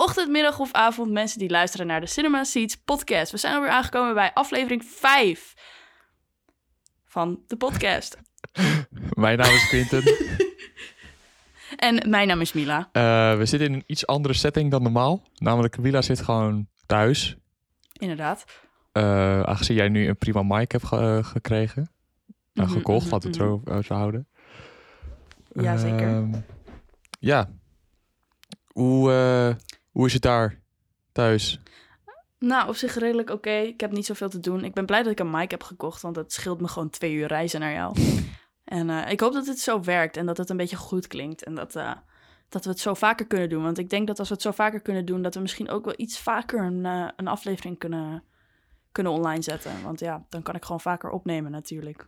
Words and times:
ochtend, 0.00 0.30
middag 0.30 0.58
of 0.58 0.72
avond 0.72 1.10
mensen 1.10 1.38
die 1.38 1.50
luisteren 1.50 1.86
naar 1.86 2.00
de 2.00 2.06
Cinema 2.06 2.44
Seats 2.44 2.76
podcast. 2.76 3.30
We 3.32 3.38
zijn 3.38 3.54
alweer 3.54 3.70
aangekomen 3.70 4.14
bij 4.14 4.30
aflevering 4.34 4.84
5 4.84 5.54
van 7.04 7.42
de 7.46 7.56
podcast. 7.56 8.16
Mijn 9.10 9.38
naam 9.38 9.54
is 9.54 9.68
Quinten. 9.68 10.02
En 11.76 12.10
mijn 12.10 12.26
naam 12.28 12.40
is 12.40 12.52
Mila. 12.52 12.88
Eh, 12.92 13.36
we 13.38 13.46
zitten 13.46 13.68
in 13.68 13.74
een 13.74 13.84
iets 13.86 14.06
andere 14.06 14.34
setting 14.34 14.70
dan 14.70 14.82
normaal. 14.82 15.22
Namelijk, 15.34 15.78
Mila 15.78 16.02
zit 16.02 16.20
gewoon 16.20 16.68
thuis. 16.86 17.36
Inderdaad. 17.92 18.44
Eh, 18.92 19.40
aangezien 19.42 19.76
jij 19.76 19.88
nu 19.88 20.08
een 20.08 20.16
prima 20.16 20.42
mic 20.42 20.72
hebt 20.72 20.84
ge- 20.86 20.96
eh, 20.96 21.24
gekregen. 21.24 21.90
Mhm, 22.52 22.68
gekocht, 22.68 23.04
mhm, 23.04 23.12
laten 23.14 23.30
we 23.30 23.36
het 23.36 23.46
zo, 23.46 23.62
eh, 23.72 23.82
zo 23.82 23.94
houden. 23.94 24.28
Ja, 25.52 25.76
zeker. 25.76 26.08
Ehm, 26.08 26.32
ja. 27.18 27.50
Hoe, 28.66 29.10
hoe 29.90 30.06
is 30.06 30.12
het 30.12 30.22
daar 30.22 30.60
thuis? 31.12 31.60
Nou, 32.38 32.68
op 32.68 32.76
zich 32.76 32.94
redelijk 32.94 33.30
oké. 33.30 33.50
Ik 33.50 33.80
heb 33.80 33.92
niet 33.92 34.06
zoveel 34.06 34.28
te 34.28 34.40
doen. 34.40 34.64
Ik 34.64 34.74
ben 34.74 34.86
blij 34.86 35.02
dat 35.02 35.12
ik 35.12 35.20
een 35.20 35.30
mic 35.30 35.50
heb 35.50 35.62
gekocht, 35.62 36.02
want 36.02 36.14
dat 36.14 36.32
scheelt 36.32 36.60
me 36.60 36.68
gewoon 36.68 36.90
twee 36.90 37.12
uur 37.12 37.26
reizen 37.26 37.60
naar 37.60 37.72
jou. 37.72 37.96
En 38.70 38.90
eh, 38.90 39.10
ik 39.10 39.20
hoop 39.20 39.32
dat 39.32 39.46
het 39.46 39.58
zo 39.58 39.82
werkt 39.82 40.16
en 40.16 40.26
dat 40.26 40.36
het 40.36 40.50
een 40.50 40.56
beetje 40.56 40.76
goed 40.76 41.06
klinkt. 41.06 41.44
En 41.44 41.54
dat, 41.54 41.76
eh, 41.76 41.92
dat 42.48 42.64
we 42.64 42.70
het 42.70 42.80
zo 42.80 42.94
vaker 42.94 43.26
kunnen 43.26 43.48
doen. 43.48 43.62
Want 43.62 43.78
ik 43.78 43.90
denk 43.90 44.06
dat 44.06 44.18
als 44.18 44.28
we 44.28 44.34
het 44.34 44.42
zo 44.42 44.50
vaker 44.50 44.80
kunnen 44.80 45.04
doen, 45.04 45.22
dat 45.22 45.34
we 45.34 45.40
misschien 45.40 45.70
ook 45.70 45.84
wel 45.84 45.94
iets 45.96 46.18
vaker 46.18 46.64
een, 46.64 46.86
eh, 46.86 47.08
een 47.16 47.28
aflevering 47.28 47.78
kunnen, 47.78 48.24
kunnen 48.92 49.12
online 49.12 49.42
zetten. 49.42 49.72
Want 49.82 50.00
ja, 50.00 50.24
dan 50.28 50.42
kan 50.42 50.54
ik 50.54 50.64
gewoon 50.64 50.80
vaker 50.80 51.10
opnemen 51.10 51.50
natuurlijk. 51.50 52.06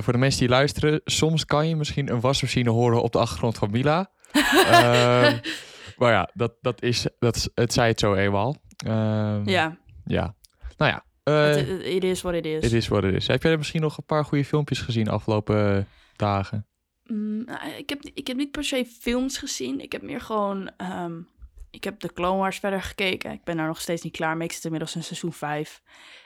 Voor 0.00 0.12
de 0.12 0.18
mensen 0.18 0.40
die 0.40 0.48
luisteren, 0.48 1.00
soms 1.04 1.44
kan 1.44 1.68
je 1.68 1.76
misschien 1.76 2.10
een 2.10 2.20
wasmachine 2.20 2.70
horen 2.70 3.02
op 3.02 3.12
de 3.12 3.18
achtergrond 3.18 3.58
van 3.58 3.70
Mila. 3.70 4.10
Maar 6.02 6.12
ja, 6.12 6.30
dat, 6.34 6.54
dat 6.60 6.82
is, 6.82 7.06
dat, 7.18 7.50
het 7.54 7.72
zei 7.72 7.88
het 7.88 8.00
zo 8.00 8.14
eenmaal. 8.14 8.56
Ehm, 8.86 9.48
Ja, 9.48 9.76
Ja. 10.04 10.34
Nou 10.76 10.90
ja, 10.90 11.04
eh, 11.22 11.56
het 11.56 11.68
it 11.84 12.04
is 12.04 12.22
what 12.22 12.34
it 12.34 12.46
is. 12.46 12.62
het 12.62 12.72
is 12.72 12.88
wat 12.88 13.02
het 13.02 13.14
is. 13.14 13.26
Heb 13.26 13.42
jij 13.42 13.56
misschien 13.56 13.80
nog 13.80 13.98
een 13.98 14.04
paar 14.04 14.24
goede 14.24 14.44
filmpjes 14.44 14.80
gezien 14.80 15.08
afgelopen 15.08 15.76
eh, 15.76 15.84
dagen? 16.16 16.66
Mm, 17.04 17.44
nou, 17.44 17.70
ik, 17.70 17.88
heb, 17.88 18.02
ik 18.14 18.26
heb 18.26 18.36
niet 18.36 18.50
per 18.50 18.64
se 18.64 18.84
films 18.84 19.38
gezien. 19.38 19.80
Ik 19.80 19.92
heb 19.92 20.02
meer 20.02 20.20
gewoon... 20.20 20.70
ehm, 20.76 21.20
ik 21.70 21.84
heb 21.84 22.00
de 22.00 22.12
Clone 22.12 22.38
Wars 22.38 22.58
verder 22.58 22.82
gekeken. 22.82 23.32
Ik 23.32 23.44
ben 23.44 23.56
daar 23.56 23.66
nog 23.66 23.80
steeds 23.80 24.02
niet 24.02 24.16
klaar 24.16 24.36
mee. 24.36 24.46
Ik 24.46 24.52
zit 24.52 24.64
inmiddels 24.64 24.94
in 24.94 25.02
seizoen 25.02 25.32
5. 25.32 25.82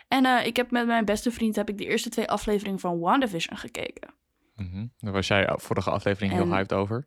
En 0.09 0.25
eh, 0.25 0.47
ik 0.47 0.57
heb 0.57 0.71
met 0.71 0.87
mijn 0.87 1.05
beste 1.05 1.31
vriend 1.31 1.57
heb 1.57 1.69
ik 1.69 1.79
de 1.79 1.87
eerste 1.87 2.09
twee 2.09 2.29
afleveringen 2.29 2.79
van 2.79 2.99
WandaVision 2.99 3.57
gekeken. 3.57 4.15
Mhm. 4.55 4.87
Daar 4.99 5.13
was 5.13 5.27
jij 5.27 5.53
vorige 5.57 5.91
aflevering 5.91 6.33
heel 6.33 6.47
hyped 6.47 6.73
over. 6.73 7.07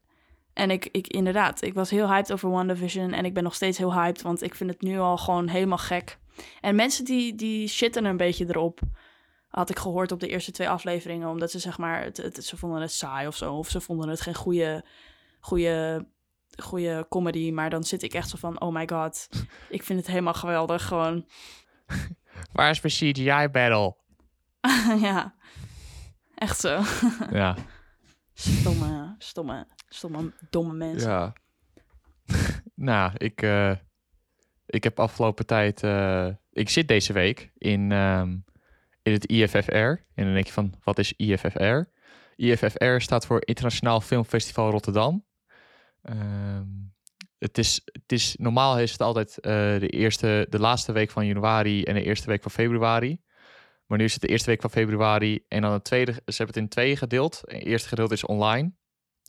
En 0.59 0.71
ik, 0.71 0.87
ik 0.91 1.07
inderdaad, 1.07 1.61
ik 1.61 1.73
was 1.73 1.89
heel 1.89 2.07
hyped 2.07 2.31
over 2.31 2.49
WandaVision. 2.49 3.13
En 3.13 3.25
ik 3.25 3.33
ben 3.33 3.43
nog 3.43 3.55
steeds 3.55 3.77
heel 3.77 3.93
hyped, 3.93 4.21
want 4.21 4.41
ik 4.41 4.55
vind 4.55 4.69
het 4.69 4.81
nu 4.81 4.99
al 4.99 5.17
gewoon 5.17 5.47
helemaal 5.47 5.77
gek. 5.77 6.17
En 6.61 6.75
mensen 6.75 7.05
die, 7.05 7.35
die 7.35 7.67
shitten 7.67 8.05
een 8.05 8.17
beetje 8.17 8.45
erop. 8.47 8.79
Had 9.47 9.69
ik 9.69 9.79
gehoord 9.79 10.11
op 10.11 10.19
de 10.19 10.27
eerste 10.27 10.51
twee 10.51 10.69
afleveringen. 10.69 11.29
Omdat 11.29 11.51
ze 11.51 11.59
zeg 11.59 11.77
maar, 11.77 12.03
het, 12.03 12.17
het, 12.17 12.45
ze 12.45 12.57
vonden 12.57 12.81
het 12.81 12.91
saai 12.91 13.27
of 13.27 13.35
zo. 13.35 13.53
Of 13.53 13.69
ze 13.69 13.81
vonden 13.81 14.09
het 14.09 14.21
geen 14.21 14.35
goede, 14.35 14.85
goede, 15.39 16.07
goede 16.57 17.05
comedy. 17.09 17.51
Maar 17.51 17.69
dan 17.69 17.83
zit 17.83 18.03
ik 18.03 18.13
echt 18.13 18.29
zo 18.29 18.37
van, 18.37 18.61
oh 18.61 18.73
my 18.73 18.87
god. 18.87 19.29
Ik 19.69 19.83
vind 19.83 19.99
het 19.99 20.07
helemaal 20.07 20.33
geweldig, 20.33 20.85
gewoon. 20.85 21.25
Waar 22.53 22.69
is 22.69 22.81
mijn 22.81 23.13
CGI 23.13 23.47
battle? 23.47 23.95
ja, 25.07 25.35
echt 26.35 26.59
zo. 26.59 26.81
ja. 27.31 27.55
Stomme, 28.33 29.15
stomme, 29.17 29.67
stomme, 29.89 30.31
domme 30.49 30.73
mensen. 30.73 31.09
ja. 31.09 31.33
nou, 32.75 33.11
ik, 33.17 33.41
eh, 33.41 33.75
ik 34.65 34.83
heb 34.83 34.99
afgelopen 34.99 35.45
tijd... 35.45 35.83
eh, 35.83 36.27
ik 36.51 36.69
zit 36.69 36.87
deze 36.87 37.13
week 37.13 37.51
in, 37.57 37.91
ehm, 37.91 38.37
in 39.01 39.13
het 39.13 39.25
IFFR. 39.25 39.73
En 40.13 40.25
dan 40.25 40.33
denk 40.33 40.45
je 40.45 40.53
van, 40.53 40.73
wat 40.83 40.99
is 40.99 41.13
IFFR? 41.13 41.81
IFFR 42.35 42.97
staat 42.97 43.25
voor 43.25 43.41
Internationaal 43.45 44.01
Filmfestival 44.01 44.69
Rotterdam. 44.69 45.25
Ehm, 46.01 46.67
het 47.37 47.57
is, 47.57 47.81
het 47.91 48.11
is, 48.11 48.35
normaal 48.39 48.79
is 48.79 48.91
het 48.91 49.01
altijd 49.01 49.39
eh, 49.39 49.51
de, 49.79 49.87
eerste, 49.87 50.47
de 50.49 50.59
laatste 50.59 50.91
week 50.91 51.09
van 51.09 51.25
januari 51.25 51.83
en 51.83 51.93
de 51.93 52.03
eerste 52.03 52.27
week 52.27 52.41
van 52.41 52.51
februari. 52.51 53.21
Maar 53.85 53.97
nu 53.97 54.03
is 54.03 54.13
het 54.13 54.21
de 54.21 54.27
eerste 54.27 54.49
week 54.49 54.61
van 54.61 54.69
februari 54.69 55.45
en 55.47 55.61
dan 55.61 55.71
het 55.71 55.83
tweede. 55.83 56.11
Ze 56.11 56.21
hebben 56.25 56.47
het 56.47 56.57
in 56.57 56.67
tweeën 56.67 56.97
gedeeld. 56.97 57.41
Het 57.45 57.63
eerste 57.63 57.87
gedeelte 57.87 58.13
is 58.13 58.25
online. 58.25 58.71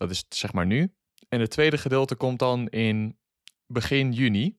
Dat 0.01 0.11
is 0.11 0.25
zeg 0.29 0.53
maar 0.53 0.67
nu. 0.67 0.93
En 1.29 1.41
het 1.41 1.51
tweede 1.51 1.79
gedeelte 1.79 2.15
komt 2.15 2.39
dan 2.39 2.69
in 2.69 3.17
begin 3.67 4.13
juni. 4.13 4.57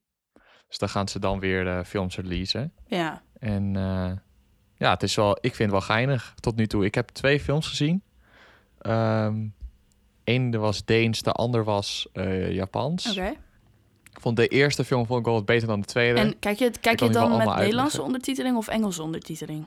Dus 0.67 0.77
dan 0.77 0.89
gaan 0.89 1.07
ze 1.07 1.19
dan 1.19 1.39
weer 1.39 1.63
de 1.63 1.83
films 1.85 2.15
releasen. 2.15 2.73
Ja, 2.87 3.21
En 3.39 3.75
eh, 3.75 4.11
ja, 4.75 4.91
het 4.91 5.03
is 5.03 5.15
wel, 5.15 5.31
ik 5.31 5.55
vind 5.55 5.57
het 5.57 5.71
wel 5.71 5.81
geinig 5.81 6.33
tot 6.39 6.55
nu 6.55 6.67
toe. 6.67 6.85
Ik 6.85 6.95
heb 6.95 7.09
twee 7.09 7.39
films 7.39 7.67
gezien. 7.67 8.03
Ehm 8.79 9.47
Eén 10.23 10.59
was 10.59 10.85
Deens, 10.85 11.21
de 11.21 11.31
ander 11.31 11.63
was 11.63 12.07
eh, 12.13 12.51
Japans. 12.51 13.09
oké. 13.09 13.33
Ik 14.13 14.19
vond 14.19 14.35
de 14.37 14.47
eerste 14.47 14.83
film 14.83 15.05
vond 15.05 15.19
ik 15.19 15.25
wel 15.25 15.33
wat 15.33 15.45
beter 15.45 15.67
dan 15.67 15.79
de 15.79 15.87
tweede. 15.87 16.19
En 16.19 16.39
kijk 16.39 16.59
je, 16.59 16.71
kijk 16.81 16.99
je 16.99 17.09
dan 17.09 17.29
met 17.29 17.37
Nederlandse 17.37 17.61
uitleggen. 17.61 18.03
ondertiteling 18.03 18.57
of 18.57 18.67
Engelse 18.67 19.01
ondertiteling? 19.01 19.65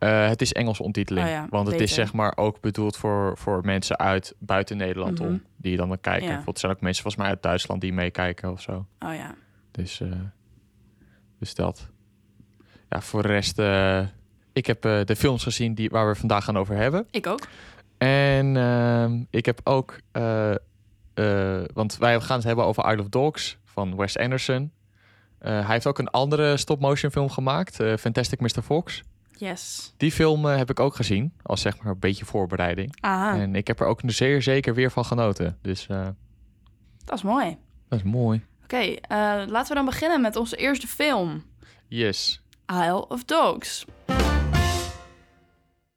Eh, 0.00 0.28
het 0.28 0.42
is 0.42 0.52
ondertiteling. 0.80 1.26
Oh 1.26 1.32
ja, 1.32 1.46
want 1.50 1.68
het 1.70 1.80
is 1.80 1.94
zeg 1.94 2.12
maar 2.12 2.32
ook 2.36 2.60
bedoeld 2.60 2.96
voor, 2.96 3.38
voor 3.38 3.60
mensen 3.64 3.98
uit 3.98 4.34
buiten 4.38 4.76
Nederland 4.76 5.18
Mhm. 5.18 5.28
om. 5.28 5.42
Die 5.56 5.76
dan 5.76 5.88
dan 5.88 6.00
kijken. 6.00 6.22
Ja. 6.22 6.26
Bijvoorbeeld 6.28 6.58
zijn 6.58 6.72
ook 6.72 6.80
mensen 6.80 7.02
volgens 7.02 7.22
mij 7.22 7.32
uit 7.32 7.42
Duitsland 7.42 7.80
die 7.80 7.92
meekijken 7.92 8.50
of 8.50 8.60
zo. 8.60 8.86
Oh 8.98 9.14
ja. 9.14 9.34
Dus, 9.70 10.02
dus 11.38 11.54
dat. 11.54 11.88
Ja, 12.88 13.00
voor 13.00 13.22
de 13.22 13.28
rest... 13.28 13.58
eh, 13.58 14.00
ik 14.52 14.66
heb 14.66 14.82
de 14.82 15.16
films 15.16 15.42
gezien 15.42 15.74
die, 15.74 15.90
waar 15.90 16.08
we 16.08 16.14
vandaag 16.14 16.44
gaan 16.44 16.58
over 16.58 16.76
hebben. 16.76 17.06
Ik 17.10 17.26
ook. 17.26 17.46
En 17.98 18.56
ehm, 18.56 19.22
ik 19.30 19.46
heb 19.46 19.60
ook... 19.64 19.98
want 21.74 21.96
wij 21.98 22.20
gaan 22.20 22.36
het 22.36 22.46
hebben 22.46 22.64
over 22.64 22.90
Isle 22.90 23.00
of 23.02 23.08
Dogs 23.08 23.58
van 23.64 23.96
Wes 23.96 24.18
Anderson. 24.18 24.72
Hij 25.38 25.64
heeft 25.66 25.86
ook 25.86 25.98
een 25.98 26.08
andere 26.10 26.56
stop-motion 26.56 27.10
film 27.10 27.28
gemaakt. 27.30 27.76
Fantastic 27.98 28.40
Mr. 28.40 28.62
Fox. 28.62 29.02
Yes. 29.40 29.94
Die 29.96 30.12
film 30.12 30.48
eh, 30.48 30.56
heb 30.56 30.70
ik 30.70 30.80
ook 30.80 30.94
gezien. 30.94 31.32
Als 31.42 31.60
zeg 31.60 31.78
maar 31.78 31.92
een 31.92 31.98
beetje 31.98 32.24
voorbereiding. 32.24 32.96
Aha, 33.00 33.38
En 33.38 33.54
ik 33.54 33.66
heb 33.66 33.80
er 33.80 33.86
ook 33.86 34.00
zeer 34.06 34.42
zeker 34.42 34.74
weer 34.74 34.90
van 34.90 35.04
genoten. 35.04 35.58
Dus 35.62 35.86
eh, 35.86 36.08
dat 37.04 37.16
is 37.16 37.22
mooi. 37.22 37.58
dat 37.88 37.98
is 37.98 38.04
mooi. 38.04 38.44
Oké, 38.62 38.76
eh, 38.76 38.98
laten 39.46 39.68
we 39.68 39.74
dan 39.74 39.84
beginnen 39.84 40.20
met 40.20 40.36
onze 40.36 40.56
eerste 40.56 40.86
film. 40.86 41.44
Yes. 41.88 42.42
Isle 42.66 43.08
of 43.08 43.24
Dogs. 43.24 43.84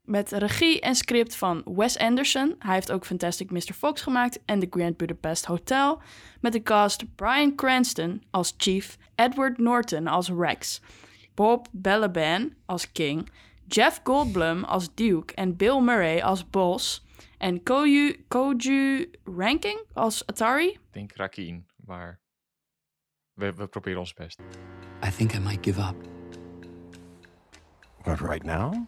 Met 0.04 0.32
regie 0.32 0.80
en 0.80 0.94
script 0.94 1.36
van 1.36 1.62
Wes 1.64 1.98
Anderson. 1.98 2.54
Hij 2.58 2.74
heeft 2.74 2.92
ook 2.92 3.06
Fantastic 3.06 3.50
Mr. 3.50 3.72
Fox 3.74 4.02
gemaakt 4.02 4.38
en 4.44 4.60
The 4.60 4.66
Grand 4.70 4.96
Budapest 4.96 5.44
Hotel. 5.44 6.02
Met 6.40 6.52
de 6.52 6.62
cast 6.62 7.14
Bryan 7.14 7.54
Cranston 7.54 8.22
als 8.30 8.54
Chief, 8.56 8.96
Edward 9.14 9.58
Norton 9.58 10.06
als 10.06 10.28
Rex, 10.28 10.80
Bob 11.34 11.68
Balaban 11.72 12.54
als 12.66 12.92
King, 12.92 13.28
Jeff 13.68 14.00
Goldblum 14.04 14.64
als 14.64 14.94
Duke 14.94 15.34
en 15.34 15.56
Bill 15.56 15.80
Murray 15.80 16.20
als 16.20 16.50
Boss. 16.50 17.02
En 17.38 17.62
Koju, 17.62 18.24
Koju 18.28 19.10
Ranking 19.24 19.78
als 19.92 20.26
Atari. 20.26 20.68
Ik 20.68 20.80
denk 20.90 21.12
Rakien, 21.16 21.66
maar 21.86 22.20
we, 23.32 23.52
we 23.52 23.66
proberen 23.66 23.98
ons 23.98 24.14
best. 24.14 24.40
I 25.06 25.10
think 25.10 25.32
I 25.34 25.38
might 25.38 25.64
give 25.64 25.80
up 25.80 25.94
What, 28.04 28.20
right 28.20 28.44
now? 28.44 28.86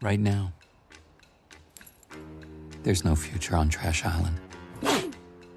right 0.00 0.20
now. 0.20 0.50
There's 2.82 3.02
no 3.04 3.14
future 3.14 3.56
on 3.56 3.68
Trash 3.68 4.04
Island. 4.04 4.38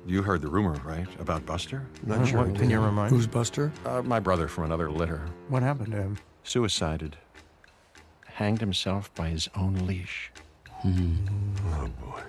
You 0.05 0.21
heard 0.21 0.41
the 0.41 0.47
rumor, 0.47 0.73
right? 0.83 1.07
About 1.19 1.45
Buster? 1.45 1.85
Not 2.05 2.19
Uh, 2.19 2.25
sure. 2.25 2.43
what, 2.45 2.55
can 2.55 2.69
you 2.69 2.79
remind 2.79 3.11
me? 3.11 3.17
Who's 3.17 3.27
Buster? 3.27 3.71
Uh, 3.85 4.01
my 4.03 4.19
brother 4.19 4.47
from 4.47 4.65
another 4.65 4.89
litter. 4.91 5.25
What 5.49 5.63
happened 5.63 5.91
to 5.93 5.97
him? 5.97 6.17
Suicided. 6.43 7.17
Hanged 8.27 8.59
himself 8.61 9.13
by 9.15 9.29
his 9.29 9.49
own 9.55 9.73
leash. 9.87 10.31
Oh, 10.85 11.89
boy. 12.01 12.21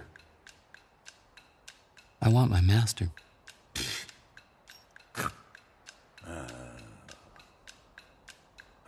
I 2.22 2.28
want 2.30 2.50
my 2.50 2.60
master. 2.62 3.10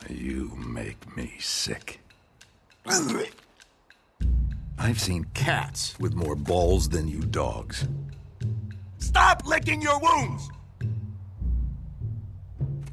You 0.08 0.52
make 0.56 1.16
me 1.16 1.32
sick. 1.38 2.00
I've 4.78 5.00
seen 5.00 5.24
cats 5.34 5.98
with 5.98 6.14
more 6.14 6.34
balls 6.36 6.88
than 6.88 7.08
you 7.08 7.20
dogs. 7.20 7.86
Stop 8.98 9.46
licking 9.46 9.80
your 9.80 9.98
wounds! 10.00 10.50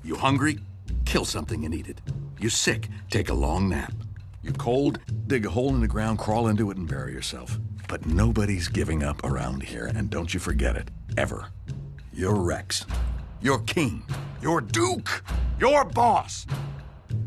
You 0.03 0.15
hungry? 0.15 0.59
Kill 1.05 1.25
something 1.25 1.65
and 1.65 1.73
eat 1.73 1.87
it. 1.87 1.99
You 2.39 2.49
sick? 2.49 2.89
Take 3.09 3.29
a 3.29 3.33
long 3.33 3.69
nap. 3.69 3.93
You 4.43 4.53
cold? 4.53 4.99
Dig 5.27 5.45
a 5.45 5.49
hole 5.49 5.73
in 5.73 5.81
the 5.81 5.87
ground, 5.87 6.19
crawl 6.19 6.47
into 6.47 6.69
it, 6.69 6.77
and 6.77 6.87
bury 6.87 7.11
yourself. 7.11 7.57
But 7.87 8.05
nobody's 8.05 8.67
giving 8.67 9.03
up 9.03 9.23
around 9.23 9.63
here, 9.63 9.91
and 9.95 10.09
don't 10.09 10.33
you 10.33 10.39
forget 10.39 10.75
it. 10.75 10.89
Ever. 11.17 11.47
You're 12.13 12.35
Rex. 12.35 12.85
Your 13.41 13.59
king. 13.59 14.03
Your 14.41 14.61
duke. 14.61 15.23
Your 15.59 15.83
boss. 15.85 16.45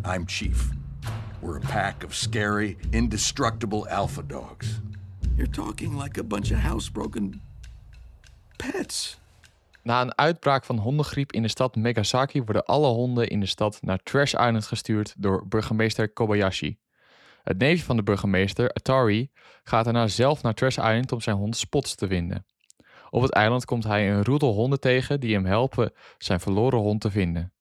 I'm 0.04 0.26
Chief. 0.26 0.70
We're 1.40 1.58
a 1.58 1.62
pack 1.62 2.04
of 2.04 2.14
scary, 2.14 2.78
indestructible 2.92 3.86
alpha 3.90 4.22
dogs. 4.22 4.80
You're 5.36 5.46
talking 5.46 5.96
like 5.96 6.18
a 6.18 6.22
bunch 6.22 6.50
of 6.50 6.58
housebroken 6.58 7.40
pets. 8.66 9.18
Na 9.82 10.00
een 10.00 10.18
uitbraak 10.18 10.64
van 10.64 10.78
hondengriep 10.78 11.32
in 11.32 11.42
de 11.42 11.48
stad 11.48 11.76
Megasaki 11.76 12.42
worden 12.42 12.64
alle 12.64 12.86
honden 12.86 13.28
in 13.28 13.40
de 13.40 13.46
stad 13.46 13.78
naar 13.82 14.02
Trash 14.02 14.32
Island 14.32 14.66
gestuurd 14.66 15.14
door 15.16 15.46
burgemeester 15.48 16.08
Kobayashi. 16.08 16.78
Het 17.42 17.58
neefje 17.58 17.84
van 17.84 17.96
de 17.96 18.02
burgemeester, 18.02 18.72
Atari, 18.72 19.30
gaat 19.62 19.84
daarna 19.84 20.06
zelf 20.06 20.42
naar 20.42 20.54
Trash 20.54 20.76
Island 20.76 21.12
om 21.12 21.20
zijn 21.20 21.36
hond 21.36 21.56
Spots 21.56 21.94
te 21.94 22.06
vinden. 22.06 22.46
Op 23.10 23.22
het 23.22 23.32
eiland 23.32 23.64
komt 23.64 23.84
hij 23.84 24.10
een 24.10 24.24
roedel 24.24 24.52
honden 24.52 24.80
tegen 24.80 25.20
die 25.20 25.34
hem 25.34 25.44
helpen 25.44 25.92
zijn 26.18 26.40
verloren 26.40 26.78
hond 26.78 27.00
te 27.00 27.10
vinden. 27.10 27.52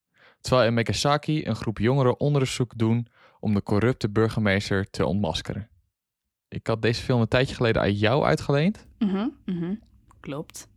Terwijl 0.41 0.67
in 0.67 0.73
Megasaki 0.73 1.45
een 1.45 1.55
groep 1.55 1.77
jongeren 1.77 2.19
onderzoek 2.19 2.77
doen 2.77 3.07
om 3.39 3.53
de 3.53 3.63
corrupte 3.63 4.09
burgemeester 4.09 4.89
te 4.89 5.05
ontmaskeren. 5.05 5.69
Ik 6.47 6.67
had 6.67 6.81
deze 6.81 7.03
film 7.03 7.21
een 7.21 7.27
tijdje 7.27 7.55
geleden 7.55 7.81
aan 7.81 7.93
jou 7.93 8.23
uitgeleend. 8.23 8.88
Mhm, 9.00 9.27
mhm. 9.45 9.73
Klopt. 10.19 10.67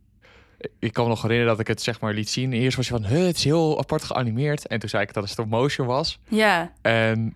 Ik 0.79 0.93
kan 0.93 1.03
me 1.03 1.09
nog 1.09 1.21
herinneren 1.21 1.51
dat 1.51 1.59
ik 1.61 1.67
het 1.67 1.81
zeg 1.81 1.99
maar 1.99 2.13
liet 2.13 2.29
zien. 2.29 2.53
Eerst 2.53 2.77
was 2.77 2.87
je 2.87 2.93
van, 2.93 3.05
"Huh, 3.05 3.25
het 3.25 3.35
is 3.37 3.43
heel 3.43 3.79
apart 3.79 4.03
geanimeerd. 4.03 4.67
En 4.67 4.79
toen 4.79 4.89
zei 4.89 5.03
ik 5.03 5.13
dat 5.13 5.23
het 5.23 5.31
stop 5.31 5.47
motion 5.49 5.87
was. 5.87 6.19
Ja, 6.27 6.71
En 6.81 7.35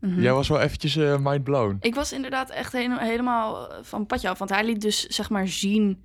mhm. 0.00 0.20
jij 0.20 0.32
was 0.32 0.48
wel 0.48 0.60
eventjes 0.60 0.96
eh, 0.96 1.16
mind 1.20 1.44
blown. 1.44 1.76
Ik 1.80 1.94
was 1.94 2.12
inderdaad 2.12 2.50
echt 2.50 2.72
hele- 2.72 3.00
helemaal 3.04 3.68
van 3.82 4.06
padje 4.06 4.28
af. 4.28 4.38
Want 4.38 4.50
hij 4.50 4.64
liet 4.64 4.80
dus 4.80 5.06
zeg 5.06 5.30
maar 5.30 5.48
zien. 5.48 6.02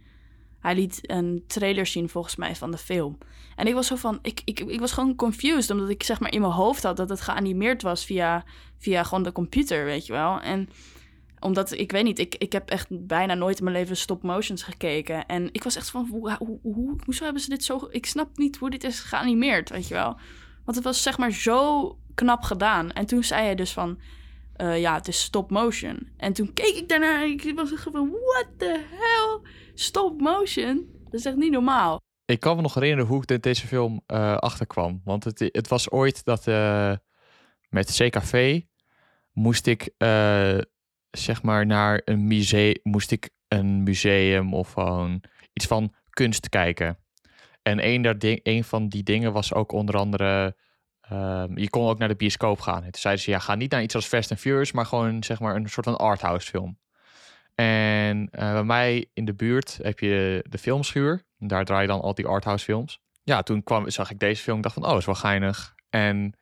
Hij 0.60 0.76
liet 0.76 1.00
een 1.02 1.44
trailer 1.48 1.86
zien 1.86 2.10
volgens 2.10 2.36
mij 2.36 2.56
van 2.56 2.72
de 2.72 2.78
film. 2.78 3.18
En 3.56 3.68
ik 3.68 3.74
was 3.74 3.88
zo 3.88 3.96
van. 3.96 4.20
Ik, 4.22 4.42
ik, 4.46 4.60
ik 4.60 4.80
was 4.80 4.92
gewoon 4.92 5.16
confused. 5.16 5.70
Omdat 5.72 5.90
ik 5.90 6.04
zeg 6.04 6.20
maar 6.20 6.32
in 6.32 6.42
mijn 6.42 6.54
hoofd 6.54 6.84
had 6.84 6.98
dat 6.98 7.10
het 7.10 7.22
geanimeerd 7.22 7.82
was 7.82 8.06
via, 8.06 8.44
via 8.78 9.04
gewoon 9.04 9.24
de 9.24 9.32
computer, 9.32 9.86
weet 9.86 10.06
je 10.06 10.14
wel. 10.14 10.40
En 10.42 10.70
omdat 11.40 11.72
ik 11.72 11.92
weet 11.92 12.04
niet, 12.04 12.20
ik, 12.20 12.36
ik 12.36 12.52
heb 12.52 12.70
echt 12.70 12.88
bijna 13.08 13.34
nooit 13.34 13.58
in 13.58 13.64
mijn 13.64 13.76
leven 13.76 13.98
stop 13.98 14.24
motions 14.24 14.64
gekeken. 14.64 15.26
En 15.26 15.50
ik 15.52 15.64
was 15.64 15.76
echt 15.76 15.90
van. 15.90 16.08
Hoe, 16.10 16.36
hoe, 16.40 16.60
hoe, 16.62 16.96
hoezo 17.06 17.24
hebben 17.24 17.42
ze 17.42 17.50
dit 17.50 17.64
zo. 17.64 17.88
Ik 17.92 18.06
snap 18.06 18.38
niet 18.38 18.58
hoe 18.58 18.70
dit 18.70 18.84
is 18.84 19.00
geanimeerd, 19.00 19.70
weet 19.70 19.88
je 19.88 19.94
wel. 19.94 20.18
Want 20.66 20.78
het 20.78 20.84
was 20.84 21.02
zeg 21.04 21.18
maar 21.18 21.32
zo 21.32 21.98
knap 22.16 22.42
gedaan. 22.44 22.92
En 22.92 23.06
toen 23.06 23.24
zei 23.24 23.44
hij 23.44 23.56
dus 23.56 23.74
van 23.74 24.00
eh, 24.56 24.80
ja, 24.80 24.94
het 24.94 25.08
is 25.08 25.22
stop 25.22 25.52
motion. 25.52 26.10
En 26.18 26.34
toen 26.34 26.54
keek 26.54 26.76
ik 26.76 26.90
daarnaar 26.90 27.22
en 27.24 27.30
ik 27.32 27.52
was 27.56 27.70
van, 27.76 28.10
what 28.10 28.48
the 28.58 28.86
hell? 28.90 29.52
Stop 29.74 30.22
motion? 30.22 30.88
Dat 31.04 31.14
is 31.20 31.26
echt 31.26 31.36
niet 31.36 31.52
normaal. 31.52 31.98
Ik 32.26 32.40
kan 32.40 32.56
me 32.56 32.62
nog 32.62 32.74
herinneren 32.74 33.06
hoe 33.06 33.22
ik 33.22 33.28
dit- 33.28 33.44
deze 33.44 33.68
film 33.68 34.02
eh, 34.06 34.38
achterkwam. 34.38 35.02
Want 35.04 35.24
het, 35.24 35.40
het 35.52 35.68
was 35.68 35.90
ooit 35.92 36.24
dat 36.26 36.48
eh, 36.48 36.94
met 37.70 37.92
CKV 37.98 38.62
moest 39.32 39.68
ik 39.68 39.90
zeg 41.12 41.44
maar 41.44 41.66
naar 41.66 42.02
een 42.06 42.28
museum, 42.28 42.80
moest 42.84 43.12
ik 43.12 43.30
een 43.48 43.84
museum 43.84 44.54
of 44.54 44.72
gewoon 44.72 45.24
iets 45.54 45.66
van 45.66 45.94
kunst 46.10 46.50
kijken. 46.50 46.98
En 47.62 47.86
een, 47.88 48.02
daar 48.02 48.16
een 48.20 48.64
van 48.64 48.90
die 48.90 49.04
dingen 49.04 49.34
was 49.34 49.54
ook 49.54 49.72
onder 49.72 49.98
andere, 49.98 50.56
ehm, 51.02 51.58
je 51.58 51.70
kon 51.70 51.88
ook 51.88 51.98
naar 51.98 52.08
de 52.08 52.16
bioscoop 52.16 52.60
gaan. 52.60 52.84
En 52.84 52.92
toen 52.92 53.02
zeiden 53.02 53.24
ze, 53.24 53.32
ja, 53.32 53.40
ga 53.40 53.56
niet 53.56 53.72
naar 53.72 53.82
iets 53.82 53.96
als 53.96 54.06
Fast 54.06 54.32
and 54.32 54.40
Furious, 54.40 54.72
maar 54.72 54.86
gewoon 54.86 55.24
zeg 55.24 55.40
maar 55.40 55.56
een 55.56 55.70
soort 55.70 55.86
van 55.86 55.98
arthouse 55.98 56.50
film. 56.50 56.78
En 57.56 58.30
eh, 58.32 58.54
bij 58.54 58.64
mij 58.64 59.10
in 59.14 59.26
de 59.26 59.34
buurt 59.34 59.80
heb 59.82 60.00
je 60.00 60.46
de 60.50 60.58
filmschuur. 60.58 61.24
Daar 61.38 61.66
draai 61.66 61.82
je 61.82 61.88
dan 61.88 62.02
al 62.02 62.14
die 62.14 62.26
arthouse 62.26 62.66
films. 62.66 63.00
Ja, 63.24 63.42
toen 63.42 63.64
kwam, 63.64 63.90
zag 63.90 64.12
ik 64.12 64.20
deze 64.20 64.44
film 64.44 64.56
en 64.56 64.62
dacht 64.62 64.74
van, 64.74 64.86
oh, 64.86 64.98
is 64.98 65.06
wel 65.06 65.16
geinig. 65.16 65.76
En 65.90 66.34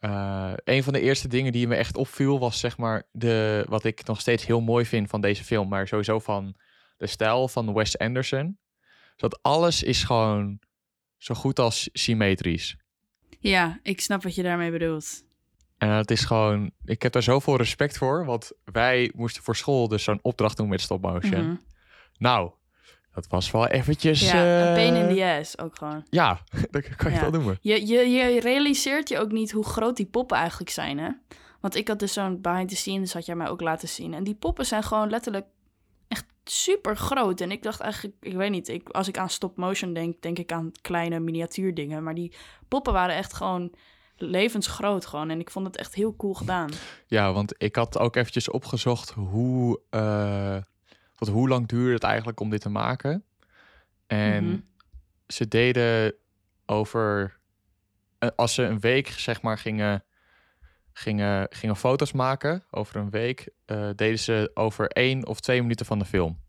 eh, 0.00 0.52
een 0.64 0.82
van 0.82 0.92
de 0.92 1.00
eerste 1.00 1.28
dingen 1.28 1.52
die 1.52 1.68
me 1.68 1.74
echt 1.74 1.96
opviel 1.96 2.38
was 2.38 2.60
zeg 2.60 2.76
maar 2.76 3.02
de, 3.12 3.64
wat 3.68 3.84
ik 3.84 4.06
nog 4.06 4.20
steeds 4.20 4.46
heel 4.46 4.60
mooi 4.60 4.84
vind 4.84 5.08
van 5.08 5.20
deze 5.20 5.44
film. 5.44 5.68
Maar 5.68 5.88
sowieso 5.88 6.18
van 6.18 6.54
de 6.96 7.06
stijl 7.06 7.48
van 7.48 7.74
Wes 7.74 7.98
Anderson. 7.98 8.58
Dat 9.16 9.42
alles 9.42 9.82
is 9.82 10.02
gewoon 10.02 10.58
zo 11.16 11.34
goed 11.34 11.58
als 11.58 11.88
symmetrisch. 11.92 12.76
Ja, 13.40 13.80
ik 13.82 14.00
snap 14.00 14.22
wat 14.22 14.34
je 14.34 14.42
daarmee 14.42 14.70
bedoelt. 14.70 15.24
En 15.78 15.90
het 15.90 16.10
is 16.10 16.24
gewoon, 16.24 16.70
ik 16.84 17.02
heb 17.02 17.12
daar 17.12 17.22
zoveel 17.22 17.56
respect 17.56 17.98
voor. 17.98 18.24
Want 18.24 18.52
wij 18.64 19.12
moesten 19.14 19.42
voor 19.42 19.56
school 19.56 19.88
dus 19.88 20.02
zo'n 20.02 20.18
opdracht 20.22 20.56
doen 20.56 20.68
met 20.68 20.80
stop 20.80 21.02
motion. 21.02 21.44
Mhm. 21.46 21.56
Nou, 22.18 22.52
dat 23.20 23.30
was 23.30 23.50
wel 23.50 23.66
eventjes... 23.66 24.30
Ja, 24.30 24.66
een 24.68 24.74
pain 24.74 24.94
eh, 24.94 25.08
in 25.08 25.16
the 25.16 25.24
ass 25.40 25.58
ook 25.58 25.76
gewoon. 25.76 26.04
Ja, 26.10 26.40
dat 26.70 26.96
kan 26.96 27.10
je 27.10 27.16
Ja. 27.16 27.22
wel 27.22 27.30
noemen. 27.30 27.58
Je, 27.60 27.86
je, 27.86 27.98
je 28.08 28.40
realiseert 28.40 29.08
je 29.08 29.18
ook 29.18 29.32
niet 29.32 29.50
hoe 29.52 29.64
groot 29.64 29.96
die 29.96 30.06
poppen 30.06 30.36
eigenlijk 30.36 30.70
zijn, 30.70 30.98
hè? 30.98 31.10
Want 31.60 31.74
ik 31.74 31.88
had 31.88 31.98
dus 31.98 32.12
zo'n 32.12 32.40
behind 32.40 32.68
the 32.68 32.76
scenes, 32.76 33.12
had 33.12 33.26
jij 33.26 33.34
mij 33.34 33.48
ook 33.48 33.60
laten 33.60 33.88
zien. 33.88 34.14
En 34.14 34.24
die 34.24 34.34
poppen 34.34 34.66
zijn 34.66 34.82
gewoon 34.82 35.10
letterlijk 35.10 35.46
echt 36.08 36.24
super 36.44 36.96
groot. 36.96 37.40
En 37.40 37.50
ik 37.50 37.62
dacht 37.62 37.80
eigenlijk, 37.80 38.14
ik 38.20 38.34
weet 38.34 38.50
niet, 38.50 38.68
ik, 38.68 38.88
als 38.88 39.08
ik 39.08 39.18
aan 39.18 39.30
stop 39.30 39.56
motion 39.56 39.92
denk, 39.92 40.22
denk 40.22 40.38
ik 40.38 40.52
aan 40.52 40.72
kleine 40.80 41.18
miniatuurdingen. 41.20 42.02
Maar 42.02 42.14
die 42.14 42.32
poppen 42.68 42.92
waren 42.92 43.14
echt 43.16 43.34
gewoon 43.34 43.72
levensgroot 44.16 45.06
gewoon. 45.06 45.30
En 45.30 45.40
ik 45.40 45.50
vond 45.50 45.66
het 45.66 45.76
echt 45.76 45.94
heel 45.94 46.16
cool 46.16 46.34
gedaan. 46.34 46.70
Ja, 47.06 47.32
want 47.32 47.54
ik 47.58 47.76
had 47.76 47.98
ook 47.98 48.16
eventjes 48.16 48.50
opgezocht 48.50 49.10
hoe, 49.10 49.80
eh, 49.90 50.56
wat, 51.18 51.28
hoe 51.28 51.48
lang 51.48 51.66
duurde 51.68 51.92
het 51.94 52.02
eigenlijk 52.02 52.40
om 52.40 52.50
dit 52.50 52.60
te 52.60 52.68
maken. 52.68 53.24
En 54.06 54.44
Mhm. 54.44 54.58
ze 55.26 55.48
deden 55.48 56.14
over, 56.66 57.38
eh, 58.18 58.28
als 58.36 58.54
ze 58.54 58.62
een 58.62 58.80
week 58.80 59.08
zeg 59.08 59.42
maar 59.42 59.58
gingen, 59.58 60.04
gingen, 60.92 61.46
gingen 61.50 61.76
foto's 61.76 62.12
maken, 62.12 62.64
over 62.70 62.96
een 62.96 63.10
week, 63.10 63.48
eh, 63.64 63.88
deden 63.96 64.18
ze 64.18 64.50
over 64.54 64.88
één 64.88 65.26
of 65.26 65.40
twee 65.40 65.62
minuten 65.62 65.86
van 65.86 65.98
de 65.98 66.04
film. 66.04 66.40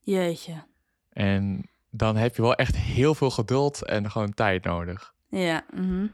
Jeetje. 0.00 0.64
En 1.12 1.70
dan 1.90 2.16
heb 2.16 2.36
je 2.36 2.42
wel 2.42 2.54
echt 2.54 2.76
heel 2.76 3.14
veel 3.14 3.30
geduld 3.30 3.84
en 3.84 4.10
gewoon 4.10 4.34
tijd 4.34 4.64
nodig. 4.64 5.14
Ja. 5.28 5.64
mhm. 5.74 6.06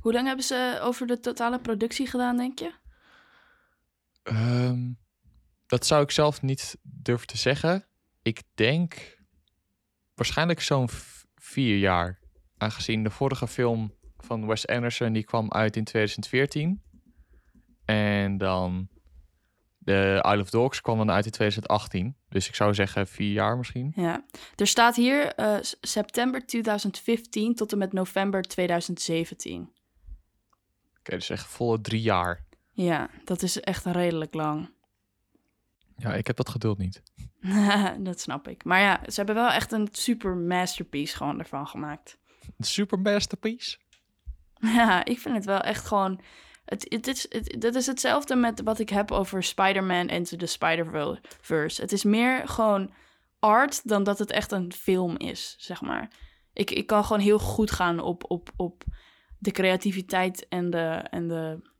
Hoe 0.00 0.12
lang 0.12 0.26
hebben 0.26 0.44
ze 0.44 0.78
over 0.82 1.06
de 1.06 1.20
totale 1.20 1.58
productie 1.60 2.06
gedaan, 2.06 2.36
denk 2.36 2.58
je? 2.58 2.72
Ehm, 4.22 4.92
dat 5.74 5.86
zou 5.86 6.02
ik 6.02 6.10
zelf 6.10 6.42
niet 6.42 6.76
durven 6.82 7.26
te 7.26 7.36
zeggen. 7.36 7.84
Ik 8.22 8.42
denk 8.54 9.18
waarschijnlijk 10.14 10.60
zo'n 10.60 10.88
vier 11.34 11.78
jaar. 11.78 12.18
Aangezien 12.56 13.02
de 13.02 13.10
vorige 13.10 13.48
film 13.48 13.94
van 14.16 14.46
Wes 14.46 14.66
Anderson 14.66 15.12
die 15.12 15.24
kwam 15.24 15.52
uit 15.52 15.76
in 15.76 15.84
2014. 15.84 16.82
En 17.84 18.38
dan 18.38 18.88
de 19.78 20.24
Isle 20.26 20.40
of 20.40 20.50
Dogs 20.50 20.80
kwam 20.80 20.98
dan 20.98 21.10
uit 21.10 21.24
in 21.24 21.30
2018. 21.30 22.16
Dus 22.28 22.48
ik 22.48 22.54
zou 22.54 22.74
zeggen 22.74 23.06
vier 23.06 23.32
jaar 23.32 23.56
misschien. 23.56 23.92
Ja. 23.96 24.24
Er 24.56 24.66
staat 24.66 24.96
hier 24.96 25.34
eh, 25.34 25.56
september 25.80 26.46
2015 26.46 27.54
tot 27.54 27.72
en 27.72 27.78
met 27.78 27.92
november 27.92 28.42
2017. 28.42 29.72
Oké, 30.98 31.10
dus 31.10 31.30
echt 31.30 31.46
volle 31.46 31.80
drie 31.80 32.02
jaar. 32.02 32.44
Ja, 32.70 33.10
dat 33.24 33.42
is 33.42 33.60
echt 33.60 33.84
redelijk 33.84 34.34
lang. 34.34 34.73
Ja, 35.96 36.14
ik 36.14 36.26
heb 36.26 36.36
dat 36.36 36.48
geduld 36.48 36.78
niet. 36.78 37.02
dat 37.98 38.20
snap 38.20 38.48
ik. 38.48 38.64
Maar 38.64 38.80
ja, 38.80 39.00
ze 39.06 39.14
hebben 39.14 39.34
wel 39.34 39.50
echt 39.50 39.72
een 39.72 39.88
super 39.92 40.36
masterpiece 40.36 41.16
gewoon 41.16 41.38
ervan 41.38 41.66
gemaakt. 41.66 42.18
Een 42.58 42.64
super 42.64 42.98
masterpiece. 42.98 43.78
Ja, 44.60 45.04
ik 45.04 45.18
vind 45.18 45.34
het 45.34 45.44
wel 45.44 45.60
echt 45.60 45.86
gewoon... 45.86 46.20
Het, 46.64 46.86
het 46.88 47.06
is, 47.06 47.26
het, 47.28 47.56
dat 47.58 47.74
is 47.74 47.86
hetzelfde 47.86 48.36
met 48.36 48.62
wat 48.62 48.78
ik 48.78 48.88
heb 48.88 49.10
over 49.10 49.42
Spider-Man 49.42 50.08
Into 50.08 50.36
the 50.36 50.46
Spider-Verse. 50.46 51.80
Het 51.80 51.92
is 51.92 52.04
meer 52.04 52.48
gewoon 52.48 52.92
art 53.38 53.88
dan 53.88 54.02
dat 54.02 54.18
het 54.18 54.30
echt 54.30 54.52
een 54.52 54.72
film 54.72 55.16
is, 55.16 55.54
zeg 55.58 55.80
maar. 55.80 56.10
Ik, 56.52 56.70
ik 56.70 56.86
kan 56.86 57.04
gewoon 57.04 57.22
heel 57.22 57.38
goed 57.38 57.70
gaan 57.70 58.00
op, 58.00 58.30
op, 58.30 58.50
op 58.56 58.84
de 59.38 59.50
creativiteit 59.50 60.48
en, 60.48 60.70
de, 60.70 60.86
en, 61.10 61.28
de, 61.28 61.70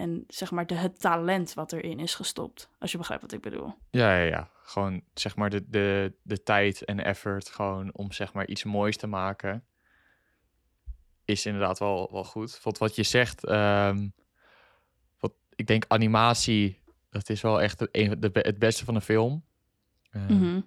en 0.00 0.24
zeg 0.28 0.50
maar 0.50 0.66
de, 0.66 0.74
het 0.74 1.00
talent 1.00 1.54
wat 1.54 1.72
erin 1.72 1.98
is 1.98 2.14
gestopt. 2.14 2.68
Als 2.78 2.92
je 2.92 2.98
begrijpt 2.98 3.22
wat 3.22 3.32
ik 3.32 3.40
bedoel. 3.40 3.74
Ja, 3.90 4.16
ja, 4.16 4.24
ja. 4.24 4.50
Gewoon 4.62 5.02
zeg 5.14 5.36
maar 5.36 5.50
de, 5.50 5.64
de, 5.68 6.12
de 6.22 6.42
tijd 6.42 6.84
en 6.84 7.04
effort 7.04 7.48
gewoon 7.48 7.90
om 7.92 8.12
zeg 8.12 8.32
maar 8.32 8.46
iets 8.46 8.64
moois 8.64 8.96
te 8.96 9.06
maken. 9.06 9.64
Is 11.24 11.46
inderdaad 11.46 11.78
wel, 11.78 12.08
wel 12.12 12.24
goed. 12.24 12.60
Want 12.62 12.78
wat 12.78 12.96
je 12.96 13.02
zegt, 13.02 13.44
ehm, 13.44 14.08
wat, 15.18 15.32
ik 15.54 15.66
denk 15.66 15.84
animatie, 15.88 16.80
dat 17.10 17.28
is 17.28 17.40
wel 17.40 17.60
echt 17.60 17.80
het, 17.80 17.88
een, 17.92 18.20
de, 18.20 18.30
het 18.32 18.58
beste 18.58 18.84
van 18.84 18.94
een 18.94 19.00
film. 19.00 19.44
Ehm, 20.10 20.34
Mhm. 20.34 20.60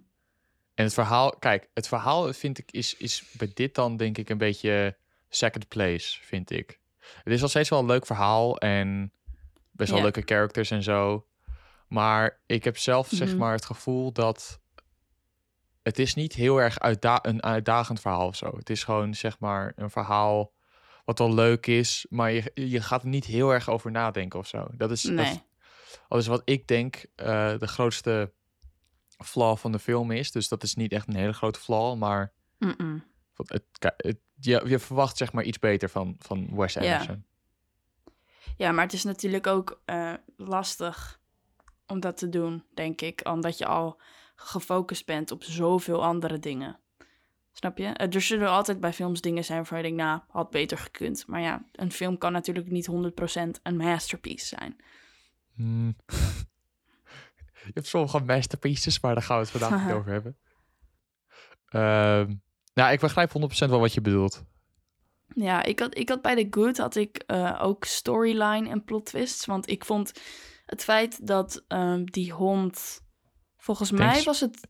En 0.74 0.84
het 0.84 0.94
verhaal, 0.94 1.36
kijk, 1.40 1.70
het 1.74 1.88
verhaal 1.88 2.34
vind 2.34 2.58
ik 2.58 2.72
is, 2.72 2.96
is 2.98 3.24
bij 3.38 3.52
dit 3.54 3.76
dan 3.76 3.98
denk 3.98 4.18
ik 4.18 4.30
een 4.30 4.38
beetje 4.38 4.98
second 5.30 5.68
place, 5.68 6.20
vind 6.22 6.52
ik. 6.52 6.80
Het 7.24 7.34
is 7.34 7.42
nog 7.42 7.50
steeds 7.50 7.70
wel 7.70 7.80
een 7.80 7.86
leuk 7.86 8.06
verhaal 8.06 8.58
en 8.58 9.12
best 9.74 9.90
wel 9.90 9.98
Ja. 10.00 10.04
leuke 10.04 10.22
characters 10.26 10.72
en 10.72 10.84
zo. 10.84 11.28
Maar 11.88 12.42
ik 12.46 12.64
heb 12.64 12.78
zelf 12.78 13.08
zeg 13.12 13.28
Mhm. 13.30 13.38
maar 13.38 13.52
het 13.54 13.66
gevoel 13.66 14.12
dat 14.12 14.62
het 15.82 16.00
is 16.00 16.14
niet 16.14 16.34
heel 16.34 16.58
erg 16.62 16.80
uitda 16.80 17.20
een 17.26 17.44
uitdagend 17.44 18.00
verhaal 18.02 18.28
of 18.28 18.36
zo. 18.36 18.58
Het 18.58 18.70
is 18.70 18.84
gewoon 18.84 19.14
zeg 19.14 19.40
maar 19.40 19.74
een 19.76 19.90
verhaal 19.90 20.54
wat 21.06 21.20
wel 21.20 21.34
leuk 21.34 21.68
is, 21.68 22.06
maar 22.10 22.32
je, 22.32 22.52
je 22.54 22.82
gaat 22.82 23.02
er 23.04 23.08
niet 23.10 23.26
heel 23.26 23.52
erg 23.54 23.70
over 23.70 23.92
nadenken 23.92 24.40
of 24.40 24.48
zo. 24.48 24.68
Dat 24.72 24.92
is, 24.92 25.04
Nee. 25.04 25.42
dat 26.08 26.20
is 26.20 26.28
wat 26.28 26.42
ik 26.46 26.68
denk 26.68 27.06
eh, 27.16 27.58
de 27.60 27.68
grootste 27.68 28.34
flaw 29.24 29.58
van 29.58 29.72
de 29.72 29.80
film 29.80 30.12
is. 30.12 30.32
Dus 30.32 30.48
dat 30.48 30.64
is 30.64 30.76
niet 30.76 30.92
echt 30.92 31.08
een 31.08 31.16
hele 31.16 31.34
grote 31.34 31.60
flaw, 31.60 31.98
maar 31.98 32.34
het, 32.58 33.50
het, 33.50 33.94
het- 33.98 34.20
je, 34.40 34.62
je 34.66 34.80
verwacht 34.80 35.18
zeg 35.18 35.32
maar 35.34 35.44
iets 35.44 35.60
beter 35.60 35.90
van, 35.90 36.16
van 36.20 36.56
Wes. 36.56 36.78
Anderson. 36.78 37.26
Ja, 38.58 38.72
maar 38.72 38.84
het 38.84 38.94
is 38.94 39.04
natuurlijk 39.04 39.48
ook 39.48 39.82
eh, 39.86 40.14
lastig 40.38 41.20
om 41.88 42.00
dat 42.00 42.18
te 42.18 42.30
doen, 42.30 42.64
denk 42.74 43.02
ik. 43.02 43.28
Omdat 43.30 43.58
je 43.58 43.66
al 43.66 44.02
gefocust 44.36 45.06
bent 45.06 45.32
op 45.32 45.44
zoveel 45.44 46.04
andere 46.04 46.40
dingen. 46.40 46.80
Snap 47.52 47.78
je? 47.78 47.86
Eh, 47.86 48.14
Er 48.14 48.22
zullen 48.22 48.50
altijd 48.50 48.80
bij 48.80 48.94
films 48.94 49.22
dingen 49.22 49.44
zijn 49.44 49.58
waarvan 49.58 49.78
je 49.78 49.84
denkt, 49.84 49.98
nou, 49.98 50.20
had 50.28 50.50
beter 50.50 50.78
gekund. 50.78 51.28
Maar 51.28 51.42
ja, 51.42 51.66
een 51.72 51.92
film 51.92 52.18
kan 52.18 52.32
natuurlijk 52.32 52.70
niet 52.70 52.88
100% 52.88 53.62
een 53.64 53.78
masterpiece 53.78 54.46
zijn. 54.46 54.76
Hmm. 55.54 55.96
je 57.66 57.72
hebt 57.74 57.88
sommige 57.88 58.20
masterpieces, 58.20 59.00
maar 59.00 59.14
daar 59.14 59.24
gaan 59.24 59.38
we 59.38 59.44
het 59.44 59.52
vandaag 59.52 59.86
niet 59.86 59.96
over 60.00 60.12
hebben. 60.12 60.38
Ehm 61.70 62.34
nou, 62.74 62.92
ik 62.94 63.00
begrijp 63.00 63.30
100% 63.30 63.70
wel 63.70 63.80
wat 63.80 63.94
je 63.94 64.02
bedoelt. 64.02 64.44
Ja, 65.36 65.64
ik 65.64 65.80
had, 65.80 65.98
ik 65.98 66.10
had 66.10 66.22
bij 66.22 66.36
The 66.36 66.48
Good 66.50 66.78
had 66.78 66.96
ik 66.96 67.24
eh, 67.28 67.60
ook 67.62 67.86
storyline 67.86 68.70
en 68.70 68.84
plot 68.84 69.06
twists. 69.06 69.46
Want 69.46 69.70
ik 69.70 69.86
vond 69.86 70.12
het 70.66 70.84
feit 70.84 71.28
dat 71.28 71.64
ehm, 71.68 72.04
die 72.04 72.32
hond... 72.32 73.02
Volgens 73.58 73.92
mij 73.92 74.24
was 74.24 74.40
het 74.40 74.68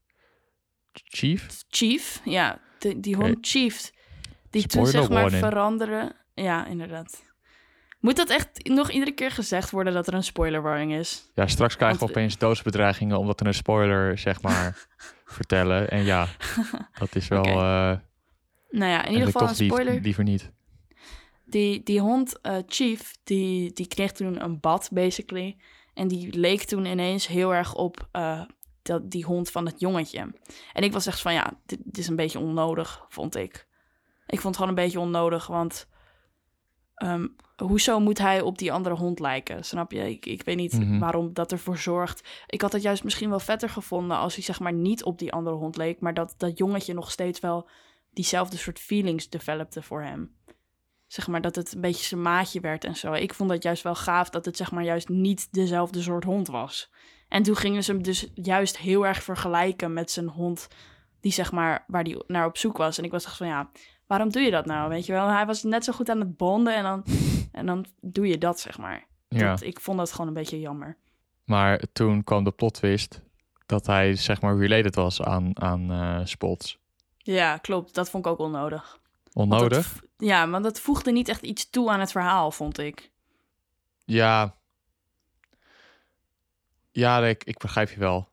Chief? 0.93 1.63
Chief, 1.70 2.22
ja, 2.25 2.60
de, 2.79 3.00
die 3.00 3.15
hond 3.15 3.38
Chief, 3.41 3.91
die 4.50 4.67
toen 4.67 4.86
zeg 4.88 5.10
maar 5.10 5.22
warning. 5.22 5.43
veranderen. 5.43 6.15
Ja, 6.34 6.65
inderdaad. 6.65 7.24
Moet 8.00 8.15
dat 8.15 8.29
echt 8.29 8.67
nog 8.70 8.91
iedere 8.91 9.12
keer 9.12 9.32
gezegd 9.32 9.70
worden 9.72 9.93
dat 9.93 10.08
er 10.08 10.13
een 10.13 10.24
spoiler 10.24 10.62
warning 10.62 10.93
is? 10.93 11.32
Ja, 11.36 11.48
straks 11.48 11.75
krijgen 11.75 12.00
we 12.00 12.05
Want- 12.05 12.17
opeens 12.17 12.38
doodsbedreigingen 12.38 13.17
omdat 13.17 13.39
we 13.39 13.46
een 13.46 13.53
spoiler, 13.53 14.17
zeg 14.17 14.41
maar, 14.41 14.88
vertellen. 15.25 15.89
En 15.89 16.03
ja, 16.03 16.27
dat 17.00 17.15
is 17.15 17.27
wel... 17.27 17.46
Eh 17.46 17.98
Nou 18.80 18.92
ja, 18.92 19.06
in 19.06 19.12
ieder 19.12 19.25
geval 19.25 19.42
een 19.48 19.56
lief- 19.58 19.68
spoiler. 19.72 20.01
liever 20.01 20.24
niet. 20.24 20.51
Die, 21.46 21.84
die 21.84 22.00
hond 22.00 22.42
eh, 22.42 22.58
Chief, 22.68 23.13
die, 23.24 23.74
die 23.74 23.88
kreeg 23.88 24.12
toen 24.12 24.44
een 24.44 24.60
bad, 24.60 24.89
basically. 24.92 25.58
En 25.94 26.08
die 26.08 26.38
leek 26.39 26.63
toen 26.63 26.86
ineens 26.86 27.27
heel 27.27 27.53
erg 27.53 27.75
op 27.75 28.08
eh, 28.12 28.42
dat, 28.82 29.12
die 29.12 29.25
hond 29.25 29.51
van 29.51 29.65
het 29.65 29.80
jongetje. 29.80 30.34
En 30.74 30.84
ik 30.84 30.92
was 30.94 31.06
echt 31.06 31.22
van, 31.22 31.34
ja, 31.34 31.60
dit, 31.65 31.80
dit 31.84 31.98
is 31.98 32.08
een 32.08 32.15
beetje 32.15 32.39
onnodig, 32.39 33.06
vond 33.10 33.36
ik. 33.36 33.68
Ik 34.27 34.39
vond 34.39 34.44
het 34.44 34.56
gewoon 34.56 34.70
een 34.70 34.84
beetje 34.84 35.00
onnodig, 35.00 35.48
want... 35.48 35.88
ehm, 36.96 37.27
hoezo 37.58 38.00
moet 38.00 38.18
hij 38.18 38.42
op 38.42 38.58
die 38.58 38.72
andere 38.72 38.96
hond 38.96 39.20
lijken? 39.20 39.65
Snap 39.65 39.92
je? 39.92 40.10
Ik, 40.10 40.25
ik 40.25 40.44
weet 40.44 40.56
niet 40.56 40.74
Mhm. 40.80 41.00
waarom 41.00 41.34
dat 41.34 41.51
ervoor 41.51 41.77
zorgt. 41.77 42.27
Ik 42.48 42.62
had 42.62 42.72
het 42.72 42.82
juist 42.82 43.03
misschien 43.03 43.30
wel 43.30 43.39
vetter 43.39 43.70
gevonden 43.70 44.18
als 44.18 44.36
hij 44.36 44.44
zeg 44.44 44.60
maar 44.60 44.74
niet 44.74 45.03
op 45.03 45.20
die 45.20 45.32
andere 45.32 45.56
hond 45.56 45.77
leek, 45.77 46.00
maar 46.00 46.13
dat 46.13 46.34
dat 46.38 46.58
jongetje 46.58 46.94
nog 46.94 47.12
steeds 47.12 47.39
wel 47.39 47.70
diezelfde 48.13 48.58
soort 48.58 48.79
feelings 48.79 49.29
developte 49.29 49.82
voor 49.82 50.01
hem. 50.03 50.36
Zeg 51.08 51.27
maar 51.27 51.41
dat 51.41 51.55
het 51.55 51.74
een 51.74 51.82
beetje 51.82 52.03
zijn 52.05 52.22
maatje 52.22 52.60
werd 52.60 52.84
en 52.84 52.96
zo. 52.96 53.13
Ik 53.13 53.34
vond 53.34 53.50
dat 53.50 53.63
juist 53.63 53.84
wel 53.84 53.96
gaaf 53.96 54.29
dat 54.29 54.46
het 54.46 54.58
zeg 54.58 54.72
maar 54.72 54.84
juist 54.84 55.10
niet 55.10 55.48
dezelfde 55.53 56.01
soort 56.01 56.24
hond 56.24 56.48
was. 56.48 56.91
En 57.27 57.43
toen 57.43 57.55
gingen 57.55 57.84
ze 57.84 57.91
hem 57.91 58.03
dus 58.03 58.27
juist 58.34 58.77
heel 58.77 59.05
erg 59.05 59.24
vergelijken 59.24 59.93
met 59.93 60.12
zijn 60.12 60.27
hond 60.27 60.67
die 61.20 61.32
zeg 61.32 61.51
maar 61.51 61.84
waar 61.88 62.03
die 62.03 62.24
naar 62.27 62.46
op 62.46 62.58
zoek 62.58 62.77
was. 62.77 62.98
En 62.98 63.03
ik 63.03 63.12
was 63.12 63.25
echt 63.25 63.38
van 63.38 63.48
ja, 63.48 63.70
waarom 64.08 64.29
doe 64.29 64.41
je 64.41 64.51
dat 64.51 64.65
nou? 64.65 64.89
Weet 64.89 65.05
je 65.05 65.12
wel, 65.12 65.27
hij 65.27 65.46
was 65.46 65.63
net 65.63 65.84
zo 65.84 65.93
goed 65.93 66.10
aan 66.10 66.20
het 66.20 66.38
bonden 66.38 66.75
en 66.75 66.84
dan, 66.84 67.03
en 67.51 67.65
dan 67.65 67.86
doe 68.01 68.27
je 68.27 68.38
dat 68.38 68.60
zeg 68.60 68.77
maar. 68.77 69.08
Ja, 69.27 69.50
Dat, 69.50 69.62
ik 69.62 69.79
vond 69.79 69.98
dat 69.98 70.12
gewoon 70.12 70.27
een 70.27 70.34
beetje 70.34 70.60
jammer. 70.60 70.98
maar 71.46 71.82
toen 71.93 72.24
kwam 72.24 72.43
de 72.43 72.51
plot 72.51 72.74
twist 72.74 73.22
dat 73.65 73.86
hij, 73.86 74.15
zeg 74.15 74.41
maar, 74.41 74.58
related 74.58 74.96
was 74.96 75.22
aan, 75.22 75.62
aan 75.62 75.91
eh, 75.91 76.20
Spots. 76.24 76.82
Ja, 77.24 77.58
klopt. 77.58 77.94
Dat 77.94 78.10
vond 78.10 78.25
ik 78.25 78.32
ook 78.32 78.39
onnodig. 78.39 79.00
Want 79.32 79.50
dat 79.51 79.60
Onnodig? 79.62 80.03
ja, 80.18 80.50
want 80.50 80.63
dat 80.63 80.80
voegde 80.80 81.12
niet 81.12 81.27
echt 81.30 81.42
iets 81.42 81.70
toe 81.70 81.89
aan 81.89 82.00
het 82.00 82.12
verhaal, 82.12 82.51
vond 82.51 82.77
ik. 82.77 83.12
Ja. 84.06 84.56
Ja, 86.92 87.25
ik, 87.25 87.44
ik 87.44 87.58
begrijp 87.58 87.89
je 87.89 88.00
wel. 88.00 88.32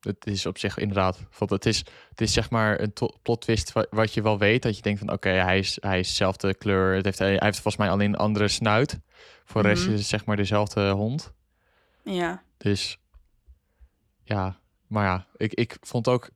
Het 0.00 0.26
is 0.26 0.46
op 0.46 0.58
zich 0.58 0.76
inderdaad. 0.76 1.24
Want 1.38 1.50
het 1.50 1.66
is, 1.66 1.78
het 2.08 2.20
is 2.20 2.32
zeg 2.32 2.50
maar 2.50 2.80
een 2.80 2.92
plot 3.22 3.40
twist 3.40 3.72
wa- 3.72 3.86
wat 3.90 4.14
je 4.14 4.22
wel 4.22 4.38
weet. 4.38 4.62
Dat 4.62 4.76
je 4.76 4.82
denkt 4.82 4.98
van 4.98 5.12
oké, 5.12 5.28
hij, 5.28 5.58
is, 5.58 5.78
hij 5.80 5.98
is 5.98 6.08
dezelfde 6.08 6.54
kleur. 6.54 6.94
Het 6.94 7.04
heeft, 7.04 7.18
hij 7.18 7.30
heeft 7.30 7.54
volgens 7.60 7.76
mij 7.76 7.90
alleen 7.90 8.08
een 8.12 8.18
andere 8.18 8.48
snuit. 8.48 9.00
Voor 9.44 9.62
de 9.62 9.68
rest 9.68 9.84
Mhm. 9.84 9.92
is 9.92 9.98
het 9.98 10.08
zeg 10.08 10.24
maar 10.24 10.36
dezelfde 10.36 10.90
hond. 10.90 11.32
Ja, 12.02 12.42
Dus 12.56 12.98
ja, 14.22 14.58
maar 14.86 15.04
ja, 15.04 15.26
ik, 15.36 15.52
ik 15.54 15.76
vond 15.80 16.08
ook 16.08 16.30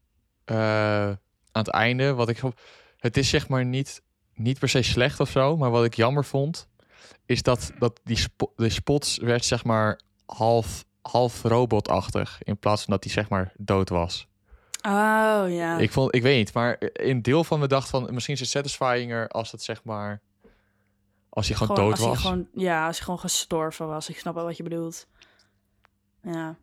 aan 0.55 1.63
het 1.63 1.69
einde 1.71 2.15
wat 2.15 2.29
ik. 2.29 2.41
Het 2.99 3.17
is 3.17 3.29
zeg 3.29 3.49
maar 3.49 3.65
niet, 3.65 4.03
niet 4.35 4.59
per 4.59 4.69
se 4.69 4.83
slecht 4.83 5.21
of 5.21 5.31
zo, 5.31 5.57
maar 5.57 5.71
wat 5.71 5.85
ik 5.85 5.95
jammer 5.95 6.25
vond, 6.25 6.69
is 7.27 7.43
dat, 7.43 7.73
dat 7.79 8.01
die 8.05 8.17
spo- 8.17 8.53
de 8.57 8.69
spots 8.69 9.19
werd 9.19 9.45
zeg 9.45 9.65
maar 9.65 10.01
half, 10.27 10.85
half 11.03 11.43
robotachtig 11.43 12.43
in 12.43 12.59
plaats 12.59 12.83
van 12.83 12.93
dat 12.93 13.05
hij 13.05 13.13
zeg 13.13 13.29
maar 13.29 13.53
dood 13.57 13.89
was. 13.89 14.27
Oh 14.87 15.45
ja. 15.49 15.79
Ik 15.79 15.93
vond, 15.93 16.15
ik 16.15 16.23
weet 16.23 16.37
niet, 16.37 16.53
maar 16.55 16.79
in 16.93 17.23
deel 17.23 17.45
van 17.45 17.61
me 17.61 17.67
dacht 17.67 17.91
van 17.91 18.09
misschien 18.15 18.35
is 18.35 18.41
het 18.41 18.49
satisfyinger 18.49 19.29
als 19.29 19.51
het 19.53 19.63
zeg 19.63 19.85
maar 19.85 20.21
als 21.29 21.49
hij 21.49 21.57
gewoon, 21.57 21.77
dood 21.77 21.91
als 21.91 22.01
hij 22.01 22.09
was. 22.09 22.21
gewoon, 22.21 22.49
ja, 22.55 22.87
als 22.87 22.97
hij 22.97 23.05
gewoon 23.05 23.21
gestorven 23.21 23.87
was. 23.87 24.09
Ik 24.09 24.19
snap 24.19 24.35
wel 24.35 24.45
wat 24.45 24.57
je 24.57 24.63
bedoelt. 24.63 25.07
Ja. 26.23 26.57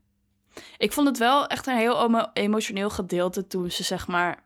Ik 0.77 0.94
vond 0.94 1.08
het 1.08 1.18
wel 1.18 1.48
echt 1.48 1.68
een 1.68 1.77
heel 1.77 2.03
emo- 2.06 2.29
emotioneel 2.34 2.89
gedeelte 2.89 3.48
toen 3.48 3.72
ze 3.72 3.84
zeg 3.84 4.08
maar... 4.08 4.44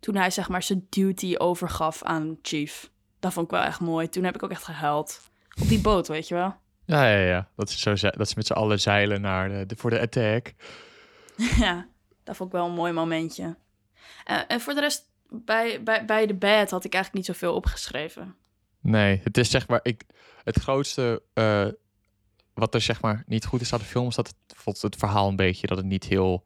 Toen 0.00 0.16
hij 0.16 0.30
zeg 0.30 0.48
maar 0.48 0.62
zijn 0.62 0.86
duty 0.90 1.34
overgaf 1.38 2.02
aan 2.02 2.38
Chief. 2.42 2.90
Dat 3.20 3.32
vond 3.32 3.46
ik 3.46 3.52
wel 3.52 3.62
echt 3.62 3.80
mooi. 3.80 4.08
Toen 4.08 4.24
heb 4.24 4.34
ik 4.34 4.42
ook 4.42 4.50
echt 4.50 4.64
gehuild. 4.64 5.20
Op 5.62 5.68
die 5.68 5.80
boot, 5.80 6.08
weet 6.08 6.28
je 6.28 6.34
wel. 6.34 6.54
Ja, 6.84 7.06
ja, 7.08 7.18
ja. 7.26 7.48
Dat 7.56 7.68
is, 7.68 7.80
zo, 7.80 7.96
ze- 7.96 8.14
dat 8.16 8.34
met 8.36 8.46
z'n 8.46 8.52
allen 8.52 8.80
zeilen 8.80 9.20
naar 9.20 9.48
de, 9.48 9.66
de- 9.66 9.76
voor 9.76 9.90
de 9.90 10.00
attack. 10.00 10.52
ja, 11.64 11.86
dat 12.24 12.36
vond 12.36 12.48
ik 12.52 12.54
wel 12.56 12.66
een 12.66 12.74
mooi 12.74 12.92
momentje. 12.92 13.56
Eh, 14.24 14.38
en 14.48 14.60
voor 14.60 14.74
de 14.74 14.80
rest, 14.80 15.04
bij, 15.28 15.82
bij, 15.82 16.04
bij 16.04 16.26
de 16.26 16.34
bed 16.34 16.70
had 16.70 16.84
ik 16.84 16.94
eigenlijk 16.94 17.26
niet 17.26 17.36
zoveel 17.36 17.54
opgeschreven. 17.54 18.34
Nee, 18.80 19.20
het 19.24 19.38
is 19.38 19.50
zeg 19.50 19.68
maar 19.68 19.80
ik, 19.82 20.02
het 20.44 20.58
grootste 20.60 21.22
eh, 21.34 21.66
wat 22.62 22.74
er 22.74 22.80
zeg 22.80 23.00
maar 23.02 23.22
niet 23.26 23.44
goed 23.44 23.60
is 23.60 23.72
aan 23.72 23.78
de 23.78 23.84
film 23.84 24.08
is 24.08 24.14
dat 24.14 24.26
het, 24.26 24.36
bijvoorbeeld 24.46 24.82
het 24.82 24.96
verhaal 24.96 25.28
een 25.28 25.36
beetje 25.36 25.66
dat 25.66 25.76
het 25.76 25.86
niet 25.86 26.04
heel, 26.04 26.44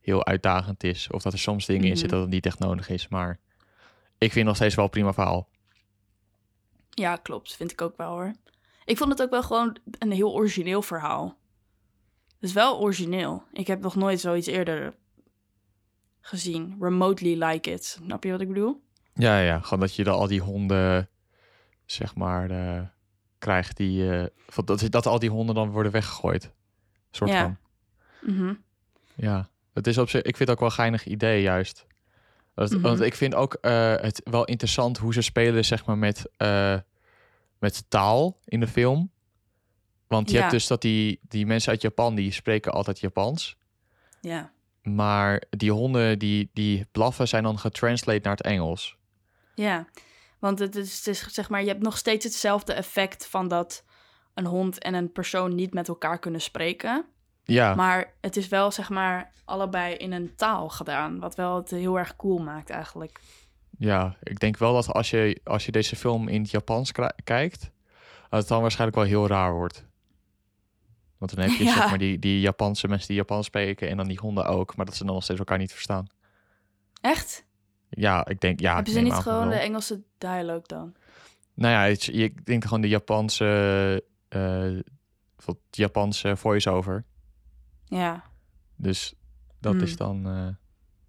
heel 0.00 0.24
uitdagend 0.26 0.84
is 0.84 1.10
of 1.10 1.22
dat 1.22 1.32
er 1.32 1.38
soms 1.38 1.66
dingen 1.66 1.82
in 1.82 1.88
Mhm. 1.90 1.98
zitten 1.98 2.16
dat 2.16 2.26
het 2.26 2.34
niet 2.34 2.46
echt 2.46 2.58
nodig 2.58 2.88
is, 2.88 3.08
maar 3.08 3.38
ik 4.18 4.32
vind 4.32 4.46
nog 4.46 4.56
steeds 4.56 4.74
wel 4.74 4.84
een 4.84 4.90
prima 4.90 5.12
verhaal. 5.12 5.48
Ja, 6.90 7.16
klopt. 7.16 7.56
Vind 7.56 7.72
ik 7.72 7.80
ook 7.80 7.96
wel 7.96 8.10
hoor. 8.10 8.32
Ik 8.84 8.96
vond 8.96 9.10
het 9.10 9.22
ook 9.22 9.30
wel 9.30 9.42
gewoon 9.42 9.76
een 9.98 10.12
heel 10.12 10.32
origineel 10.32 10.82
verhaal. 10.82 11.38
Het 12.26 12.50
is 12.50 12.52
wel 12.52 12.80
origineel. 12.80 13.42
Ik 13.52 13.66
heb 13.66 13.80
nog 13.80 13.94
nooit 13.94 14.20
zoiets 14.20 14.46
eerder 14.46 14.94
gezien. 16.20 16.76
Remotely 16.80 17.42
like 17.44 17.70
it. 17.70 17.84
Snap 17.84 18.24
je 18.24 18.30
wat 18.30 18.40
ik 18.40 18.48
bedoel? 18.48 18.82
Ja, 19.14 19.38
ja, 19.40 19.58
gewoon 19.60 19.80
dat 19.80 19.94
je 19.94 20.04
dan 20.04 20.14
al 20.18 20.26
die 20.26 20.40
honden 20.40 21.08
zeg 21.84 22.14
maar 22.14 22.50
krijgt 23.42 23.76
die 23.76 24.28
van 24.48 24.64
dat, 24.64 24.86
dat 24.90 25.06
al 25.06 25.18
die 25.18 25.30
honden 25.30 25.54
dan 25.54 25.70
worden 25.70 25.92
weggegooid. 25.92 26.50
Soort 27.10 27.30
Ja. 27.30 27.42
van. 27.42 27.56
Mhm. 28.34 28.54
Ja, 29.14 29.48
het 29.72 29.86
is 29.86 29.98
op 29.98 30.08
zich, 30.08 30.22
ik 30.22 30.36
vind 30.36 30.38
het 30.38 30.50
ook 30.50 30.58
wel 30.58 30.68
een 30.68 30.74
geinig 30.74 31.06
idee 31.06 31.42
juist. 31.42 31.86
Dat- 32.54 32.70
Mhm. 32.70 32.80
Want 32.80 33.00
ik 33.00 33.14
vind 33.14 33.34
ook 33.34 33.54
eh, 33.54 33.94
het 33.96 34.20
wel 34.24 34.44
interessant 34.44 34.98
hoe 34.98 35.12
ze 35.12 35.20
spelen 35.20 35.64
zeg 35.64 35.84
maar 35.86 35.98
met, 35.98 36.28
eh, 36.36 36.76
met 37.58 37.84
taal 37.88 38.38
in 38.44 38.60
de 38.60 38.66
film. 38.68 39.10
Want 40.06 40.28
je 40.28 40.34
Ja. 40.34 40.40
hebt 40.40 40.52
dus 40.52 40.66
dat 40.66 40.80
die, 40.80 41.20
die 41.28 41.46
mensen 41.46 41.70
uit 41.70 41.82
Japan, 41.82 42.14
die 42.14 42.32
spreken 42.32 42.72
altijd 42.72 43.00
Japans. 43.00 43.56
Ja. 44.20 44.52
Maar 44.82 45.42
die 45.50 45.72
honden 45.72 46.18
die, 46.18 46.50
die 46.52 46.86
blaffen 46.92 47.28
zijn 47.28 47.42
dan 47.42 47.58
getranslate 47.58 48.20
naar 48.22 48.36
het 48.36 48.42
Engels. 48.42 48.96
Ja. 49.54 49.86
Want 50.42 50.58
het 50.58 50.76
is, 50.76 50.96
het 50.96 51.06
is 51.06 51.34
zeg 51.34 51.48
maar, 51.48 51.62
je 51.62 51.68
hebt 51.68 51.82
nog 51.82 51.96
steeds 51.96 52.24
hetzelfde 52.24 52.72
effect 52.72 53.26
van 53.26 53.48
dat 53.48 53.84
een 54.34 54.46
hond 54.46 54.78
en 54.78 54.94
een 54.94 55.12
persoon 55.12 55.54
niet 55.54 55.74
met 55.74 55.88
elkaar 55.88 56.18
kunnen 56.18 56.40
spreken. 56.40 57.04
Ja, 57.44 57.74
Maar 57.74 58.14
het 58.20 58.36
is 58.36 58.48
wel 58.48 58.70
zeg 58.70 58.90
maar 58.90 59.32
allebei 59.44 59.94
in 59.94 60.12
een 60.12 60.34
taal 60.36 60.68
gedaan. 60.68 61.18
Wat 61.18 61.34
wel 61.34 61.56
het 61.56 61.70
heel 61.70 61.98
erg 61.98 62.16
cool 62.16 62.38
maakt 62.38 62.70
eigenlijk. 62.70 63.20
ja, 63.78 64.16
ik 64.22 64.40
denk 64.40 64.56
wel 64.56 64.72
dat 64.72 64.88
als 64.92 65.10
je, 65.10 65.40
als 65.44 65.66
je 65.66 65.72
deze 65.72 65.96
film 65.96 66.28
in 66.28 66.42
het 66.42 66.50
Japans 66.50 66.92
kijkt, 67.24 67.70
dat 68.28 68.40
het 68.40 68.48
dan 68.48 68.60
waarschijnlijk 68.60 68.98
wel 68.98 69.08
heel 69.08 69.26
raar 69.26 69.52
wordt. 69.52 69.86
Want 71.18 71.34
dan 71.34 71.44
heb 71.44 71.58
je 71.58 71.64
Ja. 71.70 71.72
zeg 71.72 71.88
maar 71.88 71.98
die, 71.98 72.18
die 72.18 72.40
Japanse 72.40 72.88
mensen 72.88 73.08
die 73.08 73.16
Japans 73.16 73.46
spreken 73.46 73.88
en 73.88 73.96
dan 73.96 74.08
die 74.08 74.18
honden 74.18 74.46
ook, 74.46 74.76
maar 74.76 74.86
dat 74.86 74.96
ze 74.96 75.04
dan 75.04 75.14
nog 75.14 75.22
steeds 75.24 75.38
elkaar 75.38 75.58
niet 75.58 75.72
verstaan. 75.72 76.06
Echt? 77.00 77.44
Ja, 77.94 78.26
ik 78.26 78.40
denk, 78.40 78.60
ja. 78.60 78.74
Hebben 78.74 78.92
ze 78.92 79.00
niet 79.00 79.12
gewoon 79.12 79.48
de. 79.48 79.54
Engelse 79.54 80.02
dialogue 80.18 80.66
dan? 80.66 80.94
Nou 81.54 81.72
ja, 81.72 81.82
het, 81.92 82.08
ik 82.12 82.46
denk 82.46 82.64
gewoon 82.64 82.80
de 82.80 82.88
Japanse, 82.88 84.04
eh 84.28 84.78
Japanse 85.70 86.36
voice-over. 86.36 87.04
Ja. 87.84 88.22
Dus 88.76 89.14
dat 89.60 89.72
Hmm. 89.72 89.82
is 89.82 89.96
dan, 89.96 90.26
eh, 90.26 90.48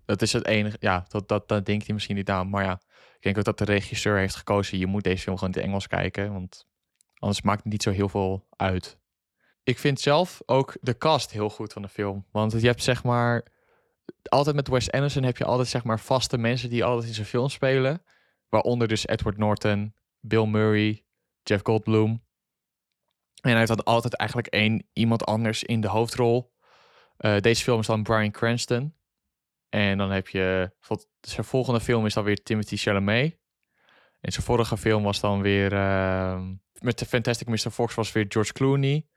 dat 0.05 0.21
is 0.21 0.33
het 0.33 0.45
enige, 0.45 0.77
ja, 0.79 1.05
dat, 1.07 1.27
dat, 1.27 1.47
dat 1.47 1.65
denkt 1.65 1.85
hij 1.85 1.93
misschien 1.93 2.15
niet 2.15 2.29
aan. 2.29 2.49
Maar 2.49 2.63
ja, 2.63 2.79
ik 3.15 3.21
denk 3.21 3.37
ook 3.37 3.43
dat 3.43 3.57
de 3.57 3.63
regisseur 3.63 4.17
heeft 4.17 4.35
gekozen, 4.35 4.77
je 4.77 4.87
moet 4.87 5.03
deze 5.03 5.23
film 5.23 5.37
gewoon 5.37 5.53
in 5.53 5.59
het 5.59 5.67
Engels 5.69 5.87
kijken, 5.87 6.33
want 6.33 6.67
anders 7.17 7.41
maakt 7.41 7.63
het 7.63 7.71
niet 7.71 7.83
zo 7.83 7.91
heel 7.91 8.09
veel 8.09 8.47
uit. 8.55 8.97
Ik 9.63 9.79
vind 9.79 9.99
zelf 9.99 10.41
ook 10.45 10.77
de 10.81 10.97
cast 10.97 11.31
heel 11.31 11.49
goed 11.49 11.73
van 11.73 11.81
de 11.81 11.87
film. 11.87 12.25
Want 12.31 12.51
je 12.51 12.67
hebt 12.67 12.83
zeg 12.83 13.03
maar, 13.03 13.45
altijd 14.29 14.55
met 14.55 14.67
Wes 14.67 14.91
Anderson 14.91 15.23
heb 15.23 15.37
je 15.37 15.45
altijd 15.45 15.67
zeg 15.67 15.83
maar 15.83 15.99
vaste 15.99 16.37
mensen 16.37 16.69
die 16.69 16.83
altijd 16.83 17.07
in 17.07 17.13
zijn 17.13 17.27
film 17.27 17.49
spelen. 17.49 18.03
Waaronder 18.49 18.87
dus 18.87 19.07
Edward 19.07 19.37
Norton, 19.37 19.95
Bill 20.19 20.45
Murray, 20.45 21.05
Jeff 21.43 21.63
Goldblum. 21.63 22.23
En 23.41 23.55
hij 23.55 23.65
dan 23.65 23.83
altijd 23.83 24.15
eigenlijk 24.15 24.49
één 24.49 24.87
iemand 24.93 25.25
anders 25.25 25.63
in 25.63 25.81
de 25.81 25.87
hoofdrol. 25.87 26.53
Eh, 27.17 27.37
deze 27.37 27.63
film 27.63 27.79
is 27.79 27.85
dan 27.85 28.03
Bryan 28.03 28.31
Cranston. 28.31 28.95
En 29.69 29.97
dan 29.97 30.11
heb 30.11 30.27
je... 30.27 30.71
Zijn 31.21 31.45
volgende 31.45 31.79
film 31.79 32.05
is 32.05 32.13
dan 32.13 32.23
weer 32.23 32.43
Timothy 32.43 32.75
Chalamet. 32.75 33.37
En 34.21 34.31
zijn 34.31 34.45
vorige 34.45 34.77
film 34.77 35.03
was 35.03 35.19
dan 35.19 35.41
weer... 35.41 35.73
ehm, 35.73 36.53
met 36.79 36.99
de 36.99 37.05
Fantastic 37.05 37.47
Mr. 37.47 37.71
Fox 37.71 37.95
was 37.95 38.11
weer 38.11 38.25
George 38.27 38.53
Clooney. 38.53 39.07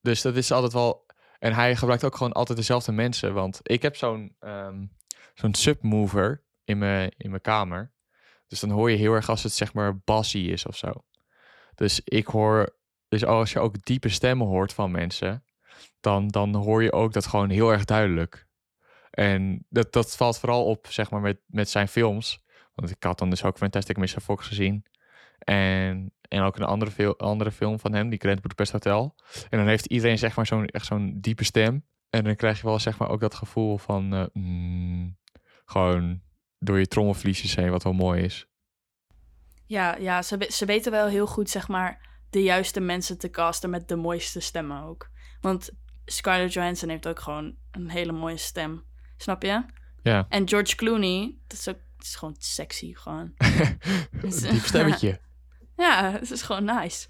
Dus 0.00 0.22
dat 0.22 0.36
is 0.36 0.52
altijd 0.52 0.72
wel... 0.72 1.06
En 1.42 1.52
hij 1.52 1.76
gebruikt 1.76 2.04
ook 2.04 2.16
gewoon 2.16 2.32
altijd 2.32 2.58
dezelfde 2.58 2.92
mensen. 2.92 3.34
Want 3.34 3.60
ik 3.62 3.82
heb 3.82 3.96
zo'n 3.96 4.36
ehm, 4.38 4.84
zo'n 5.34 5.54
submover 5.54 6.42
in 6.64 6.78
mijn, 6.78 7.12
in 7.16 7.30
mijn 7.30 7.42
kamer. 7.42 7.92
Dus 8.46 8.60
dan 8.60 8.70
hoor 8.70 8.90
je 8.90 8.96
heel 8.96 9.12
erg 9.12 9.28
als 9.28 9.42
het 9.42 9.52
zeg 9.52 9.72
maar 9.72 9.98
bassy 9.98 10.38
is 10.38 10.66
of 10.66 10.76
zo. 10.76 10.92
Dus 11.74 12.00
ik 12.04 12.26
hoor... 12.26 12.76
Dus 13.08 13.24
als 13.24 13.52
je 13.52 13.58
ook 13.60 13.84
diepe 13.84 14.08
stemmen 14.08 14.46
hoort 14.46 14.72
van 14.72 14.90
mensen... 14.90 15.44
Dan, 16.00 16.28
dan 16.28 16.54
hoor 16.54 16.82
je 16.82 16.92
ook 16.92 17.12
dat 17.12 17.26
gewoon 17.26 17.50
heel 17.50 17.70
erg 17.70 17.84
duidelijk. 17.84 18.46
En 19.10 19.66
dat, 19.68 19.92
dat 19.92 20.16
valt 20.16 20.38
vooral 20.38 20.64
op, 20.64 20.86
zeg 20.90 21.10
maar, 21.10 21.20
met, 21.20 21.40
met 21.46 21.68
zijn 21.68 21.88
films. 21.88 22.44
Want 22.74 22.90
ik 22.90 23.02
had 23.02 23.18
dan 23.18 23.30
dus 23.30 23.44
ook 23.44 23.56
Fantastic 23.56 23.96
Mr. 23.96 24.20
Fox 24.20 24.46
gezien. 24.46 24.84
En, 25.38 26.12
en 26.32 26.42
ook 26.42 26.56
een 26.56 26.64
andere, 26.64 26.90
fil- 26.90 27.18
andere 27.18 27.50
film 27.52 27.78
van 27.78 27.92
hem, 27.92 28.08
die 28.08 28.18
Grand 28.18 28.40
Budapest 28.40 28.72
Hotel. 28.72 29.14
En 29.50 29.58
dan 29.58 29.68
heeft 29.68 29.86
iedereen 29.86 30.18
zeg 30.18 30.36
maar 30.36 30.46
zo'n 30.46 30.66
echt 30.66 30.86
zo'n 30.86 31.18
diepe 31.20 31.44
stem. 31.44 31.86
En 32.10 32.24
dan 32.24 32.36
krijg 32.36 32.60
je 32.60 32.66
wel 32.66 32.78
zeg 32.78 32.98
maar 32.98 33.08
ook 33.08 33.20
dat 33.20 33.34
gevoel 33.34 33.78
van 33.78 34.14
eh, 34.14 34.24
mm, 34.32 35.16
gewoon 35.64 36.20
door 36.58 36.78
je 36.78 36.86
trommelvliesjes 36.86 37.54
heen, 37.54 37.70
wat 37.70 37.82
wel 37.82 37.92
mooi 37.92 38.22
is. 38.22 38.46
Ja, 39.66 39.96
ja 39.96 40.22
ze, 40.22 40.46
ze 40.50 40.64
weten 40.64 40.92
wel 40.92 41.06
heel 41.06 41.26
goed, 41.26 41.50
zeg 41.50 41.68
maar, 41.68 42.08
de 42.30 42.42
juiste 42.42 42.80
mensen 42.80 43.18
te 43.18 43.30
casten 43.30 43.70
met 43.70 43.88
de 43.88 43.96
mooiste 43.96 44.40
stemmen 44.40 44.82
ook. 44.82 45.10
Want 45.40 45.70
Scarlett 46.04 46.52
Johansson 46.52 46.88
heeft 46.88 47.08
ook 47.08 47.20
gewoon 47.20 47.56
een 47.70 47.90
hele 47.90 48.12
mooie 48.12 48.36
stem. 48.36 48.84
Snap 49.16 49.42
je? 49.42 49.64
Ja, 50.02 50.26
En 50.28 50.48
George 50.48 50.76
Clooney, 50.76 51.34
dat 51.46 51.58
is 51.58 51.68
ook 51.68 51.78
is 51.98 52.14
gewoon 52.14 52.34
sexy, 52.38 52.94
gewoon. 52.94 53.32
diep 54.50 54.64
stemmetje. 54.64 55.20
Ja, 55.76 56.10
het 56.12 56.30
is 56.30 56.42
gewoon 56.42 56.64
nice. 56.64 57.08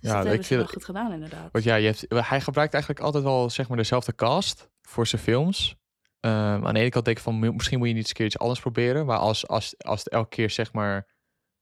Dus 0.00 0.10
Ja, 0.10 0.16
dat 0.16 0.24
ik 0.24 0.26
hebben 0.26 0.32
ze 0.44 0.48
vind 0.48 0.48
wel 0.48 0.58
het- 0.60 0.70
goed 0.70 0.84
gedaan, 0.84 1.12
inderdaad. 1.12 1.48
Want 1.52 1.64
ja, 1.64 1.74
je 1.74 1.86
hebt, 1.86 2.28
hij 2.28 2.40
gebruikt 2.40 2.72
eigenlijk 2.74 3.04
altijd 3.04 3.24
wel 3.24 3.50
zeg 3.50 3.68
maar 3.68 3.76
dezelfde 3.76 4.14
cast 4.14 4.68
voor 4.82 5.06
zijn 5.06 5.22
films. 5.22 5.76
Ehm, 6.20 6.66
aan 6.66 6.74
de 6.74 6.80
ene 6.80 6.88
kant 6.88 7.04
denk 7.04 7.16
ik 7.16 7.22
van 7.22 7.38
misschien 7.54 7.78
moet 7.78 7.86
je 7.88 7.92
niet 7.94 8.02
eens 8.02 8.08
een 8.08 8.16
keer 8.16 8.26
iets 8.26 8.38
anders 8.38 8.60
proberen. 8.60 9.06
Maar 9.06 9.18
als, 9.18 9.46
als, 9.48 9.74
als 9.78 9.98
het 9.98 10.08
elke 10.08 10.28
keer 10.28 10.50
zeg 10.50 10.72
maar 10.72 11.06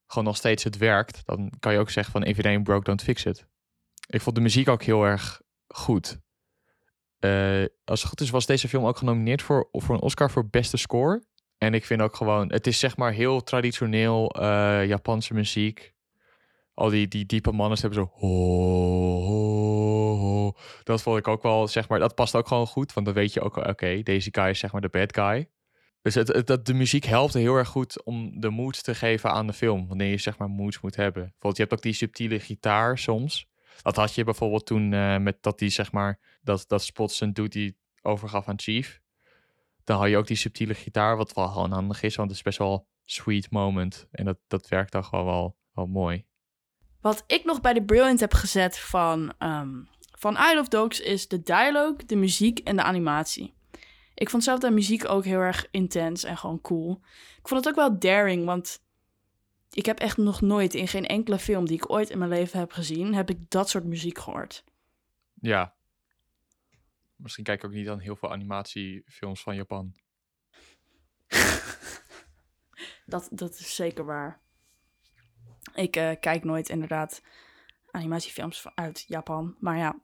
gewoon 0.06 0.24
nog 0.24 0.36
steeds 0.36 0.64
het 0.64 0.76
werkt, 0.76 1.20
dan 1.24 1.52
kan 1.60 1.72
je 1.72 1.78
ook 1.78 1.90
zeggen 1.90 2.12
van 2.12 2.22
if 2.24 2.38
it 2.38 2.46
ain't 2.46 2.62
broke, 2.64 2.84
don't 2.84 3.02
fix 3.02 3.24
it. 3.24 3.46
Ik 4.06 4.20
vond 4.20 4.34
de 4.36 4.42
muziek 4.42 4.68
ook 4.68 4.82
heel 4.82 5.04
erg 5.04 5.40
goed. 5.66 6.18
Eh, 7.18 7.64
als 7.84 8.00
het 8.00 8.08
goed 8.08 8.20
is, 8.20 8.30
was 8.30 8.46
deze 8.46 8.68
film 8.68 8.84
ook 8.86 8.96
genomineerd 8.96 9.42
voor, 9.42 9.68
voor 9.72 9.94
een 9.94 10.00
Oscar 10.00 10.30
voor 10.30 10.48
beste 10.48 10.76
score. 10.76 11.24
En 11.58 11.74
ik 11.74 11.84
vind 11.84 12.00
ook 12.02 12.16
gewoon, 12.16 12.52
het 12.52 12.66
is 12.66 12.78
zeg 12.78 12.96
maar 12.96 13.12
heel 13.12 13.42
traditioneel 13.42 14.30
eh, 14.30 14.86
Japanse 14.86 15.34
muziek. 15.34 15.93
Al 16.74 16.88
die, 16.88 17.08
die 17.08 17.26
diepe 17.26 17.52
mannen 17.52 17.78
hebben 17.80 17.98
zo. 17.98 18.10
ho. 18.14 19.54
Dat 20.82 21.02
vond 21.02 21.18
ik 21.18 21.28
ook 21.28 21.42
wel, 21.42 21.68
zeg 21.68 21.88
maar, 21.88 21.98
dat 21.98 22.14
past 22.14 22.34
ook 22.34 22.48
gewoon 22.48 22.66
goed. 22.66 22.92
Want 22.92 23.06
dan 23.06 23.14
weet 23.14 23.32
je 23.32 23.40
ook, 23.40 23.56
oké, 23.56 24.02
deze 24.02 24.28
guy 24.32 24.48
is 24.48 24.58
zeg 24.58 24.72
maar 24.72 24.80
de 24.80 24.88
bad 24.88 25.14
guy. 25.14 25.48
Dus 26.02 26.14
het, 26.14 26.28
het, 26.28 26.46
dat, 26.46 26.66
de 26.66 26.74
muziek 26.74 27.04
helpt 27.04 27.34
heel 27.34 27.54
erg 27.56 27.68
goed 27.68 28.04
om 28.04 28.40
de 28.40 28.50
mood 28.50 28.84
te 28.84 28.94
geven 28.94 29.30
aan 29.30 29.46
de 29.46 29.52
film. 29.52 29.88
Wanneer 29.88 30.10
je 30.10 30.18
zeg 30.18 30.38
maar 30.38 30.50
moods 30.50 30.80
moet 30.80 30.96
hebben. 30.96 31.22
Bijvoorbeeld, 31.22 31.56
je 31.56 31.62
hebt 31.62 31.74
ook 31.74 31.82
die 31.82 31.92
subtiele 31.92 32.40
gitaar 32.40 32.98
soms. 32.98 33.46
Dat 33.82 33.96
had 33.96 34.14
je 34.14 34.24
bijvoorbeeld 34.24 34.66
toen 34.66 34.92
eh, 34.92 35.18
met 35.18 35.42
dat 35.42 35.58
die 35.58 35.68
zeg 35.68 35.92
maar, 35.92 36.38
dat, 36.42 36.64
dat 36.66 36.82
Spot 36.82 37.12
zijn 37.12 37.32
duty 37.32 37.74
overgaf 38.02 38.48
aan 38.48 38.60
Chief. 38.60 39.00
Dan 39.84 39.98
had 39.98 40.08
je 40.08 40.16
ook 40.16 40.26
die 40.26 40.36
subtiele 40.36 40.74
gitaar, 40.74 41.16
wat 41.16 41.32
wel 41.32 41.48
gewoon 41.48 41.72
handig 41.72 42.02
is. 42.02 42.16
Want 42.16 42.28
het 42.28 42.38
is 42.38 42.44
best 42.44 42.58
wel 42.58 42.86
sweet 43.04 43.50
moment. 43.50 44.06
En 44.10 44.24
dat, 44.24 44.38
dat 44.46 44.68
werkt 44.68 44.92
dan 44.92 45.04
gewoon 45.04 45.24
wel, 45.24 45.56
wel 45.72 45.86
mooi. 45.86 46.24
Wat 47.04 47.24
ik 47.26 47.44
nog 47.44 47.60
bij 47.60 47.72
de 47.72 47.84
Brilliant 47.84 48.20
heb 48.20 48.34
gezet 48.34 48.78
van, 48.78 49.34
ehm 49.38 49.82
van 50.12 50.58
of 50.58 50.68
Dogs 50.68 51.00
is 51.00 51.28
de 51.28 51.42
dialogue, 51.42 52.06
de 52.06 52.16
muziek 52.16 52.58
en 52.58 52.76
de 52.76 52.82
animatie. 52.82 53.54
Ik 54.14 54.30
vond 54.30 54.44
zelf 54.44 54.60
de 54.60 54.70
muziek 54.70 55.08
ook 55.08 55.24
heel 55.24 55.38
erg 55.38 55.66
intens 55.70 56.24
en 56.24 56.36
gewoon 56.36 56.60
cool. 56.60 57.00
Ik 57.38 57.48
vond 57.48 57.64
het 57.64 57.68
ook 57.68 57.80
wel 57.80 57.98
daring, 57.98 58.44
want 58.44 58.82
ik 59.70 59.86
heb 59.86 59.98
echt 59.98 60.16
nog 60.16 60.40
nooit 60.40 60.74
in 60.74 60.88
geen 60.88 61.06
enkele 61.06 61.38
film 61.38 61.66
die 61.66 61.76
ik 61.76 61.90
ooit 61.90 62.10
in 62.10 62.18
mijn 62.18 62.30
leven 62.30 62.58
heb 62.58 62.72
gezien, 62.72 63.14
heb 63.14 63.30
ik 63.30 63.50
dat 63.50 63.68
soort 63.68 63.84
muziek 63.84 64.18
gehoord. 64.18 64.64
Ja. 65.40 65.74
Misschien 67.16 67.44
kijk 67.44 67.58
ik 67.58 67.64
ook 67.64 67.74
niet 67.74 67.88
aan 67.88 67.98
heel 67.98 68.16
veel 68.16 68.32
animatiefilms 68.32 69.42
van 69.42 69.54
Japan. 69.54 69.94
Dat, 73.06 73.28
dat 73.30 73.58
is 73.58 73.74
zeker 73.74 74.04
waar. 74.04 74.43
Ik 75.74 75.96
eh, 75.96 76.10
kijk 76.20 76.44
nooit 76.44 76.68
inderdaad 76.68 77.22
animatiefilms 77.90 78.66
uit 78.74 79.04
Japan. 79.06 79.54
Maar 79.58 79.76
ja, 79.76 79.96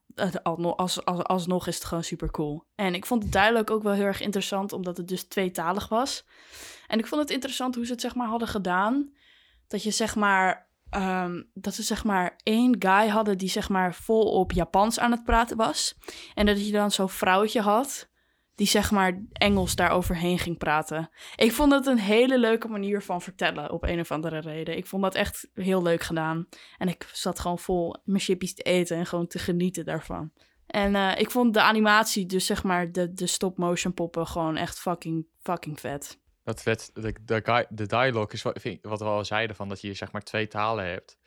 als, 0.42 1.04
als, 1.04 1.04
alsnog 1.04 1.66
is 1.66 1.74
het 1.74 1.84
gewoon 1.84 2.04
super 2.04 2.30
cool. 2.30 2.64
En 2.74 2.94
ik 2.94 3.06
vond 3.06 3.22
het 3.22 3.32
duidelijk 3.32 3.70
ook 3.70 3.82
wel 3.82 3.92
heel 3.92 4.04
erg 4.04 4.20
interessant, 4.20 4.72
omdat 4.72 4.96
het 4.96 5.08
dus 5.08 5.24
tweetalig 5.24 5.88
was. 5.88 6.26
En 6.86 6.98
ik 6.98 7.06
vond 7.06 7.20
het 7.20 7.30
interessant 7.30 7.74
hoe 7.74 7.86
ze 7.86 7.92
het 7.92 8.00
zeg 8.00 8.14
maar 8.14 8.28
hadden 8.28 8.48
gedaan. 8.48 9.12
Dat 9.68 9.82
je 9.82 9.90
zeg 9.90 10.16
maar. 10.16 10.68
ehm, 10.90 11.42
dat 11.54 11.74
ze 11.74 11.82
zeg 11.82 12.04
maar 12.04 12.36
één 12.42 12.76
guy 12.78 13.08
hadden 13.08 13.38
die 13.38 13.48
zeg 13.48 13.68
maar 13.68 13.94
volop 13.94 14.52
Japans 14.52 14.98
aan 14.98 15.10
het 15.10 15.24
praten 15.24 15.56
was. 15.56 15.94
En 16.34 16.46
dat 16.46 16.66
je 16.66 16.72
dan 16.72 16.90
zo'n 16.90 17.08
vrouwtje 17.08 17.60
had 17.60 18.09
die 18.60 18.68
zeg 18.68 18.90
maar 18.90 19.22
Engels 19.32 19.74
daar 19.74 19.90
overheen 19.90 20.38
ging 20.38 20.58
praten. 20.58 21.10
Ik 21.36 21.52
vond 21.52 21.72
het 21.72 21.86
een 21.86 21.98
hele 21.98 22.38
leuke 22.38 22.68
manier 22.68 23.02
van 23.02 23.22
vertellen 23.22 23.70
op 23.70 23.82
een 23.82 24.00
of 24.00 24.10
andere 24.10 24.38
reden. 24.38 24.76
Ik 24.76 24.86
vond 24.86 25.02
dat 25.02 25.14
echt 25.14 25.48
heel 25.54 25.82
leuk 25.82 26.02
gedaan. 26.02 26.48
En 26.78 26.88
ik 26.88 27.08
zat 27.12 27.40
gewoon 27.40 27.58
vol 27.58 27.96
mijn 28.04 28.20
chippies 28.20 28.54
te 28.54 28.62
eten 28.62 28.96
en 28.96 29.06
gewoon 29.06 29.26
te 29.26 29.38
genieten 29.38 29.84
daarvan. 29.84 30.32
En 30.66 30.94
eh, 30.94 31.20
ik 31.20 31.30
vond 31.30 31.54
de 31.54 31.60
animatie, 31.60 32.26
dus 32.26 32.46
zeg 32.46 32.62
maar 32.62 32.92
de, 32.92 33.12
de 33.12 33.26
stop-motion 33.26 33.94
poppen, 33.94 34.26
gewoon 34.26 34.56
echt 34.56 34.78
fucking, 34.80 35.26
fucking 35.42 35.80
vet. 35.80 36.18
Dat 36.44 36.62
vet, 36.62 36.90
de, 36.94 37.14
de, 37.24 37.66
de 37.68 37.86
dialogue 37.86 38.32
is 38.32 38.42
wat, 38.42 38.60
vind 38.60 38.78
wat 38.82 38.98
we 38.98 39.04
al 39.04 39.24
zeiden 39.24 39.56
van 39.56 39.68
dat 39.68 39.80
je 39.80 39.94
zeg 39.94 40.12
maar 40.12 40.22
twee 40.22 40.48
talen 40.48 40.84
hebt. 40.84 41.18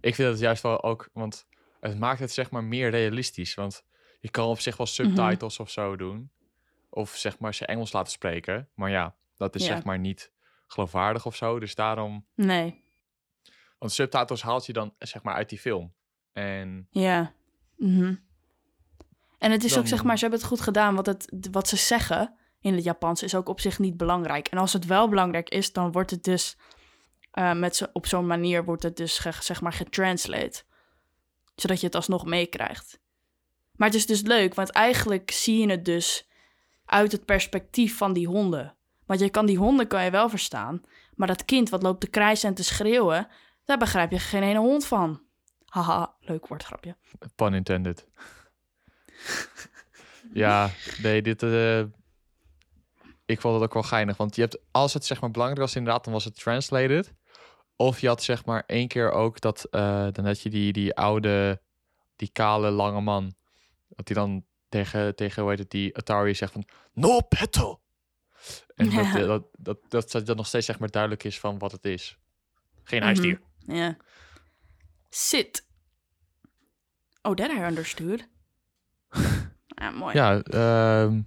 Ik 0.00 0.14
vind 0.14 0.28
dat 0.28 0.38
juist 0.38 0.62
wel 0.62 0.82
ook, 0.82 1.08
want 1.12 1.46
het 1.80 1.98
maakt 1.98 2.20
het 2.20 2.32
zeg 2.32 2.50
maar 2.50 2.64
meer 2.64 2.90
realistisch. 2.90 3.54
Want 3.54 3.84
je 4.20 4.30
kan 4.30 4.48
op 4.48 4.60
zich 4.60 4.76
wel 4.76 4.86
subtitles 4.86 5.58
of 5.58 5.70
zo 5.70 5.96
doen. 5.96 6.30
Of 6.96 7.16
zeg 7.16 7.38
maar 7.38 7.54
ze 7.54 7.66
Engels 7.66 7.92
laten 7.92 8.12
spreken. 8.12 8.68
Maar 8.74 8.90
ja, 8.90 9.14
dat 9.36 9.54
is 9.54 9.66
Ja. 9.66 9.74
zeg 9.74 9.84
maar 9.84 9.98
niet 9.98 10.32
geloofwaardig 10.66 11.26
of 11.26 11.36
zo. 11.36 11.58
Dus 11.60 11.74
daarom, 11.74 12.26
Nee, 12.34 12.84
want 13.78 13.92
subtitles 13.92 14.42
haalt 14.42 14.66
je 14.66 14.72
dan 14.72 14.94
zeg 14.98 15.22
maar 15.22 15.34
uit 15.34 15.48
die 15.48 15.58
film. 15.58 15.94
En 16.32 16.86
ja. 16.90 17.32
Mhm. 17.76 18.14
En 19.38 19.50
het 19.50 19.64
is 19.64 19.78
ook 19.78 19.86
zeg 19.86 20.04
maar, 20.04 20.14
ze 20.16 20.20
hebben 20.20 20.38
het 20.40 20.48
goed 20.48 20.60
gedaan, 20.60 20.94
want 20.94 21.06
het, 21.06 21.48
wat 21.50 21.68
ze 21.68 21.76
zeggen 21.76 22.34
in 22.60 22.74
het 22.74 22.84
Japans 22.84 23.22
is 23.22 23.34
ook 23.34 23.48
op 23.48 23.60
zich 23.60 23.78
niet 23.78 23.96
belangrijk. 23.96 24.48
En 24.48 24.58
als 24.58 24.72
het 24.72 24.86
wel 24.86 25.08
belangrijk 25.08 25.48
is, 25.48 25.72
dan 25.72 25.92
wordt 25.92 26.10
het 26.10 26.24
dus 26.24 26.56
eh, 27.30 27.52
met 27.52 27.76
zo, 27.76 27.86
op 27.92 28.06
zo'n 28.06 28.26
manier 28.26 28.64
wordt 28.64 28.82
het 28.82 28.96
dus 28.96 29.18
ge- 29.18 29.42
zeg 29.42 29.60
maar 29.60 29.72
getranslate. 29.72 30.62
Zodat 31.54 31.80
je 31.80 31.86
het 31.86 31.94
alsnog 31.94 32.24
meekrijgt. 32.24 33.00
Maar 33.72 33.88
het 33.88 33.96
is 33.96 34.06
dus 34.06 34.20
leuk, 34.22 34.54
want 34.54 34.70
eigenlijk 34.70 35.30
zie 35.30 35.60
je 35.60 35.70
het 35.70 35.84
dus 35.84 36.25
uit 36.86 37.12
het 37.12 37.24
perspectief 37.24 37.96
van 37.96 38.12
die 38.12 38.26
honden. 38.26 38.74
Want 39.06 39.20
je 39.20 39.30
kan 39.30 39.46
die 39.46 39.58
honden 39.58 39.86
kan 39.86 40.04
je 40.04 40.10
wel 40.10 40.28
verstaan, 40.28 40.82
maar 41.14 41.28
dat 41.28 41.44
kind 41.44 41.68
wat 41.68 41.82
loopt 41.82 42.00
te 42.00 42.10
krijsen 42.10 42.48
en 42.48 42.54
te 42.54 42.64
schreeuwen, 42.64 43.28
daar 43.64 43.78
begrijp 43.78 44.10
je 44.10 44.18
geen 44.18 44.42
ene 44.42 44.58
hond 44.58 44.86
van. 44.86 45.20
Haha, 45.66 46.14
leuk 46.20 46.46
woordgrapje. 46.46 46.96
pun 47.34 47.54
intended. 47.54 48.06
Ja, 50.32 50.70
nee, 51.02 51.22
dit... 51.22 51.42
eh, 51.42 51.80
ik 53.24 53.40
vond 53.40 53.54
het 53.54 53.62
ook 53.62 53.74
wel 53.74 53.82
geinig. 53.82 54.16
Want 54.16 54.34
je 54.34 54.40
hebt, 54.40 54.58
als 54.70 54.94
het 54.94 55.04
zeg 55.04 55.20
maar 55.20 55.30
belangrijk 55.30 55.62
was 55.62 55.76
inderdaad, 55.76 56.04
dan 56.04 56.12
was 56.12 56.24
het 56.24 56.38
translated. 56.38 57.14
Of 57.76 58.00
je 58.00 58.08
had 58.08 58.22
zeg 58.22 58.44
maar 58.44 58.62
één 58.66 58.88
keer 58.88 59.10
ook 59.10 59.40
dat... 59.40 59.64
eh, 59.64 60.06
dan 60.12 60.26
had 60.26 60.40
je 60.40 60.50
die, 60.50 60.72
die 60.72 60.94
oude, 60.94 61.60
die 62.16 62.30
kale, 62.32 62.70
lange 62.70 63.00
man. 63.00 63.34
Dat 63.88 64.08
hij 64.08 64.16
dan 64.16 64.44
tegen, 64.68 65.14
tegen 65.14 65.42
hoe 65.42 65.50
heet 65.50 65.58
het, 65.60 65.70
die 65.70 65.96
Atari 65.96 66.34
zegt 66.34 66.52
van... 66.52 66.64
No 66.92 67.20
petal! 67.20 67.80
En 68.74 68.90
Ja. 68.90 69.12
dat, 69.12 69.26
dat, 69.26 69.46
dat, 69.58 69.78
dat, 69.88 70.10
dat, 70.10 70.26
dat 70.26 70.36
nog 70.36 70.46
steeds 70.46 70.66
zeg 70.66 70.78
maar 70.78 70.90
duidelijk 70.90 71.24
is 71.24 71.40
van 71.40 71.58
wat 71.58 71.72
het 71.72 71.84
is. 71.84 72.18
Geen 72.82 72.98
Mhm. 72.98 73.06
huisdier. 73.06 73.40
Ja. 73.66 73.96
Sit. 75.10 75.66
Oh, 77.22 77.34
that 77.34 77.50
I 77.50 77.60
understood. 77.62 78.28
ja, 79.66 79.90
mooi. 79.90 80.14
Ja, 80.14 80.40
ehm, 80.42 81.20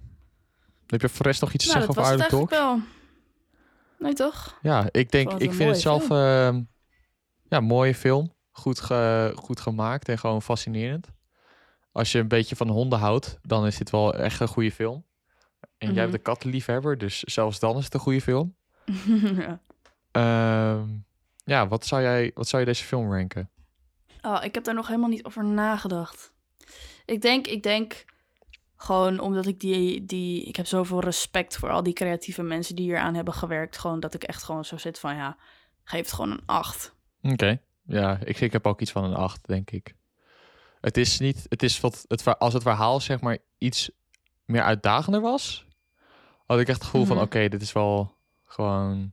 heb 0.86 1.00
je 1.00 1.08
voor 1.08 1.22
de 1.22 1.28
rest 1.28 1.40
nog 1.40 1.52
iets 1.52 1.66
te 1.66 1.70
nou, 1.72 1.84
zeggen 1.84 2.02
over 2.02 2.16
Dogs? 2.18 2.30
eigenlijk 2.30 2.50
wel. 2.50 2.80
Nee, 3.98 4.12
toch? 4.12 4.58
Ja, 4.62 4.88
ik 4.90 5.10
denk, 5.10 5.32
ik 5.32 5.52
vind 5.52 5.70
het 5.70 5.80
zelf 5.80 6.02
ehm, 6.10 6.62
ja, 7.48 7.56
een 7.56 7.64
mooie 7.64 7.94
film. 7.94 8.34
Goed, 8.50 8.80
ge- 8.80 9.32
goed 9.36 9.60
gemaakt 9.60 10.08
en 10.08 10.18
gewoon 10.18 10.42
fascinerend. 10.42 11.06
Als 12.00 12.12
je 12.12 12.18
een 12.18 12.28
beetje 12.28 12.56
van 12.56 12.68
honden 12.68 12.98
houdt, 12.98 13.38
dan 13.42 13.66
is 13.66 13.76
dit 13.76 13.90
wel 13.90 14.14
echt 14.14 14.40
een 14.40 14.48
goede 14.48 14.72
film. 14.72 15.04
En 15.60 15.68
jij 15.78 15.88
Mhm. 15.88 16.00
bent 16.00 16.14
een 16.14 16.22
kattenliefhebber, 16.22 16.98
dus 16.98 17.20
zelfs 17.20 17.58
dan 17.58 17.76
is 17.76 17.84
het 17.84 17.94
een 17.94 18.00
goede 18.00 18.20
film. 18.20 18.56
ja. 19.36 19.60
Ehm, 20.10 20.88
ja, 21.44 21.68
wat 21.68 21.86
zou, 21.86 22.02
jij, 22.02 22.30
wat 22.34 22.48
zou 22.48 22.62
je 22.62 22.68
deze 22.68 22.84
film 22.84 23.12
ranken? 23.12 23.50
Oh, 24.22 24.38
ik 24.44 24.54
heb 24.54 24.64
daar 24.64 24.74
nog 24.74 24.86
helemaal 24.86 25.08
niet 25.08 25.24
over 25.24 25.44
nagedacht. 25.44 26.32
Ik 27.04 27.20
denk, 27.20 27.46
ik 27.46 27.62
denk 27.62 28.04
gewoon 28.76 29.18
omdat 29.20 29.46
ik 29.46 29.60
die, 29.60 30.04
die, 30.04 30.44
ik 30.44 30.56
heb 30.56 30.66
zoveel 30.66 31.00
respect 31.00 31.56
voor 31.56 31.70
al 31.70 31.82
die 31.82 31.92
creatieve 31.92 32.42
mensen 32.42 32.76
die 32.76 32.84
hier 32.84 32.98
aan 32.98 33.14
hebben 33.14 33.34
gewerkt. 33.34 33.78
Gewoon 33.78 34.00
dat 34.00 34.14
ik 34.14 34.22
echt 34.22 34.42
gewoon 34.42 34.64
zo 34.64 34.76
zit 34.76 34.98
van, 34.98 35.14
ja, 35.16 35.36
geef 35.84 36.00
het 36.00 36.12
gewoon 36.12 36.30
een 36.30 36.42
8. 36.46 36.94
Oké, 37.22 37.60
ja, 37.82 38.18
ik, 38.24 38.40
ik 38.40 38.52
heb 38.52 38.66
ook 38.66 38.80
iets 38.80 38.92
van 38.92 39.04
een 39.04 39.14
8, 39.14 39.46
denk 39.46 39.70
ik. 39.70 39.94
Het 40.80 40.96
is 40.96 41.18
niet, 41.18 41.46
het 41.48 41.62
is 41.62 41.80
wat, 41.80 42.04
het, 42.08 42.38
als 42.38 42.52
het 42.54 42.62
verhaal 42.62 43.00
zeg 43.00 43.20
maar 43.20 43.38
iets 43.58 43.90
meer 44.44 44.62
uitdagender 44.62 45.20
was, 45.20 45.66
had 46.46 46.60
ik 46.60 46.68
echt 46.68 46.76
het 46.78 46.86
gevoel 46.86 47.04
van, 47.04 47.16
Mhm. 47.16 47.24
oké, 47.24 47.48
dit 47.48 47.62
is 47.62 47.72
wel 47.72 48.16
gewoon 48.44 49.12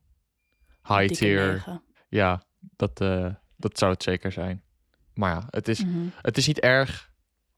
high 0.83 0.99
Dikke 0.99 1.15
tier. 1.15 1.51
negen. 1.51 1.81
Ja, 2.09 2.43
dat, 2.59 3.01
eh, 3.01 3.33
dat 3.55 3.77
zou 3.77 3.91
het 3.91 4.03
zeker 4.03 4.31
zijn. 4.31 4.63
Maar 5.13 5.31
ja, 5.35 5.43
het 5.49 5.67
is, 5.67 5.83
Mhm. 5.83 6.07
het 6.21 6.37
is 6.37 6.47
niet 6.47 6.59
erg. 6.59 7.11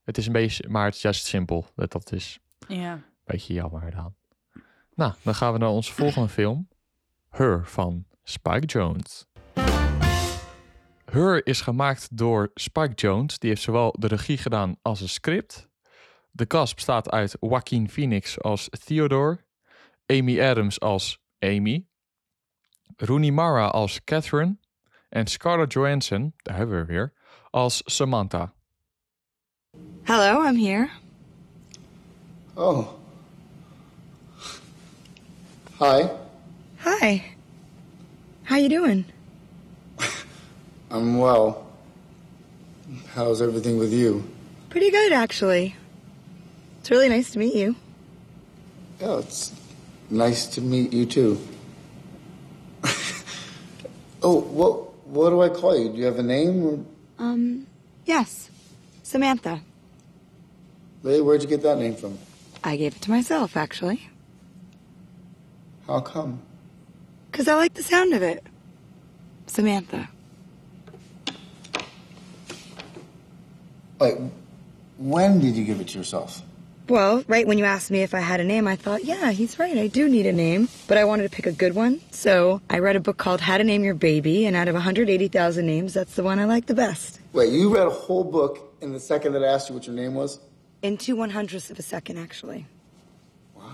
Het 0.04 0.18
is 0.18 0.26
een 0.28 0.34
beetje, 0.34 0.70
maar 0.70 0.86
het 0.86 0.96
is 0.96 1.02
juist 1.02 1.26
simpel. 1.26 1.68
Dat, 1.76 1.92
dat 1.92 2.12
is 2.12 2.40
Ja. 2.68 2.94
een 2.94 3.04
beetje 3.26 3.54
jammer 3.54 3.92
dan. 3.92 4.16
Nou, 4.96 5.14
dan 5.24 5.36
gaan 5.36 5.54
we 5.54 5.60
naar 5.60 5.70
onze 5.70 5.94
volgende 5.94 6.30
film. 6.30 6.68
Her 7.30 7.66
van 7.66 8.06
Spike 8.24 8.66
Jones. 8.66 9.26
Her 11.12 11.46
is 11.48 11.62
gemaakt 11.62 12.18
door 12.18 12.52
Spike 12.54 12.94
Jones. 12.94 13.40
Die 13.40 13.50
heeft 13.50 13.62
zowel 13.62 13.96
de 14.00 14.08
regie 14.08 14.38
gedaan 14.38 14.76
als 14.82 15.02
een 15.02 15.10
script. 15.10 15.70
De 16.32 16.48
cast 16.48 16.76
bestaat 16.76 17.10
uit 17.10 17.38
Joaquin 17.40 17.90
Phoenix 17.90 18.42
als 18.42 18.70
Theodore, 18.86 19.40
Amy 20.06 20.42
Adams 20.42 20.80
als 20.80 21.20
Amy, 21.40 21.86
Rooney 22.98 23.32
Mara 23.32 23.68
als 23.68 24.04
Catherine 24.04 24.58
en 25.10 25.28
Scarlett 25.28 25.74
Johansson, 25.74 26.34
daar 26.38 26.56
hebben 26.56 26.80
we 26.80 26.86
weer, 26.86 27.14
als 27.50 27.82
Samantha. 27.86 28.54
Hello, 30.04 30.48
I'm 30.48 30.58
here. 30.58 30.90
Oh. 32.54 32.88
Hi, 35.80 36.08
Hi. 36.84 37.22
How 38.44 38.58
you 38.58 38.70
doing? 38.70 39.06
I'm 40.92 41.18
well. 41.18 41.66
How's 43.14 43.42
everything 43.42 43.78
with 43.78 43.94
you? 43.94 44.24
Pretty 44.70 44.90
good, 44.92 45.12
actually. 45.12 45.76
It's 46.80 46.90
really 46.90 47.10
nice 47.10 47.32
to 47.32 47.40
meet 47.40 47.54
you. 47.56 47.76
Yeah, 49.00 49.20
it's 49.20 49.54
nice 50.10 50.48
to 50.48 50.62
meet 50.62 50.92
you 50.92 51.06
too. 51.06 51.40
oh, 54.24 54.40
what 54.42 55.08
what 55.08 55.30
do 55.30 55.42
I 55.42 55.50
call 55.50 55.78
you? 55.80 55.90
Do 55.90 55.98
you 55.98 56.06
have 56.06 56.20
a 56.20 56.24
name? 56.24 56.66
Or, 56.66 56.80
Um, 57.18 57.68
yes. 58.06 58.50
Samantha. 59.04 59.62
really, 61.02 61.22
where'd 61.22 61.42
you 61.42 61.48
get 61.48 61.64
that 61.64 61.78
name 61.80 61.96
from? 61.96 62.18
I 62.64 62.76
gave 62.78 62.96
it 62.96 63.02
to 63.04 63.10
myself, 63.12 63.58
actually. 63.58 64.08
How 65.88 66.02
come? 66.02 66.42
Because 67.32 67.48
I 67.48 67.56
like 67.56 67.74
the 67.74 67.82
sound 67.84 68.14
of 68.14 68.22
it. 68.22 68.44
Samantha. 69.48 70.10
Wait, 74.00 74.18
when 74.98 75.40
did 75.40 75.56
you 75.56 75.66
give 75.66 75.82
it 75.82 75.90
to 75.90 75.98
yourself? 75.98 76.42
Well, 76.88 77.24
right 77.28 77.46
when 77.46 77.60
you 77.60 77.66
asked 77.66 77.92
me 77.92 78.02
if 78.02 78.16
I 78.16 78.20
had 78.20 78.40
a 78.40 78.44
name, 78.44 78.68
I 78.68 78.76
thought, 78.76 79.06
yeah, 79.06 79.30
he's 79.32 79.60
right. 79.60 79.78
I 79.78 79.88
do 79.88 80.10
need 80.10 80.26
a 80.26 80.32
name. 80.32 80.70
But 80.88 80.98
I 80.98 81.06
wanted 81.06 81.24
to 81.24 81.30
pick 81.30 81.46
a 81.46 81.52
good 81.52 81.76
one. 81.76 82.02
So 82.10 82.62
I 82.70 82.80
read 82.80 82.96
a 82.96 83.00
book 83.00 83.18
called 83.18 83.42
How 83.42 83.60
to 83.60 83.64
Name 83.64 83.84
Your 83.84 83.94
Baby, 83.94 84.48
and 84.48 84.56
out 84.56 84.68
of 84.68 84.74
180,000 84.74 85.66
names, 85.66 85.94
that's 85.94 86.16
the 86.16 86.24
one 86.24 86.40
I 86.40 86.46
like 86.46 86.66
the 86.66 86.74
best. 86.74 87.20
Wait, 87.34 87.54
you 87.54 87.72
read 87.72 87.86
a 87.86 87.92
whole 87.92 88.24
book 88.24 88.74
in 88.82 88.92
the 88.92 89.00
second 89.00 89.34
that 89.34 89.44
I 89.44 89.48
asked 89.48 89.70
you 89.70 89.76
what 89.76 89.86
your 89.86 89.96
name 89.96 90.16
was? 90.16 90.40
In 90.82 90.98
two 90.98 91.16
one 91.16 91.30
hundredths 91.30 91.70
of 91.70 91.78
a 91.78 91.82
second, 91.82 92.18
actually. 92.18 92.66
Wow. 93.54 93.70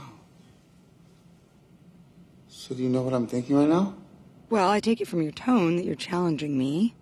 So 2.49 2.73
do 2.75 2.81
you 2.81 2.89
know 2.89 3.03
what 3.03 3.13
I'm 3.13 3.27
thinking 3.27 3.55
right 3.55 3.69
now? 3.69 3.93
Well, 4.49 4.69
I 4.69 4.79
take 4.79 4.99
it 4.99 5.07
from 5.07 5.21
your 5.21 5.31
tone 5.31 5.77
that 5.77 5.85
you're 5.85 5.95
challenging 5.95 6.57
me. 6.57 6.95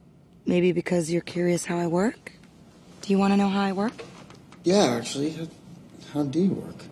Maybe 0.45 0.73
because 0.73 1.09
you're 1.09 1.21
curious 1.21 1.65
how 1.65 1.77
I 1.77 1.87
work? 1.87 2.32
Do 3.03 3.11
you 3.11 3.19
want 3.19 3.33
to 3.33 3.37
know 3.37 3.49
how 3.49 3.59
I 3.59 3.73
work? 3.73 4.01
Yeah, 4.63 4.95
actually. 4.97 5.31
How, 5.31 5.47
how 6.13 6.23
do 6.23 6.39
you 6.39 6.53
work? 6.53 6.85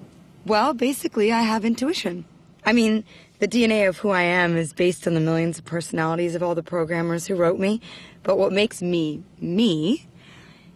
Well, 0.45 0.73
basically, 0.73 1.31
I 1.31 1.41
have 1.41 1.63
intuition. 1.63 2.25
I 2.65 2.73
mean, 2.73 3.05
the 3.39 3.47
DNA 3.47 3.87
of 3.87 3.97
who 3.97 4.09
I 4.09 4.23
am 4.23 4.57
is 4.57 4.73
based 4.73 5.07
on 5.07 5.13
the 5.13 5.21
millions 5.21 5.57
of 5.57 5.63
personalities 5.63 6.35
of 6.35 6.43
all 6.43 6.53
the 6.53 6.63
programmers 6.63 7.27
who 7.27 7.35
wrote 7.35 7.59
me. 7.59 7.79
But 8.23 8.37
what 8.37 8.51
makes 8.51 8.81
me 8.81 9.23
me 9.39 10.05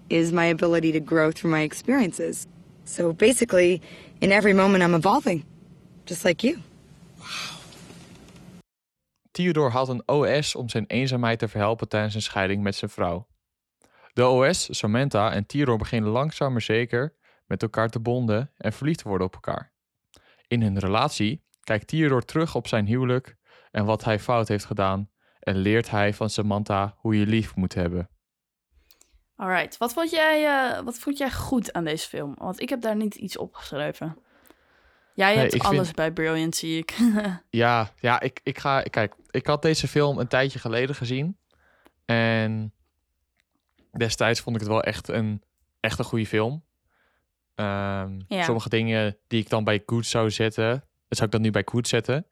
is 0.10 0.32
my 0.32 0.45
ability 0.45 0.93
to 0.93 1.02
grow 1.02 1.32
through 1.32 1.52
my 1.52 1.62
experiences. 1.62 2.48
So 2.86 3.12
basically, 3.12 3.82
in 4.21 4.32
every 4.32 4.54
moment, 4.54 4.84
I'm 4.84 4.95
evolving, 4.95 5.43
just 6.06 6.24
like 6.24 6.48
you. 6.48 6.62
Theodore 9.34 9.69
had 9.69 9.89
een 9.89 10.04
OS 10.06 10.56
om 10.56 10.69
zijn 10.69 10.86
eenzaamheid 10.88 11.39
te 11.39 11.48
verhelpen 11.48 11.88
tijdens 11.88 12.15
een 12.15 12.21
scheiding 12.21 12.63
met 12.63 12.76
zijn 12.76 12.91
vrouw. 12.91 13.26
De 14.15 14.28
OS, 14.28 14.67
Samantha 14.78 15.32
en 15.32 15.45
Theodore 15.45 15.78
beginnen 15.78 16.10
langzaam 16.12 16.51
maar 16.51 16.62
zeker 16.62 17.15
met 17.45 17.62
elkaar 17.62 17.89
te 17.89 17.99
bonden 17.99 18.51
en 18.58 18.73
verliefd 18.73 18.99
te 18.99 19.08
worden 19.08 19.28
op 19.28 19.34
elkaar. 19.34 19.71
In 20.47 20.62
hun 20.62 20.80
relatie 20.80 21.43
kijkt 21.63 21.88
Theodore 21.88 22.25
terug 22.25 22.56
op 22.56 22.67
zijn 22.67 22.86
huwelijk 22.86 23.36
en 23.71 23.86
wat 23.86 24.04
hij 24.04 24.19
fout 24.19 24.47
heeft 24.47 24.65
gedaan 24.65 25.10
en 25.39 25.56
leert 25.56 25.89
hij 25.89 26.13
van 26.13 26.30
Samantha 26.30 26.95
hoe 26.97 27.19
je 27.19 27.25
lief 27.25 27.56
moet 27.56 27.73
hebben. 27.73 28.10
Alright, 29.36 29.78
wat 29.78 29.93
vond, 29.93 30.10
jij, 30.12 30.45
eh, 30.45 30.82
wat 30.84 30.97
vond 30.97 31.17
jij 31.17 31.32
goed 31.32 31.73
aan 31.73 31.84
deze 31.84 32.08
film? 32.08 32.36
Want 32.38 32.62
ik 32.62 32.69
heb 32.69 32.82
daar 32.82 32.95
niet 32.95 33.15
iets 33.15 33.38
opgeschreven. 33.38 34.17
Jij 35.13 35.36
hebt 35.36 35.60
alles 35.60 35.84
vind- 35.86 35.95
bij 35.95 36.12
Brilliant, 36.12 36.56
zie 36.56 36.78
ik. 36.78 36.97
Ja, 37.49 37.89
ja 37.99 38.19
ik, 38.19 38.39
ik 38.43 38.58
ga. 38.60 38.82
Kijk, 38.82 39.15
ik 39.30 39.47
had 39.47 39.62
deze 39.62 39.88
film 39.88 40.19
een 40.19 40.28
tijdje 40.28 40.60
geleden 40.60 40.95
gezien. 40.95 41.38
En 42.06 42.73
destijds 43.97 44.39
vond 44.39 44.55
ik 44.55 44.62
het 44.62 44.71
wel 44.71 44.81
echt 44.84 45.08
een, 45.08 45.43
echt 45.79 45.99
een 45.99 46.05
goede 46.05 46.25
film. 46.27 46.63
Ehm, 47.55 48.19
Ja. 48.27 48.43
Sommige 48.43 48.69
dingen 48.69 49.17
die 49.27 49.41
ik 49.41 49.49
dan 49.49 49.63
bij 49.63 49.84
goed 49.86 50.05
zou 50.05 50.31
zetten, 50.31 50.69
dat 51.08 51.17
zou 51.17 51.25
ik 51.25 51.31
dan 51.31 51.41
nu 51.41 51.51
bij 51.51 51.62
goed 51.65 51.88
zetten. 51.88 52.27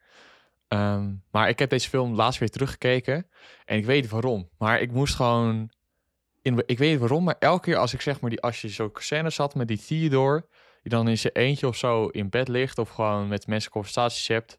Ehm, 0.68 1.12
maar 1.30 1.48
ik 1.48 1.58
heb 1.58 1.70
deze 1.70 1.88
film 1.88 2.14
laatst 2.14 2.40
weer 2.40 2.50
teruggekeken. 2.50 3.26
En 3.64 3.76
ik 3.78 3.84
weet 3.84 4.08
waarom. 4.08 4.48
Maar 4.58 4.80
ik 4.80 4.92
moest 4.92 5.14
gewoon. 5.14 5.70
In, 6.42 6.62
ik 6.66 6.78
weet 6.78 6.90
niet 6.90 6.98
waarom, 7.00 7.24
maar 7.24 7.36
elke 7.38 7.64
keer 7.64 7.76
als 7.76 7.92
ik 7.94 8.00
zeg 8.00 8.20
maar 8.20 8.30
die 8.30 8.40
als 8.40 8.60
je 8.60 8.68
zo'n 8.68 8.90
scène 8.94 9.30
zat 9.30 9.54
met 9.54 9.68
die 9.68 9.78
Theodore, 9.78 10.46
die 10.82 10.90
dan 10.90 11.08
in 11.08 11.18
zijn 11.18 11.32
eentje 11.32 11.66
of 11.68 11.76
zo 11.76 12.06
in 12.06 12.28
bed 12.28 12.48
ligt 12.48 12.78
of 12.78 12.88
gewoon 12.88 13.28
met 13.28 13.46
mensen 13.46 13.70
conversaties 13.70 14.28
hebt. 14.28 14.58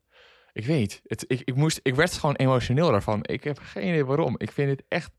Ik 0.54 0.66
weet. 0.66 1.02
Het, 1.08 1.26
ik, 1.28 1.42
ik, 1.44 1.56
moest, 1.56 1.80
ik 1.84 1.96
werd 1.96 2.14
gewoon 2.14 2.36
emotioneel 2.36 2.92
daarvan. 2.92 3.20
Ik 3.22 3.44
heb 3.44 3.58
geen 3.62 3.88
idee 3.88 4.06
waarom. 4.06 4.36
Ik 4.38 4.52
vind 4.52 4.70
het 4.70 4.84
echt. 4.88 5.12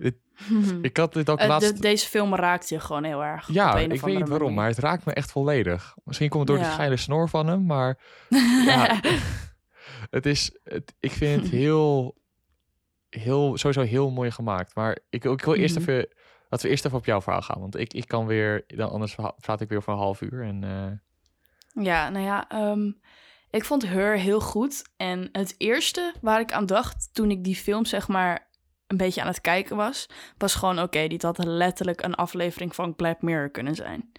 Dit- 0.00 0.16
ik 0.82 0.96
had 0.96 1.12
dit 1.12 1.30
ook 1.30 1.38
Eh, 1.38 1.48
laatst. 1.48 1.74
de- 1.74 1.80
deze 1.80 2.08
film 2.08 2.34
raakt 2.34 2.68
je 2.68 2.80
gewoon 2.80 3.04
heel 3.04 3.24
erg. 3.24 3.48
ja, 3.52 3.68
ik 3.78 3.88
weet 3.88 3.88
niet 4.18 4.28
waarom, 4.28 4.38
manier. 4.38 4.54
maar 4.54 4.68
het 4.68 4.78
raakt 4.78 5.04
me 5.04 5.12
echt 5.12 5.30
volledig. 5.30 5.94
Misschien 6.04 6.28
komt 6.28 6.48
het 6.48 6.56
door 6.56 6.66
Ja. 6.66 6.70
die 6.70 6.78
geile 6.78 6.96
snor 6.96 7.28
van 7.28 7.46
hem, 7.46 7.66
maar 7.66 7.98
ja, 8.66 9.00
het 10.10 10.26
is. 10.26 10.50
Het, 10.64 10.94
ik 11.00 11.12
vind 11.12 11.42
het 11.42 11.50
heel, 11.50 12.16
heel, 13.08 13.56
sowieso 13.58 13.80
heel 13.82 14.10
mooi 14.10 14.30
gemaakt. 14.30 14.74
Maar 14.74 14.98
ik, 15.10 15.24
ik 15.24 15.44
wil 15.44 15.54
eerst 15.54 15.78
Mhm. 15.78 15.90
even. 15.90 16.08
Laten 16.48 16.66
we 16.66 16.72
eerst 16.72 16.84
even 16.84 16.98
op 16.98 17.04
jouw 17.04 17.20
verhaal 17.20 17.42
gaan. 17.42 17.60
Want 17.60 17.76
ik, 17.78 17.92
ik 17.92 18.08
kan 18.08 18.26
weer, 18.26 18.64
dan 18.66 18.90
anders 18.90 19.14
praat 19.40 19.60
ik 19.60 19.68
weer 19.68 19.82
voor 19.82 19.92
een 19.92 19.98
half 19.98 20.20
uur. 20.20 20.42
En 20.44 20.64
eh, 20.64 21.84
Ja, 21.84 22.08
nou 22.08 22.24
ja, 22.24 22.48
ehm, 22.48 22.90
ik 23.50 23.64
vond 23.64 23.88
Her 23.88 24.16
heel 24.18 24.40
goed. 24.40 24.82
En 24.96 25.28
het 25.32 25.54
eerste 25.58 26.14
waar 26.20 26.40
ik 26.40 26.52
aan 26.52 26.66
dacht 26.66 27.08
toen 27.12 27.30
ik 27.30 27.44
die 27.44 27.56
film 27.56 27.84
zeg 27.84 28.08
maar 28.08 28.50
een 28.86 28.96
beetje 28.96 29.20
aan 29.20 29.26
het 29.26 29.40
kijken 29.40 29.76
was, 29.76 30.08
was 30.38 30.54
gewoon 30.54 30.80
oké, 30.80 31.06
dit 31.06 31.22
had 31.22 31.44
letterlijk 31.44 32.02
een 32.02 32.14
aflevering 32.14 32.74
van 32.74 32.94
Black 32.94 33.22
Mirror 33.22 33.50
kunnen 33.50 33.74
zijn. 33.74 34.12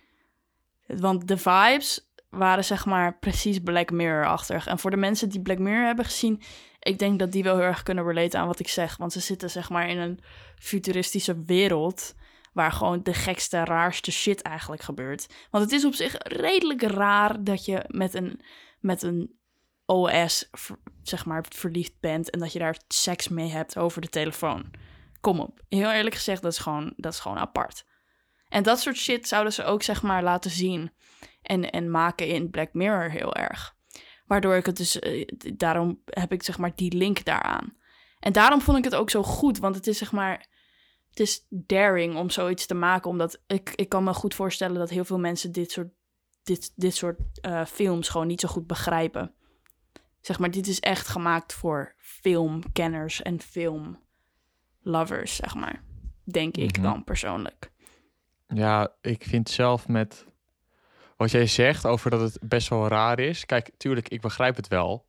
Want 0.88 1.28
de 1.28 1.38
vibes 1.38 2.10
waren 2.30 2.66
zeg 2.66 2.86
maar 2.86 3.18
precies 3.18 3.60
Black 3.60 3.92
Mirror-achtig. 3.92 4.68
En 4.68 4.80
voor 4.80 4.92
de 4.92 4.98
mensen 4.98 5.30
die 5.30 5.42
Black 5.42 5.60
Mirror 5.60 5.86
hebben 5.86 6.06
gezien, 6.06 6.42
ik 6.80 7.00
denk 7.00 7.20
dat 7.20 7.32
die 7.32 7.44
wel 7.44 7.56
heel 7.56 7.66
erg 7.66 7.84
kunnen 7.84 8.06
relaten 8.06 8.40
aan 8.40 8.48
wat 8.48 8.60
ik 8.60 8.68
zeg. 8.68 8.98
Want 8.98 9.14
ze 9.14 9.20
zitten 9.20 9.50
zeg 9.50 9.70
maar 9.70 9.90
in 9.90 9.98
een 9.98 10.20
futuristische 10.58 11.44
wereld 11.46 12.16
waar 12.54 12.72
gewoon 12.72 13.04
de 13.04 13.14
gekste, 13.14 13.64
raarste 13.64 14.12
shit 14.12 14.42
eigenlijk 14.42 14.82
gebeurt. 14.82 15.34
Want 15.52 15.64
het 15.64 15.74
is 15.74 15.86
op 15.86 15.94
zich 15.94 16.16
redelijk 16.18 16.82
raar 16.82 17.44
dat 17.44 17.66
je 17.66 17.84
met 17.88 18.14
een, 18.14 18.42
met 18.80 19.04
een 19.04 19.38
OS, 19.86 20.50
zeg 21.04 21.26
maar, 21.26 21.46
verliefd 21.50 22.00
bent 22.00 22.30
en 22.30 22.40
dat 22.40 22.54
je 22.54 22.60
daar 22.60 22.78
seks 22.88 23.28
mee 23.28 23.50
hebt 23.50 23.78
over 23.78 24.02
de 24.02 24.10
telefoon. 24.10 24.72
Kom 25.22 25.40
op. 25.40 25.62
Heel 25.70 25.92
eerlijk 25.92 26.16
gezegd, 26.16 26.42
dat 26.42 26.52
is 26.52 26.58
gewoon, 26.58 26.94
dat 26.98 27.14
is 27.14 27.20
gewoon 27.20 27.38
apart. 27.38 27.86
En 28.50 28.64
dat 28.64 28.80
soort 28.80 28.98
shit 28.98 29.28
zouden 29.28 29.54
ze 29.54 29.64
ook, 29.64 29.84
zeg 29.84 30.02
maar, 30.02 30.24
laten 30.24 30.52
zien 30.52 30.92
en, 31.42 31.72
en 31.72 31.92
maken 31.92 32.28
in 32.28 32.50
Black 32.50 32.74
Mirror 32.74 33.10
heel 33.10 33.34
erg. 33.34 33.76
Waardoor 34.26 34.56
ik 34.56 34.66
het 34.66 34.78
dus, 34.78 35.00
eh, 35.00 35.28
daarom 35.54 36.02
heb 36.06 36.32
ik 36.32 36.44
zeg 36.44 36.58
maar 36.58 36.76
die 36.76 36.94
link 36.94 37.26
daaraan. 37.26 37.78
En 38.20 38.34
daarom 38.34 38.62
vond 38.62 38.78
ik 38.78 38.84
het 38.84 38.96
ook 38.96 39.10
zo 39.10 39.24
goed, 39.24 39.58
want 39.60 39.76
het 39.76 39.88
is 39.88 39.98
zeg 39.98 40.12
maar, 40.12 40.48
het 41.10 41.20
is 41.20 41.46
daring 41.50 42.16
om 42.16 42.30
zoiets 42.30 42.66
te 42.66 42.74
maken. 42.74 43.10
Omdat 43.10 43.42
ik, 43.48 43.72
ik 43.76 43.90
kan 43.90 44.04
me 44.04 44.14
goed 44.14 44.36
voorstellen 44.36 44.78
dat 44.78 44.90
heel 44.90 45.06
veel 45.06 45.20
mensen 45.20 45.52
dit 45.52 45.72
soort, 45.72 45.90
dit, 46.44 46.72
dit 46.76 46.96
soort 46.96 47.20
eh, 47.42 47.66
films 47.66 48.10
gewoon 48.10 48.28
niet 48.28 48.42
zo 48.42 48.48
goed 48.48 48.68
begrijpen. 48.68 49.36
Zeg 50.26 50.40
maar, 50.40 50.52
dit 50.52 50.68
is 50.68 50.80
echt 50.80 51.08
gemaakt 51.08 51.54
voor 51.54 51.94
filmkenners 51.98 53.22
en 53.22 53.40
filmlovers, 53.42 55.36
zeg 55.36 55.56
maar. 55.56 55.84
Denk 56.24 56.58
ik 56.58 56.72
Mhm. 56.78 56.82
dan 56.82 57.04
persoonlijk. 57.04 57.72
ja, 58.48 58.94
ik 59.02 59.24
vind 59.24 59.50
zelf 59.50 59.88
met 59.88 60.26
wat 61.18 61.32
jij 61.32 61.48
zegt 61.48 61.86
over 61.86 62.10
dat 62.12 62.20
het 62.22 62.38
best 62.42 62.68
wel 62.68 62.88
raar 62.88 63.20
is. 63.20 63.46
Kijk, 63.46 63.70
tuurlijk, 63.78 64.10
ik 64.10 64.22
begrijp 64.22 64.56
het 64.56 64.68
wel. 64.68 65.06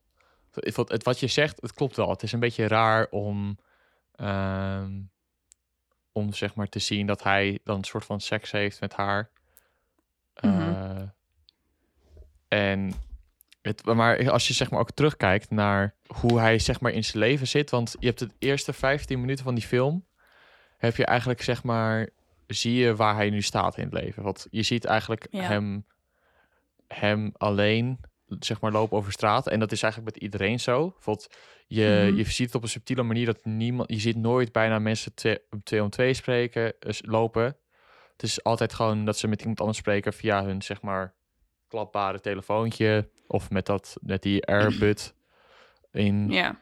Het, 0.51 0.75
wat- 0.75 0.89
het, 0.89 1.03
wat 1.03 1.19
je 1.19 1.27
zegt, 1.27 1.61
het 1.61 1.73
klopt 1.73 1.95
wel. 1.95 2.09
Het 2.09 2.23
is 2.23 2.31
een 2.31 2.39
beetje 2.39 2.67
raar 2.67 3.07
om, 3.09 3.57
ehm, 4.15 5.01
om 6.11 6.33
zeg 6.33 6.55
maar 6.55 6.67
te 6.69 6.79
zien 6.79 7.07
dat 7.07 7.23
hij 7.23 7.59
dan 7.63 7.77
een 7.77 7.83
soort 7.83 8.05
van 8.05 8.19
seks 8.21 8.51
heeft 8.51 8.79
met 8.81 8.93
haar. 8.93 9.29
Mhm. 10.41 10.59
Eh, 10.61 11.01
en 12.47 12.93
het, 13.67 13.85
maar 13.85 14.31
als 14.31 14.47
je 14.47 14.53
zeg 14.53 14.71
maar 14.71 14.79
ook 14.79 14.91
terugkijkt 14.91 15.49
naar 15.49 15.95
hoe 16.07 16.39
hij 16.39 16.59
zeg 16.59 16.79
maar 16.79 16.91
in 16.91 17.03
zijn 17.03 17.23
leven 17.23 17.47
zit, 17.47 17.69
want 17.69 17.95
je 17.99 18.07
hebt 18.07 18.19
de 18.19 18.29
eerste 18.39 18.73
15 18.73 19.19
minuten 19.19 19.43
van 19.43 19.55
die 19.55 19.63
film, 19.63 20.05
heb 20.77 20.95
je 20.95 21.05
eigenlijk 21.05 21.41
zeg 21.41 21.63
maar 21.63 22.09
zie 22.47 22.73
je 22.75 22.95
waar 22.95 23.15
hij 23.15 23.29
nu 23.29 23.41
staat 23.41 23.77
in 23.77 23.83
het 23.83 23.93
leven. 23.93 24.23
Want 24.23 24.47
je 24.51 24.63
ziet 24.63 24.85
eigenlijk 24.85 25.27
Ja. 25.29 25.41
hem, 25.41 25.85
hem 26.87 27.31
alleen 27.37 27.99
zeg 28.39 28.61
maar 28.61 28.71
lopen 28.71 28.97
over 28.97 29.11
straat 29.11 29.47
en 29.47 29.59
dat 29.59 29.71
is 29.71 29.83
eigenlijk 29.83 30.13
met 30.13 30.23
iedereen 30.23 30.59
zo. 30.59 30.89
Bijvoorbeeld 30.89 31.35
je, 31.67 32.05
Mhm. 32.07 32.17
je 32.17 32.23
ziet 32.23 32.45
het 32.45 32.55
op 32.55 32.63
een 32.63 32.69
subtiele 32.69 33.03
manier 33.03 33.25
dat 33.25 33.45
niemand, 33.45 33.89
je 33.91 33.99
ziet 33.99 34.15
nooit 34.17 34.51
bijna 34.51 34.79
mensen 34.79 35.13
twee, 35.13 35.39
twee 35.63 35.83
om 35.83 35.89
twee 35.89 36.13
spreken, 36.13 36.73
lopen. 37.01 37.57
Het 38.11 38.23
is 38.23 38.43
altijd 38.43 38.73
gewoon 38.73 39.05
dat 39.05 39.17
ze 39.17 39.27
met 39.27 39.39
iemand 39.39 39.59
anders 39.59 39.77
spreken 39.77 40.13
via 40.13 40.43
hun 40.43 40.61
zeg 40.61 40.81
maar 40.81 41.13
klapbare 41.67 42.19
telefoontje 42.19 43.09
of 43.27 43.49
met 43.49 43.65
dat 43.65 43.97
met 44.01 44.21
die 44.21 44.45
Airbud 44.45 45.13
in. 45.91 46.29
Ja. 46.31 46.59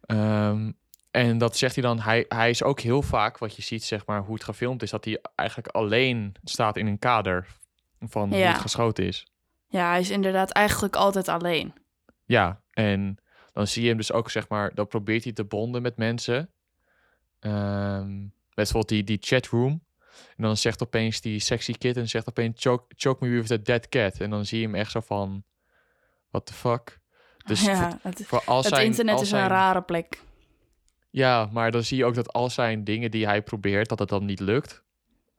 Ehm, 0.00 0.72
en 1.10 1.38
dat 1.38 1.56
zegt 1.56 1.74
hij 1.74 1.84
dan. 1.84 2.00
Hij, 2.00 2.24
hij 2.28 2.50
is 2.50 2.62
ook 2.62 2.80
heel 2.80 3.02
vaak 3.02 3.38
wat 3.38 3.56
je 3.56 3.62
ziet, 3.62 3.84
zeg 3.84 4.06
maar, 4.06 4.22
hoe 4.22 4.34
het 4.34 4.44
gefilmd 4.44 4.82
is, 4.82 4.90
dat 4.90 5.04
hij 5.04 5.20
eigenlijk 5.34 5.68
alleen 5.68 6.34
staat 6.44 6.76
in 6.76 6.86
een 6.86 6.98
kader 6.98 7.46
van 8.00 8.28
hoe 8.28 8.38
het 8.38 8.58
geschoten 8.58 9.04
is. 9.06 9.26
ja, 9.68 9.88
hij 9.90 10.00
is 10.00 10.10
inderdaad 10.10 10.50
eigenlijk 10.50 10.96
altijd 10.96 11.28
alleen. 11.28 11.72
Ja, 12.24 12.60
en 12.70 13.18
dan 13.52 13.66
zie 13.66 13.82
je 13.82 13.88
hem 13.88 13.96
dus 13.96 14.12
ook, 14.12 14.30
zeg 14.30 14.48
maar, 14.48 14.74
dan 14.74 14.86
probeert 14.86 15.24
hij 15.24 15.32
te 15.32 15.44
bonden 15.44 15.82
met 15.82 15.96
mensen. 15.96 16.50
Met 17.40 18.30
bijvoorbeeld 18.54 18.88
die, 18.88 19.04
die 19.04 19.18
chatroom. 19.20 19.82
En 20.36 20.42
dan 20.42 20.56
zegt 20.56 20.82
opeens 20.82 21.20
die 21.20 21.38
sexy 21.40 21.72
kid 21.72 21.96
en 21.96 22.08
zegt 22.08 22.28
opeens 22.28 22.62
choke, 22.62 22.94
choke 22.96 23.24
me 23.26 23.40
with 23.40 23.50
a 23.50 23.56
dead 23.56 23.88
cat. 23.88 24.20
En 24.20 24.30
dan 24.30 24.44
zie 24.46 24.60
je 24.60 24.66
hem 24.66 24.74
echt 24.74 24.90
zo 24.90 25.00
van, 25.00 25.44
what 26.30 26.46
the 26.46 26.52
fuck? 26.52 26.98
Dus 27.46 27.64
ja, 27.64 27.90
voor, 27.90 27.98
het, 28.10 28.26
voor 28.26 28.42
al 28.44 28.56
het 28.58 28.66
zijn, 28.66 28.86
internet 28.86 29.14
al 29.14 29.20
is 29.22 29.28
zijn, 29.28 29.42
een 29.42 29.48
rare 29.48 29.82
plek. 29.82 30.22
Ja, 31.10 31.48
maar 31.52 31.70
dan 31.70 31.82
zie 31.82 31.96
je 31.96 32.04
ook 32.04 32.14
dat 32.14 32.32
al 32.32 32.50
zijn 32.50 32.84
dingen 32.84 33.10
die 33.10 33.26
hij 33.26 33.42
probeert, 33.42 33.88
dat 33.88 33.98
het 33.98 34.08
dan 34.08 34.24
niet 34.24 34.40
lukt. 34.40 34.82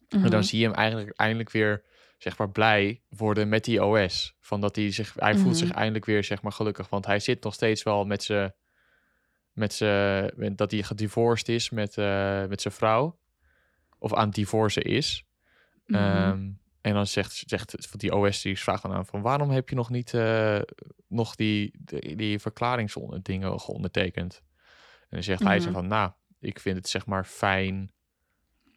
En 0.09 0.21
dan 0.21 0.29
Mhm. 0.29 0.41
zie 0.41 0.59
je 0.59 0.65
hem 0.65 0.73
eigenlijk 0.75 1.17
eindelijk 1.17 1.51
weer, 1.51 1.83
zeg 2.17 2.37
maar, 2.37 2.49
blij 2.49 3.01
worden 3.09 3.49
met 3.49 3.63
die 3.63 3.83
OS. 3.85 4.35
Van 4.39 4.61
dat 4.61 4.75
hij 4.75 4.91
zich, 4.91 5.13
hij 5.15 5.33
voelt 5.33 5.55
Mhm. 5.55 5.65
zich 5.65 5.71
eindelijk 5.71 6.05
weer, 6.05 6.23
zeg 6.23 6.41
maar, 6.41 6.51
gelukkig. 6.51 6.89
Want 6.89 7.05
hij 7.05 7.19
zit 7.19 7.43
nog 7.43 7.53
steeds 7.53 7.83
wel 7.83 8.05
met 8.05 8.23
zijn, 8.23 8.53
met 9.53 9.73
zijn, 9.73 10.31
met- 10.35 10.57
dat 10.57 10.71
hij 10.71 10.83
gedivorced 10.83 11.49
is 11.49 11.69
met, 11.69 11.97
eh, 11.97 12.45
met 12.45 12.61
zijn 12.61 12.73
vrouw. 12.73 13.17
Of 13.99 14.13
aan 14.13 14.25
het 14.25 14.35
divorcen 14.35 14.83
is. 14.83 15.25
Mhm. 15.85 15.99
Ehm, 15.99 16.49
en 16.81 16.93
dan 16.93 17.07
zegt, 17.07 17.43
zegt 17.45 17.99
die 17.99 18.15
OS, 18.15 18.41
die 18.41 18.59
vraagt 18.59 18.81
dan 18.81 18.93
aan 18.93 19.05
van, 19.05 19.21
waarom 19.21 19.49
heb 19.49 19.69
je 19.69 19.75
nog 19.75 19.89
niet 19.89 20.13
eh, 20.13 20.59
nog 21.07 21.35
die, 21.35 21.73
die, 21.79 22.15
die 22.15 22.39
verklaringsdingen 22.39 23.59
geondertekend? 23.59 24.41
En 24.99 25.07
dan 25.09 25.23
zegt 25.23 25.43
hij 25.43 25.59
zo 25.59 25.65
Mhm. 25.65 25.73
van, 25.73 25.87
nou, 25.87 26.11
ik 26.39 26.59
vind 26.59 26.75
het 26.77 26.89
zeg 26.89 27.05
maar 27.05 27.25
fijn 27.25 27.91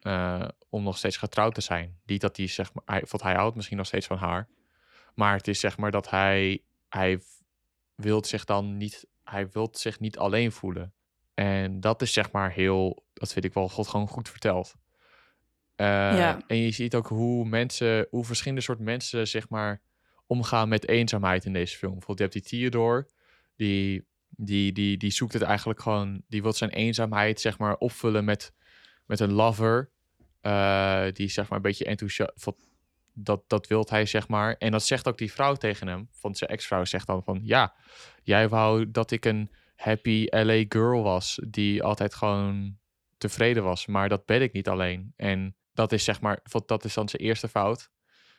eh, 0.01 0.47
om 0.69 0.83
nog 0.83 0.97
steeds 0.97 1.17
getrouwd 1.17 1.53
te 1.55 1.61
zijn. 1.61 1.99
Niet 2.05 2.21
dat 2.21 2.37
hij 2.37 2.47
zeg 2.47 2.73
maar, 2.73 2.83
hij, 2.85 3.03
want 3.09 3.23
hij 3.23 3.33
houdt 3.33 3.55
misschien 3.55 3.77
nog 3.77 3.85
steeds 3.85 4.07
van 4.07 4.17
haar. 4.17 4.47
Maar 5.15 5.37
het 5.37 5.47
is 5.47 5.59
zeg 5.59 5.77
maar 5.77 5.91
dat 5.91 6.09
hij, 6.09 6.63
hij 6.89 7.21
wil 7.95 8.25
zich 8.25 8.45
dan 8.45 8.77
niet, 8.77 9.07
hij 9.23 9.49
wil 9.49 9.69
zich 9.71 9.99
niet 9.99 10.17
alleen 10.17 10.51
voelen. 10.51 10.93
En 11.33 11.79
dat 11.79 12.01
is 12.01 12.13
zeg 12.13 12.31
maar 12.31 12.51
heel, 12.51 13.05
dat 13.13 13.33
vind 13.33 13.45
ik 13.45 13.53
wel 13.53 13.69
God 13.69 13.87
gewoon 13.87 14.07
goed 14.07 14.29
verteld. 14.29 14.75
Eh, 15.75 15.85
Ja. 15.87 16.41
En 16.47 16.57
je 16.57 16.71
ziet 16.71 16.95
ook 16.95 17.07
hoe 17.07 17.45
mensen, 17.45 18.07
hoe 18.09 18.25
verschillende 18.25 18.61
soort 18.63 18.79
mensen 18.79 19.27
zeg 19.27 19.49
maar 19.49 19.81
omgaan 20.27 20.69
met 20.69 20.87
eenzaamheid 20.87 21.45
in 21.45 21.53
deze 21.53 21.77
film. 21.77 21.91
Bijvoorbeeld 21.93 22.33
je 22.33 22.39
hebt 22.39 22.49
die 22.49 22.59
Theodore, 22.59 23.07
die, 23.55 24.05
die, 24.29 24.71
die, 24.71 24.97
die 24.97 25.11
zoekt 25.11 25.33
het 25.33 25.41
eigenlijk 25.41 25.81
gewoon, 25.81 26.21
die 26.27 26.41
wil 26.41 26.53
zijn 26.53 26.69
eenzaamheid 26.69 27.41
zeg 27.41 27.57
maar 27.57 27.75
opvullen 27.77 28.25
met, 28.25 28.53
met 29.05 29.19
een 29.19 29.33
lover. 29.33 29.91
eh, 30.41 31.05
die 31.13 31.27
zeg 31.27 31.47
maar 31.49 31.57
een 31.57 31.63
beetje 31.63 31.85
enthousiast, 31.85 32.47
dat, 33.13 33.43
dat 33.47 33.67
wilt 33.67 33.89
hij 33.89 34.05
zeg 34.05 34.27
maar. 34.27 34.55
En 34.57 34.71
dat 34.71 34.83
zegt 34.85 35.07
ook 35.07 35.17
die 35.17 35.31
vrouw 35.31 35.55
tegen 35.55 35.87
hem, 35.87 36.07
van 36.11 36.35
zijn 36.35 36.49
ex-vrouw 36.49 36.85
zegt 36.85 37.07
dan 37.07 37.23
van, 37.23 37.39
ja, 37.43 37.75
jij 38.23 38.49
wou 38.49 38.91
dat 38.91 39.11
ik 39.11 39.25
een 39.25 39.51
happy 39.75 40.25
LA 40.29 40.63
girl 40.69 41.03
was, 41.03 41.39
die 41.47 41.83
altijd 41.83 42.13
gewoon 42.15 42.77
tevreden 43.17 43.63
was, 43.63 43.85
maar 43.85 44.09
dat 44.09 44.25
ben 44.25 44.41
ik 44.41 44.53
niet 44.53 44.67
alleen. 44.67 45.13
En 45.15 45.55
dat 45.73 45.91
is 45.91 46.03
zeg 46.03 46.21
maar, 46.21 46.39
dat 46.65 46.83
is 46.85 46.93
dan 46.93 47.09
zijn 47.09 47.21
eerste 47.21 47.47
fout. 47.47 47.91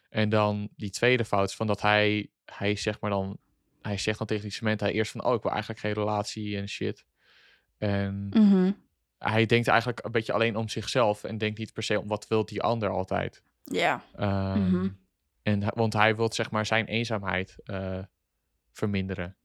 En 0.08 0.28
dan 0.28 0.68
die 0.76 0.90
tweede 0.90 1.24
fout 1.24 1.48
is 1.48 1.54
van 1.56 1.66
dat 1.66 1.80
hij, 1.80 2.30
hij 2.44 2.76
zeg 2.76 3.00
maar 3.00 3.10
dan, 3.10 3.38
hij 3.82 3.98
zegt 3.98 4.18
dan 4.18 4.26
tegen 4.26 4.42
die 4.42 4.52
cement, 4.52 4.80
hij 4.80 4.92
eerst 4.92 5.10
van, 5.12 5.24
oh, 5.24 5.34
ik 5.34 5.42
wil 5.42 5.50
eigenlijk 5.50 5.80
geen 5.80 5.92
relatie 5.92 6.56
en 6.56 6.68
shit. 6.68 7.04
En 7.78 8.28
Mhm. 8.28 8.72
hij 9.18 9.46
denkt 9.46 9.68
eigenlijk 9.68 10.04
een 10.04 10.12
beetje 10.12 10.32
alleen 10.32 10.56
om 10.56 10.68
zichzelf 10.68 11.24
en 11.24 11.38
denkt 11.38 11.58
niet 11.58 11.72
per 11.72 11.82
se 11.82 12.00
om 12.00 12.08
wat 12.08 12.26
wil 12.28 12.44
die 12.44 12.62
ander 12.62 12.88
altijd. 12.90 13.42
Ja. 13.64 14.04
Ehm, 14.16 14.58
Mhm. 14.70 14.88
en, 15.42 15.62
want 15.74 15.92
hij 15.92 16.16
wil 16.16 16.32
zeg 16.32 16.50
maar 16.50 16.66
zijn 16.66 16.86
eenzaamheid 16.86 17.56
eh, 17.64 17.98
verminderen. 18.72 19.36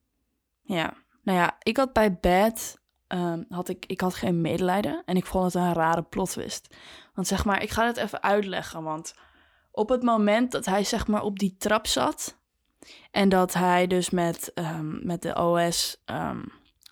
Ja, 0.62 0.94
nou 1.24 1.38
ja, 1.38 1.56
ik 1.60 1.78
had 1.78 1.94
bij 1.94 2.14
Bad, 2.14 2.79
ehm, 3.10 3.44
had 3.50 3.70
ik, 3.70 3.86
ik 3.86 4.02
had 4.02 4.14
geen 4.14 4.42
medelijden 4.42 5.02
en 5.06 5.16
ik 5.16 5.26
vond 5.26 5.46
het 5.46 5.54
een 5.54 5.74
rare 5.74 6.04
plot 6.04 6.30
twist. 6.30 6.76
Want 7.14 7.28
zeg 7.28 7.46
maar, 7.46 7.64
ik 7.64 7.70
ga 7.70 7.86
het 7.86 7.98
even 7.98 8.24
uitleggen, 8.24 8.84
want 8.84 9.14
op 9.72 9.90
het 9.90 10.04
moment 10.04 10.52
dat 10.52 10.66
hij 10.66 10.84
zeg 10.84 11.08
maar 11.08 11.22
op 11.22 11.40
die 11.40 11.56
trap 11.58 11.88
zat 11.88 12.38
en 13.12 13.30
dat 13.30 13.54
hij 13.54 13.88
dus 13.88 14.10
met, 14.10 14.52
ehm, 14.54 15.06
met 15.08 15.22
de 15.22 15.36
OS 15.36 16.02
ehm, 16.06 16.44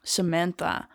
Samantha 0.02 0.88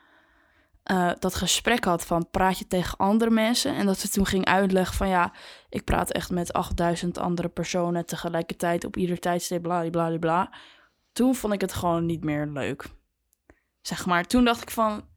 eh, 0.82 1.10
dat 1.18 1.34
gesprek 1.34 1.84
had 1.84 2.04
van 2.06 2.30
praat 2.30 2.58
je 2.58 2.66
tegen 2.66 2.98
andere 2.98 3.30
mensen 3.30 3.74
en 3.74 3.86
dat 3.86 3.98
ze 3.98 4.08
toen 4.08 4.26
ging 4.26 4.44
uitleggen 4.44 4.96
van 4.96 5.08
ja, 5.08 5.32
ik 5.68 5.84
praat 5.84 6.10
echt 6.10 6.30
met 6.30 6.52
8000 6.52 7.18
andere 7.18 7.48
personen 7.48 8.06
tegelijkertijd 8.06 8.84
op 8.84 8.96
ieder 8.96 9.18
tijdstip, 9.18 9.62
bla 9.62 9.90
bla 9.90 10.18
bla. 10.18 10.52
Toen 11.12 11.34
vond 11.34 11.52
ik 11.52 11.60
het 11.60 11.72
gewoon 11.72 12.06
niet 12.06 12.24
meer 12.24 12.46
leuk. 12.46 12.84
Zeg 13.80 14.06
maar, 14.06 14.26
toen 14.26 14.44
dacht 14.44 14.62
ik 14.62 14.70
van 14.70 15.08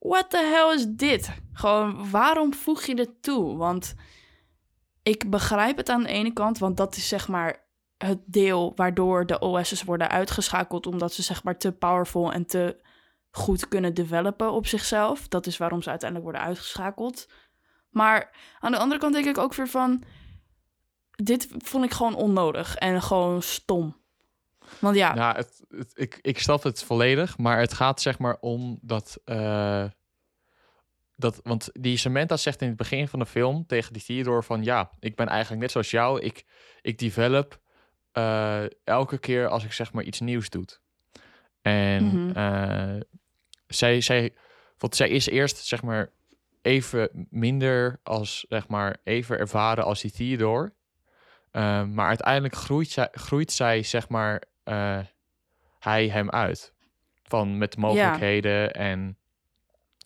what 0.00 0.30
the 0.30 0.38
hell 0.38 0.74
is 0.74 0.86
dit? 0.88 1.30
Gewoon, 1.52 2.10
waarom 2.10 2.54
voeg 2.54 2.82
je 2.82 2.94
dit 2.94 3.10
toe? 3.22 3.56
Want 3.56 3.94
ik 5.02 5.30
begrijp 5.30 5.76
het 5.76 5.88
aan 5.88 6.02
de 6.02 6.08
ene 6.08 6.32
kant, 6.32 6.58
want 6.58 6.76
dat 6.76 6.96
is 6.96 7.08
zeg 7.08 7.28
maar 7.28 7.68
het 7.98 8.20
deel 8.26 8.72
waardoor 8.76 9.26
de 9.26 9.38
OS's 9.38 9.84
worden 9.84 10.08
uitgeschakeld, 10.08 10.86
omdat 10.86 11.12
ze 11.12 11.22
zeg 11.22 11.44
maar 11.44 11.58
te 11.58 11.72
powerful 11.72 12.32
en 12.32 12.46
te 12.46 12.80
goed 13.30 13.68
kunnen 13.68 13.94
developen 13.94 14.52
op 14.52 14.66
zichzelf. 14.66 15.28
Dat 15.28 15.46
is 15.46 15.56
waarom 15.56 15.82
ze 15.82 15.90
uiteindelijk 15.90 16.30
worden 16.30 16.48
uitgeschakeld. 16.48 17.28
Maar 17.90 18.30
aan 18.58 18.72
de 18.72 18.78
andere 18.78 19.00
kant 19.00 19.14
denk 19.14 19.26
ik 19.26 19.38
ook 19.38 19.54
weer 19.54 19.68
van, 19.68 20.02
dit 21.10 21.48
vond 21.58 21.84
ik 21.84 21.92
gewoon 21.92 22.14
onnodig 22.14 22.76
en 22.76 23.02
gewoon 23.02 23.42
stom. 23.42 23.99
Want 24.78 24.96
ja, 24.96 25.14
Ja, 25.14 25.34
het, 25.36 25.60
het- 25.68 25.92
ik, 25.94 26.18
ik 26.22 26.38
snap 26.38 26.62
het 26.62 26.82
volledig, 26.84 27.38
maar 27.38 27.58
het 27.58 27.72
gaat 27.72 28.00
zeg 28.00 28.18
maar 28.18 28.36
om 28.40 28.78
dat, 28.82 29.18
eh, 29.24 29.84
dat... 31.16 31.40
Want 31.42 31.68
die 31.72 31.96
Samantha 31.96 32.36
zegt 32.36 32.62
in 32.62 32.68
het 32.68 32.76
begin 32.76 33.08
van 33.08 33.18
de 33.18 33.26
film 33.26 33.66
tegen 33.66 33.92
die 33.92 34.02
Theodore 34.02 34.42
van... 34.42 34.64
Ja, 34.64 34.90
ik 35.00 35.16
ben 35.16 35.26
eigenlijk 35.26 35.60
net 35.62 35.70
zoals 35.70 35.90
jou. 35.90 36.20
Ik, 36.20 36.44
ik 36.82 36.98
develop 36.98 37.60
eh, 38.12 38.62
elke 38.84 39.18
keer 39.18 39.48
als 39.48 39.64
ik 39.64 39.72
zeg 39.72 39.92
maar 39.92 40.04
iets 40.04 40.20
nieuws 40.20 40.50
doe. 40.50 40.64
En 41.62 42.04
Mhm. 42.04 42.36
eh, 42.36 43.00
zij, 43.66 44.00
zij, 44.00 44.34
want 44.78 44.96
zij 44.96 45.08
is 45.08 45.26
eerst 45.28 45.56
zeg 45.56 45.82
maar 45.82 46.10
even 46.62 47.26
minder 47.30 48.00
als 48.02 48.44
zeg 48.48 48.68
maar 48.68 48.96
even 49.04 49.38
ervaren 49.38 49.84
als 49.84 50.00
die 50.00 50.10
Theodore. 50.10 50.72
Maar 51.86 52.08
uiteindelijk 52.08 52.54
groeit 52.54 52.88
zij, 52.90 53.08
groeit 53.12 53.52
zij 53.52 53.82
zeg 53.82 54.08
maar 54.08 54.42
eh, 54.62 54.98
hij 55.78 56.08
hem 56.08 56.30
uit. 56.30 56.74
Van 57.22 57.58
met 57.58 57.76
mogelijkheden 57.76 58.72
en 58.72 59.18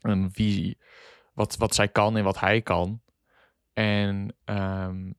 um, 0.02 0.30
wie, 0.32 0.78
wat, 1.32 1.56
wat 1.56 1.74
zij 1.74 1.88
kan 1.88 2.16
en 2.16 2.24
wat 2.24 2.40
hij 2.40 2.62
kan. 2.62 3.02
En 3.72 4.36
ehm, 4.44 5.06
ik 5.08 5.14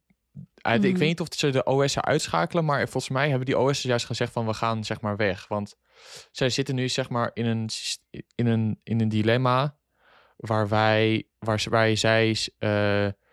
Mhm. 0.63 0.82
weet 0.82 1.00
niet 1.00 1.19
of 1.19 1.28
ze 1.30 1.50
de 1.50 1.63
OS'en 1.63 2.04
uitschakelen, 2.04 2.65
maar 2.65 2.80
volgens 2.89 3.10
mij 3.13 3.30
hebben 3.30 3.45
die 3.45 3.58
OS'en 3.58 3.89
juist 3.89 4.06
gezegd 4.06 4.32
van 4.32 4.45
we 4.45 4.54
gaan 4.54 4.84
zeg 4.84 5.02
maar 5.02 5.15
weg. 5.15 5.48
Want 5.48 5.76
zij 6.32 6.50
zitten 6.50 6.76
nu 6.76 6.89
zeg 6.89 7.10
maar 7.10 7.32
in 7.34 7.45
een, 7.45 7.69
in 8.36 8.48
een, 8.48 8.80
in 8.84 9.02
een 9.02 9.10
dilemma 9.10 9.78
waar 10.36 10.67
wij, 10.67 11.28
waar, 11.39 11.63
waar 11.69 11.98
zij, 11.98 12.38
eh, 12.58 12.69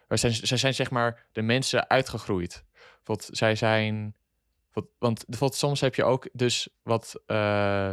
waar 0.08 0.18
zijn, 0.18 0.32
zij 0.32 0.56
zijn 0.56 0.74
zeg 0.74 0.90
maar 0.90 1.26
de 1.32 1.42
mensen 1.42 1.88
uitgegroeid. 1.88 2.64
Want 3.04 3.28
zij 3.30 3.54
zijn, 3.54 4.16
wat, 4.72 4.87
want 4.98 5.54
soms 5.54 5.80
heb 5.80 5.94
je 5.94 6.04
ook 6.04 6.28
dus 6.32 6.68
wat, 6.82 7.22
eh, 7.26 7.90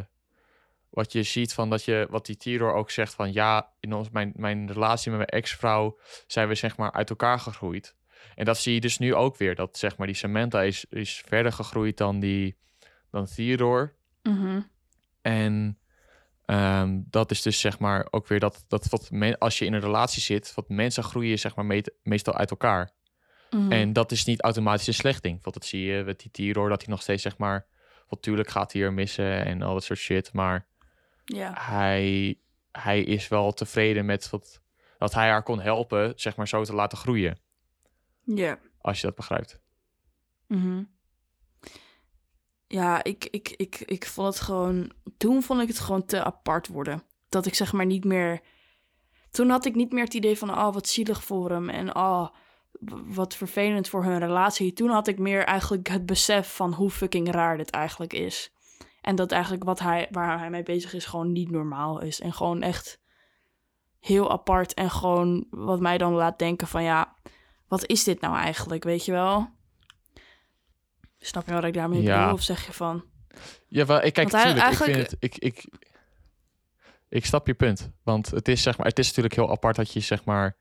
wat 0.89 1.12
je 1.12 1.24
ziet 1.24 1.54
van 1.54 1.70
dat 1.70 1.84
je, 1.84 2.08
wat 2.10 2.26
die 2.26 2.38
Tiror 2.38 2.74
ook 2.74 2.92
zegt 2.92 3.13
van 3.13 3.34
ja, 3.34 3.72
in 3.80 3.94
ons, 3.94 4.10
mijn, 4.10 4.34
mijn 4.36 4.72
relatie 4.72 5.10
met 5.12 5.20
mijn 5.20 5.42
ex-vrouw 5.42 5.98
zijn 6.28 6.48
we 6.48 6.56
zeg 6.56 6.78
maar 6.78 6.92
uit 6.92 7.10
elkaar 7.10 7.39
gegroeid. 7.39 7.96
En 8.36 8.46
dat 8.46 8.58
zie 8.58 8.74
je 8.74 8.80
dus 8.80 8.98
nu 8.98 9.15
ook 9.15 9.38
weer, 9.38 9.56
dat 9.56 9.78
zeg 9.78 9.98
maar 9.98 10.08
die 10.08 10.15
Samantha 10.15 10.62
is, 10.62 10.86
is 10.89 11.24
verder 11.26 11.52
gegroeid 11.52 11.98
dan 11.98 12.20
die, 12.20 12.58
dan 13.12 13.26
Theodore. 13.26 13.94
mhm. 14.24 14.62
En 15.22 15.78
ehm, 16.46 17.00
dat 17.06 17.32
is 17.32 17.42
dus 17.42 17.60
zeg 17.60 17.80
maar 17.80 18.08
ook 18.10 18.28
weer 18.28 18.39
dat, 18.39 18.65
dat 18.68 18.89
wat 18.89 19.12
men, 19.12 19.38
als 19.38 19.58
je 19.60 19.65
in 19.65 19.74
een 19.74 19.80
relatie 19.80 20.22
zit, 20.22 20.54
wat 20.56 20.70
mensen 20.70 21.04
groeien 21.04 21.39
zeg 21.39 21.56
maar 21.56 21.65
meet- 21.65 21.94
meestal 22.04 22.34
uit 22.34 22.50
elkaar. 22.50 22.92
Mhm. 23.50 23.72
En 23.72 23.94
dat 23.94 24.12
is 24.12 24.26
niet 24.26 24.42
automatisch 24.42 24.88
een 24.88 24.94
slecht 24.94 25.24
ding. 25.24 25.44
Want 25.44 25.56
dat 25.56 25.66
zie 25.66 25.86
je 25.86 26.04
met 26.04 26.20
die 26.20 26.32
Tiror, 26.32 26.70
dat 26.70 26.82
hij 26.82 26.90
nog 26.90 27.02
steeds 27.02 27.22
zeg 27.22 27.38
maar, 27.38 27.66
wat 28.08 28.22
tuurlijk 28.22 28.50
gaat 28.50 28.74
hij 28.74 28.82
er 28.82 28.94
missen 28.94 29.46
en 29.46 29.62
al 29.62 29.74
dat 29.74 29.84
soort 29.84 30.00
shit. 30.00 30.34
Maar 30.34 30.66
ja. 31.26 31.54
hij, 31.58 32.40
hij 32.72 33.02
is 33.02 33.28
wel 33.28 33.52
tevreden 33.52 34.06
met 34.06 34.30
wat, 34.30 34.62
dat 34.98 35.14
hij 35.14 35.30
haar 35.30 35.44
kon 35.44 35.60
helpen, 35.60 36.14
zeg 36.16 36.36
maar 36.36 36.48
zo 36.48 36.64
te 36.64 36.74
laten 36.74 36.98
groeien. 36.98 37.38
Ja. 38.24 38.60
Als 38.82 39.00
je 39.00 39.08
dat 39.08 39.16
begrijpt. 39.16 39.60
Mhm. 40.48 40.84
Ja, 42.68 43.04
ik, 43.04 43.28
ik, 43.32 43.50
ik, 43.50 43.76
ik 43.86 44.06
vond 44.06 44.28
het 44.28 44.44
gewoon... 44.44 44.92
Toen 45.18 45.44
vond 45.44 45.62
ik 45.62 45.68
het 45.68 45.80
gewoon 45.80 46.06
te 46.06 46.24
apart 46.24 46.68
worden. 46.68 47.04
Dat 47.30 47.46
ik 47.46 47.56
zeg 47.56 47.74
maar 47.74 47.86
niet 47.86 48.04
meer... 48.04 48.42
Toen 49.32 49.50
had 49.50 49.66
ik 49.66 49.76
niet 49.76 49.92
meer 49.92 50.04
het 50.04 50.14
idee 50.14 50.38
van... 50.38 50.50
Oh, 50.50 50.74
wat 50.74 50.88
zielig 50.88 51.24
voor 51.24 51.50
hem. 51.50 51.70
En 51.70 51.96
oh, 51.96 52.28
wat 53.06 53.36
vervelend 53.36 53.89
voor 53.89 54.04
hun 54.04 54.20
relatie. 54.20 54.74
Toen 54.74 54.89
had 54.89 55.08
ik 55.08 55.18
meer 55.20 55.44
eigenlijk 55.44 55.88
het 55.88 56.06
besef 56.06 56.56
van 56.56 56.74
hoe 56.74 56.89
fucking 56.89 57.32
raar 57.32 57.58
dit 57.58 57.70
eigenlijk 57.70 58.13
is. 58.13 58.54
En 59.02 59.15
dat 59.15 59.32
eigenlijk 59.32 59.63
wat 59.63 59.80
hij, 59.80 60.08
waar 60.12 60.39
hij 60.39 60.50
mee 60.50 60.63
bezig 60.63 60.94
is 60.94 61.06
gewoon 61.06 61.32
niet 61.32 61.52
normaal 61.52 62.02
is. 62.02 62.20
En 62.22 62.34
gewoon 62.34 62.62
echt 62.62 63.00
heel 64.00 64.32
apart. 64.32 64.74
En 64.74 64.92
gewoon 64.92 65.48
wat 65.50 65.80
mij 65.80 65.98
dan 65.98 66.13
laat 66.13 66.39
denken 66.39 66.68
van 66.68 66.84
ja... 66.84 67.18
Wat 67.68 67.88
is 67.88 68.04
dit 68.04 68.22
nou 68.22 68.36
eigenlijk, 68.36 68.84
weet 68.84 69.06
je 69.06 69.12
wel? 69.12 69.50
Snap 71.20 71.48
je 71.48 71.54
wat 71.54 71.63
ik 71.63 71.74
daarmee 71.74 72.02
Ja. 72.02 72.18
bedoel? 72.20 72.34
Of 72.34 72.42
zeg 72.42 72.65
je 72.65 72.74
van... 72.74 73.04
Ja, 73.68 73.86
wel, 73.86 74.04
ik 74.04 74.13
kijk 74.13 74.32
natuurlijk. 74.32 74.68
Ik 74.68 74.76
vind 74.76 74.88
eigenlijk- 74.88 75.12
het. 75.12 75.15
Ik, 75.20 75.38
ik, 75.38 75.65
ik 77.10 77.26
snap 77.26 77.48
je 77.48 77.54
punt. 77.54 77.92
Want 78.04 78.30
het 78.30 78.48
is 78.48 78.62
zeg 78.62 78.78
maar, 78.78 78.88
het 78.88 79.00
is 79.00 79.08
natuurlijk 79.08 79.36
heel 79.36 79.52
apart 79.52 79.76
dat 79.76 79.94
je 79.94 80.00
zeg 80.00 80.26
maar 80.26 80.58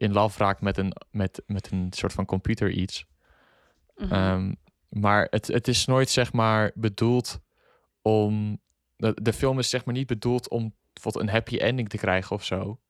in 0.00 0.12
love 0.12 0.38
raakt 0.38 0.60
met 0.60 0.76
een, 0.76 0.92
met, 1.10 1.42
met 1.46 1.70
een 1.70 1.86
soort 1.90 2.12
van 2.12 2.24
computer 2.24 2.70
iets. 2.70 3.06
mhm. 3.96 4.12
Ehm, 4.12 4.54
maar 4.88 5.26
het, 5.30 5.46
het 5.46 5.68
is 5.68 5.84
nooit 5.86 6.10
zeg 6.10 6.32
maar 6.32 6.72
bedoeld 6.74 7.40
om. 8.02 8.60
De, 8.96 9.16
de 9.22 9.32
film 9.32 9.58
is 9.58 9.70
zeg 9.70 9.84
maar 9.84 9.94
niet 9.94 10.06
bedoeld 10.06 10.48
om 10.48 10.74
bijvoorbeeld 10.92 11.24
een 11.24 11.32
happy 11.32 11.56
ending 11.56 11.88
te 11.88 11.96
krijgen 11.96 12.36
of 12.36 12.44
zo. 12.44 12.80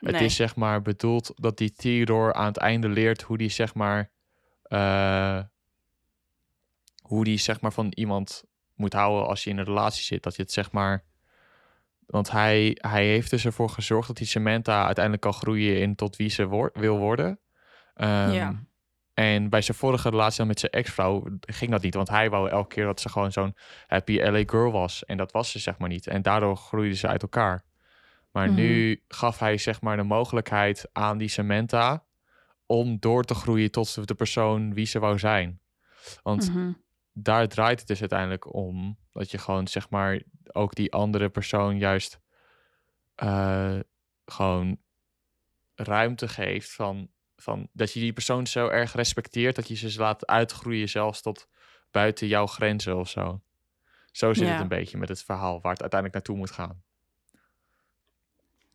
Het 0.00 0.20
is 0.20 0.36
zeg 0.36 0.56
maar 0.56 0.82
bedoeld 0.82 1.32
dat 1.34 1.58
die 1.58 1.72
Theodore 1.72 2.32
aan 2.32 2.46
het 2.46 2.56
einde 2.56 2.88
leert 2.88 3.22
hoe 3.22 3.38
die 3.38 3.48
zeg 3.48 3.74
maar. 3.74 4.10
eh, 4.62 5.40
hoe 7.02 7.24
die 7.24 7.38
zeg 7.38 7.60
maar 7.60 7.72
van 7.72 7.92
iemand 7.94 8.44
moet 8.74 8.92
houden 8.92 9.26
als 9.28 9.44
je 9.44 9.50
in 9.50 9.58
een 9.58 9.64
relatie 9.64 10.04
zit. 10.04 10.22
Dat 10.22 10.36
je 10.36 10.42
het 10.42 10.52
zeg 10.52 10.72
maar. 10.72 11.04
Want 12.06 12.30
hij, 12.30 12.76
hij 12.80 13.06
heeft 13.06 13.30
dus 13.30 13.44
ervoor 13.44 13.68
gezorgd 13.70 14.06
dat 14.06 14.16
die 14.16 14.26
Samantha 14.26 14.84
uiteindelijk 14.84 15.22
kan 15.24 15.32
groeien 15.32 15.80
in 15.80 15.94
tot 15.94 16.16
wie 16.16 16.28
ze 16.28 16.70
wil 16.72 16.98
worden. 16.98 17.40
Ehm, 17.94 18.30
Ja. 18.32 18.64
En 19.14 19.48
bij 19.48 19.62
zijn 19.62 19.76
vorige 19.76 20.08
relatie 20.10 20.38
dan 20.38 20.46
met 20.46 20.60
zijn 20.60 20.72
ex-vrouw 20.72 21.26
ging 21.40 21.70
dat 21.70 21.82
niet. 21.82 21.94
Want 21.94 22.08
hij 22.08 22.30
wou 22.30 22.48
elke 22.50 22.74
keer 22.74 22.84
dat 22.84 23.00
ze 23.00 23.08
gewoon 23.08 23.32
zo'n 23.32 23.56
happy 23.86 24.18
LA 24.20 24.42
girl 24.46 24.72
was. 24.72 25.04
En 25.04 25.16
dat 25.16 25.32
was 25.32 25.50
ze 25.50 25.58
zeg 25.58 25.78
maar 25.78 25.88
niet. 25.88 26.06
En 26.06 26.22
daardoor 26.22 26.56
groeiden 26.56 26.96
ze 26.98 27.06
uit 27.06 27.22
elkaar. 27.22 27.64
Maar 28.32 28.46
Mhm. 28.46 28.54
nu 28.56 29.02
gaf 29.08 29.38
hij 29.38 29.58
zeg 29.58 29.80
maar 29.80 29.96
de 29.96 30.02
mogelijkheid 30.02 30.88
aan 30.92 31.18
die 31.18 31.28
Samantha... 31.28 32.04
om 32.66 32.96
door 33.00 33.24
te 33.24 33.34
groeien 33.34 33.70
tot 33.70 34.08
de 34.08 34.14
persoon 34.14 34.74
wie 34.74 34.86
ze 34.86 34.98
wou 34.98 35.18
zijn. 35.18 35.60
Want 36.22 36.48
Mhm. 36.54 36.72
daar 37.12 37.48
draait 37.48 37.78
het 37.78 37.88
dus 37.88 38.00
uiteindelijk 38.00 38.54
om. 38.54 38.98
Dat 39.12 39.30
je 39.30 39.38
gewoon 39.38 39.68
zeg 39.68 39.90
maar 39.90 40.20
ook 40.56 40.74
die 40.74 40.92
andere 40.92 41.28
persoon 41.28 41.78
juist 41.78 42.20
eh, 43.14 43.78
gewoon 44.26 44.78
ruimte 45.74 46.28
geeft 46.28 46.72
van, 46.72 47.08
van 47.36 47.68
dat 47.72 47.92
je 47.92 48.00
die 48.00 48.12
persoon 48.12 48.46
zo 48.46 48.68
erg 48.68 48.92
respecteert 48.92 49.56
dat 49.56 49.68
je 49.68 49.74
ze 49.74 50.00
laat 50.00 50.26
uitgroeien 50.26 50.88
zelfs 50.88 51.22
tot 51.22 51.48
buiten 51.90 52.26
jouw 52.26 52.46
grenzen 52.46 52.96
of 52.96 53.08
zo. 53.08 53.40
Zo 54.12 54.34
zit 54.34 54.46
Ja. 54.46 54.52
het 54.52 54.60
een 54.60 54.68
beetje 54.68 54.98
met 54.98 55.08
het 55.08 55.22
verhaal 55.22 55.60
waar 55.60 55.72
het 55.72 55.80
uiteindelijk 55.80 56.12
naartoe 56.12 56.36
moet 56.36 56.50
gaan. 56.50 56.82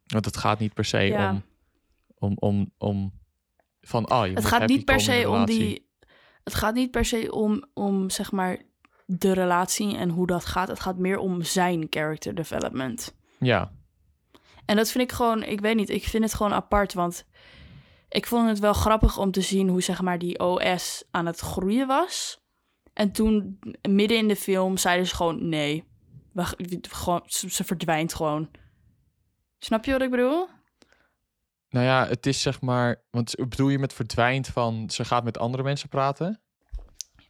Want 0.05 0.25
het 0.25 0.37
gaat 0.37 0.59
niet 0.59 0.73
per 0.73 0.85
se 0.85 0.99
Ja. 0.99 1.29
om, 1.29 1.43
om, 2.15 2.35
om, 2.39 2.73
om 2.77 3.19
van, 3.81 4.11
oh, 4.11 4.25
je 4.25 4.33
Het 4.33 4.45
gaat 4.45 4.67
niet 4.67 4.85
per 4.85 4.99
se 4.99 5.29
om 5.29 5.45
die... 5.45 5.89
Het 6.43 6.53
gaat 6.53 6.73
niet 6.73 6.91
per 6.91 7.05
se 7.05 7.31
om, 7.31 7.63
om, 7.73 8.09
zeg 8.09 8.31
maar, 8.31 8.61
de 9.17 9.33
relatie 9.33 9.97
en 9.97 10.09
hoe 10.09 10.27
dat 10.27 10.45
gaat. 10.45 10.67
Het 10.67 10.79
gaat 10.79 10.97
meer 10.97 11.17
om 11.17 11.43
zijn 11.43 11.87
character 11.89 12.35
development. 12.35 13.15
Ja, 13.39 13.71
En 14.65 14.75
dat 14.75 14.91
vind 14.91 15.03
ik 15.03 15.15
gewoon, 15.15 15.43
ik 15.43 15.61
weet 15.61 15.75
niet, 15.75 15.89
ik 15.89 16.03
vind 16.03 16.23
het 16.23 16.33
gewoon 16.33 16.53
apart. 16.53 16.93
Want 16.93 17.25
ik 18.09 18.25
vond 18.25 18.47
het 18.47 18.59
wel 18.59 18.73
grappig 18.73 19.17
om 19.17 19.31
te 19.31 19.41
zien 19.41 19.69
hoe 19.69 19.81
zeg 19.81 20.01
maar 20.01 20.19
die 20.19 20.39
OS 20.39 21.03
aan 21.11 21.25
het 21.25 21.39
groeien 21.39 21.87
was. 21.87 22.39
En 22.93 23.11
toen 23.11 23.59
midden 23.89 24.17
in 24.17 24.27
de 24.27 24.35
film 24.35 24.77
zeiden 24.77 25.07
ze 25.07 25.15
gewoon 25.15 25.49
nee. 25.49 25.83
We, 26.31 26.43
gewoon, 26.89 27.21
ze, 27.25 27.49
ze 27.49 27.63
verdwijnt 27.63 28.13
gewoon. 28.13 28.49
Snap 29.59 29.85
je 29.85 29.91
wat 29.91 30.01
ik 30.01 30.09
bedoel? 30.09 30.47
Nou 31.69 31.85
ja, 31.85 32.07
het 32.07 32.25
is 32.25 32.41
zeg 32.41 32.61
maar. 32.61 33.03
Want 33.09 33.35
bedoel 33.35 33.69
je 33.69 33.79
met 33.79 33.93
verdwijnt 33.93 34.47
van 34.47 34.89
ze 34.89 35.05
gaat 35.05 35.23
met 35.23 35.37
andere 35.37 35.63
mensen 35.63 35.89
praten? 35.89 36.41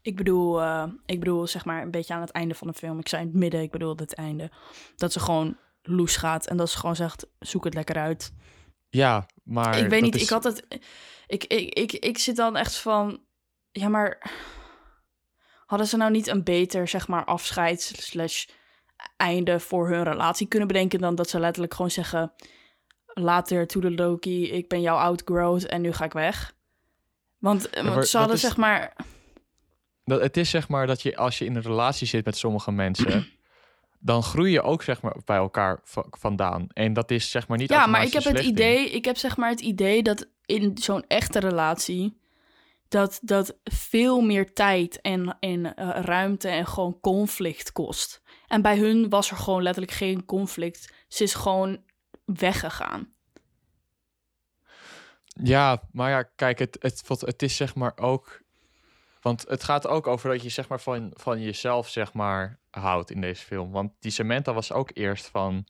Ik 0.01 0.15
bedoel, 0.15 0.61
eh, 0.61 0.83
ik 1.05 1.19
bedoel 1.19 1.47
zeg 1.47 1.65
maar 1.65 1.81
een 1.81 1.91
beetje 1.91 2.13
aan 2.13 2.21
het 2.21 2.31
einde 2.31 2.55
van 2.55 2.67
de 2.67 2.73
film. 2.73 2.99
Ik 2.99 3.07
zei 3.07 3.21
in 3.21 3.27
het 3.27 3.37
midden, 3.37 3.61
ik 3.61 3.71
bedoel 3.71 3.95
het 3.95 4.15
einde. 4.15 4.51
Dat 4.95 5.11
ze 5.11 5.19
gewoon 5.19 5.57
loes 5.81 6.15
gaat 6.15 6.47
en 6.47 6.57
dat 6.57 6.69
ze 6.69 6.77
gewoon 6.77 6.95
zegt, 6.95 7.27
zoek 7.39 7.63
het 7.63 7.73
lekker 7.73 7.95
uit. 7.95 8.33
Ja, 8.89 9.25
maar. 9.43 9.77
ik 9.77 9.89
weet 9.89 10.01
niet, 10.01 10.15
is- 10.15 10.21
ik 10.21 10.29
had 10.29 10.43
het. 10.43 10.65
Ik, 11.27 11.43
ik, 11.43 11.73
ik, 11.73 11.91
ik 11.91 12.17
zit 12.17 12.35
dan 12.35 12.55
echt 12.55 12.75
van. 12.77 13.21
Ja, 13.71 13.87
maar. 13.87 14.31
Hadden 15.65 15.87
ze 15.89 15.97
nou 15.97 16.11
niet 16.11 16.27
een 16.27 16.43
beter, 16.43 16.87
zeg 16.87 17.07
maar, 17.07 17.25
afscheid 17.25 17.81
slash 17.81 18.45
einde 19.17 19.59
voor 19.59 19.89
hun 19.89 20.03
relatie 20.03 20.47
kunnen 20.47 20.67
bedenken 20.67 20.99
dan 20.99 21.15
dat 21.15 21.29
ze 21.29 21.39
letterlijk 21.39 21.73
gewoon 21.73 21.91
zeggen. 21.91 22.33
later 23.05 23.67
to 23.67 23.79
the 23.79 23.91
Loki, 23.91 24.51
ik 24.51 24.67
ben 24.67 24.81
jouw 24.81 24.97
outgrowth 24.97 25.65
en 25.65 25.81
nu 25.81 25.93
ga 25.93 26.05
ik 26.05 26.13
weg. 26.13 26.53
Want, 27.37 27.75
maar 27.75 27.93
want 27.93 28.07
ze 28.07 28.17
hadden 28.17 28.35
is- 28.35 28.41
zeg 28.41 28.57
maar... 28.57 28.95
Dat, 30.11 30.21
het 30.21 30.37
is 30.37 30.49
zeg 30.49 30.67
maar 30.67 30.87
dat 30.87 31.01
je 31.01 31.15
als 31.15 31.37
je 31.37 31.45
in 31.45 31.55
een 31.55 31.61
relatie 31.61 32.07
zit 32.07 32.25
met 32.25 32.37
sommige 32.37 32.71
mensen, 32.71 33.27
dan 33.99 34.23
groei 34.23 34.51
je 34.51 34.61
ook 34.61 34.83
zeg 34.83 35.01
maar 35.01 35.15
bij 35.25 35.37
elkaar 35.37 35.79
va- 35.83 36.05
vandaan. 36.09 36.67
En 36.73 36.93
dat 36.93 37.11
is 37.11 37.31
zeg 37.31 37.47
maar 37.47 37.57
niet. 37.57 37.69
Ja, 37.69 37.85
maar 37.85 38.03
ik 38.03 38.13
heb 38.13 38.23
het 38.23 38.39
idee, 38.39 38.89
ik 38.89 39.05
heb 39.05 39.17
zeg 39.17 39.37
maar 39.37 39.49
het 39.49 39.61
idee 39.61 40.03
dat 40.03 40.27
in 40.45 40.77
zo'n 40.77 41.03
echte 41.07 41.39
relatie 41.39 42.19
dat 42.87 43.19
dat 43.21 43.57
veel 43.63 44.21
meer 44.21 44.53
tijd 44.53 45.01
en, 45.01 45.37
en 45.39 45.75
eh, 45.75 46.03
ruimte 46.03 46.47
en 46.47 46.67
gewoon 46.67 46.99
conflict 46.99 47.71
kost. 47.71 48.21
En 48.47 48.61
bij 48.61 48.77
hun 48.77 49.09
was 49.09 49.31
er 49.31 49.37
gewoon 49.37 49.63
letterlijk 49.63 49.93
geen 49.93 50.25
conflict. 50.25 50.93
Ze 51.07 51.23
is 51.23 51.33
gewoon 51.33 51.83
weggegaan. 52.25 53.13
Ja, 55.25 55.81
maar 55.91 56.09
ja, 56.09 56.23
kijk, 56.23 56.59
het, 56.59 56.77
het, 56.79 57.03
het 57.07 57.41
is 57.41 57.55
zeg 57.55 57.75
maar 57.75 57.93
ook. 57.95 58.40
Want 59.21 59.45
het 59.47 59.63
gaat 59.63 59.87
ook 59.87 60.07
over 60.07 60.29
dat 60.29 60.41
je 60.43 60.49
zeg 60.49 60.67
maar 60.67 60.79
van, 60.79 61.11
van 61.13 61.41
jezelf 61.41 61.89
zeg 61.89 62.13
maar 62.13 62.59
houdt 62.69 63.11
in 63.11 63.21
deze 63.21 63.45
film. 63.45 63.71
Want 63.71 63.91
die 63.99 64.11
Samantha 64.11 64.53
was 64.53 64.71
ook 64.71 64.89
eerst 64.93 65.27
van. 65.27 65.67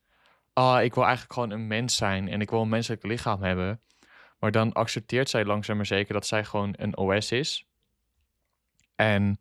Ah, 0.54 0.84
ik 0.84 0.94
wil 0.94 1.04
eigenlijk 1.04 1.34
gewoon 1.34 1.52
een 1.52 1.68
mens 1.68 1.96
zijn 1.96 2.28
en 2.28 2.42
ik 2.42 2.50
wil 2.50 2.62
een 2.62 2.70
menselijk 2.70 3.04
lichaam 3.04 3.44
hebben. 3.44 3.82
Maar 4.40 4.52
dan 4.52 4.74
accepteert 4.74 5.30
zij 5.30 5.46
langzaam 5.46 5.76
maar 5.76 5.86
zeker 5.86 6.14
dat 6.14 6.28
zij 6.28 6.46
gewoon 6.46 6.74
een 6.78 6.98
OS 6.98 7.32
is. 7.32 7.66
En 8.96 9.38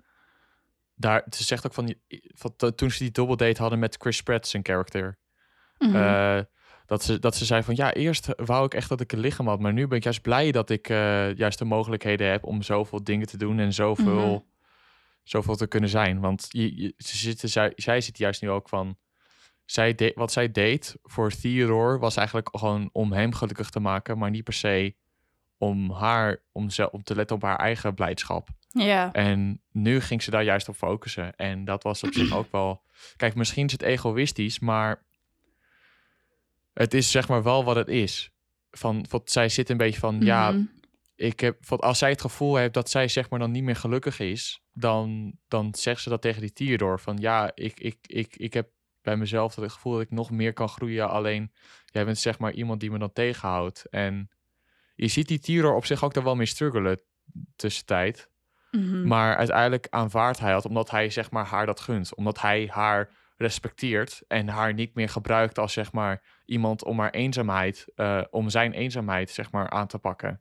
daar, 0.94 1.24
ze 1.30 1.44
zegt 1.44 1.66
ook 1.66 1.74
van, 1.74 1.94
van 2.22 2.56
to- 2.56 2.74
toen 2.74 2.90
ze 2.90 2.98
die 2.98 3.10
double 3.10 3.36
date 3.36 3.60
hadden 3.60 3.78
met 3.78 3.96
Chris 3.98 4.22
Pratt, 4.22 4.46
zijn 4.48 4.64
character. 4.66 5.18
Eh, 5.78 6.40
dat, 6.90 7.02
ze, 7.04 7.18
dat 7.18 7.36
ze 7.36 7.44
zei 7.44 7.62
van 7.62 7.74
ja, 7.76 7.92
eerst 7.94 8.28
wou 8.36 8.64
ik 8.64 8.74
echt 8.74 8.88
dat 8.88 9.00
ik 9.00 9.12
een 9.12 9.18
lichaam 9.18 9.48
had, 9.48 9.60
maar 9.60 9.72
nu 9.72 9.86
ben 9.86 9.96
ik 9.98 10.04
juist 10.04 10.22
blij 10.22 10.52
dat 10.52 10.70
ik 10.70 10.88
eh, 10.88 11.34
juist 11.34 11.58
de 11.58 11.64
mogelijkheden 11.64 12.30
heb 12.30 12.44
om 12.44 12.62
zoveel 12.62 13.04
dingen 13.04 13.26
te 13.26 13.36
doen 13.36 13.58
en 13.58 13.72
zoveel, 13.72 14.30
Mhm. 14.30 14.38
zoveel 15.22 15.56
te 15.56 15.66
kunnen 15.66 15.90
zijn. 15.90 16.20
Want 16.20 16.46
je, 16.48 16.76
je- 16.82 16.94
ze 16.96 17.16
zitten, 17.16 17.48
zij, 17.48 17.72
zij 17.76 18.00
zit 18.00 18.18
juist 18.18 18.42
nu 18.42 18.50
ook 18.50 18.68
van. 18.68 18.96
Zij 19.64 19.94
de, 19.94 20.12
wat 20.14 20.32
zij 20.32 20.50
deed 20.50 20.96
voor 21.02 21.30
Theodore 21.30 21.98
was 21.98 22.16
eigenlijk 22.16 22.48
gewoon 22.52 22.90
om 22.92 23.12
hem 23.12 23.34
gelukkig 23.34 23.70
te 23.70 23.80
maken, 23.80 24.18
maar 24.18 24.30
niet 24.30 24.44
per 24.44 24.52
se 24.52 24.94
om 25.58 25.90
haar, 25.92 26.42
om, 26.52 26.70
ze, 26.70 26.90
om 26.90 27.02
te 27.02 27.14
letten 27.14 27.36
op 27.36 27.42
haar 27.42 27.56
eigen 27.58 27.94
blijdschap. 27.94 28.48
ja. 28.68 29.12
En 29.12 29.60
nu 29.72 30.00
ging 30.00 30.22
ze 30.22 30.30
daar 30.30 30.44
juist 30.44 30.68
op 30.68 30.74
focussen. 30.76 31.36
En 31.36 31.64
dat 31.64 31.82
was 31.82 32.02
op 32.02 32.12
zich 32.12 32.32
ook 32.36 32.48
wel. 32.52 32.82
Kijk, 33.16 33.34
misschien 33.34 33.66
is 33.66 33.72
het 33.72 33.82
egoïstisch, 33.82 34.58
maar 34.58 35.02
het 36.80 36.94
is 36.94 37.10
zeg 37.10 37.28
maar 37.28 37.42
wel 37.42 37.64
wat 37.64 37.76
het 37.76 37.88
is. 37.88 38.30
Van, 38.70 39.04
wat 39.08 39.30
zij 39.30 39.48
zit 39.48 39.68
een 39.70 39.76
beetje 39.76 40.00
van, 40.00 40.20
ja, 40.20 40.50
Mhm. 40.50 40.62
ik 41.16 41.40
heb, 41.40 41.66
wat, 41.66 41.80
als 41.80 41.98
zij 41.98 42.10
het 42.10 42.20
gevoel 42.20 42.56
heeft 42.56 42.74
dat 42.74 42.90
zij 42.90 43.08
zeg 43.08 43.30
maar 43.30 43.38
dan 43.38 43.50
niet 43.50 43.62
meer 43.62 43.76
gelukkig 43.76 44.18
is, 44.20 44.62
dan, 44.72 45.32
dan 45.48 45.74
zegt 45.74 46.02
ze 46.02 46.08
dat 46.08 46.22
tegen 46.22 46.40
die 46.40 46.52
Theodore 46.52 46.98
van, 46.98 47.16
ja, 47.16 47.50
ik, 47.54 47.80
ik, 47.80 47.96
ik, 48.06 48.36
ik 48.36 48.54
heb 48.54 48.68
bij 49.02 49.16
mezelf 49.16 49.54
het 49.56 49.72
gevoel 49.72 49.92
dat 49.92 50.02
ik 50.02 50.10
nog 50.10 50.30
meer 50.30 50.52
kan 50.52 50.68
groeien. 50.68 51.10
Alleen 51.10 51.52
jij 51.86 52.04
bent 52.04 52.18
zeg 52.18 52.38
maar 52.38 52.52
iemand 52.52 52.80
die 52.80 52.90
me 52.90 52.98
dan 52.98 53.12
tegenhoudt. 53.12 53.86
En 53.90 54.30
je 54.94 55.08
ziet 55.08 55.28
die 55.28 55.38
Theodore 55.38 55.74
op 55.74 55.84
zich 55.86 56.04
ook 56.04 56.14
daar 56.14 56.24
wel 56.24 56.36
mee 56.36 56.46
struggelen 56.46 57.00
tussentijd. 57.56 58.28
Mhm. 58.70 59.06
Maar 59.06 59.36
uiteindelijk 59.36 59.86
aanvaardt 59.90 60.38
hij 60.38 60.52
dat 60.52 60.64
omdat 60.64 60.90
hij 60.90 61.10
zeg 61.10 61.30
maar 61.30 61.44
haar 61.46 61.66
dat 61.66 61.80
gunt. 61.80 62.14
Omdat 62.14 62.40
hij 62.40 62.68
haar 62.72 63.10
respecteert 63.36 64.22
en 64.28 64.48
haar 64.48 64.74
niet 64.74 64.94
meer 64.94 65.08
gebruikt 65.08 65.58
als 65.58 65.72
zeg 65.72 65.92
maar 65.92 66.22
iemand 66.50 66.84
om 66.84 66.98
haar 66.98 67.10
eenzaamheid, 67.10 67.86
eh, 67.94 68.22
om 68.30 68.48
zijn 68.48 68.72
eenzaamheid 68.72 69.30
zeg 69.30 69.52
maar 69.52 69.70
aan 69.70 69.86
te 69.86 69.98
pakken. 69.98 70.40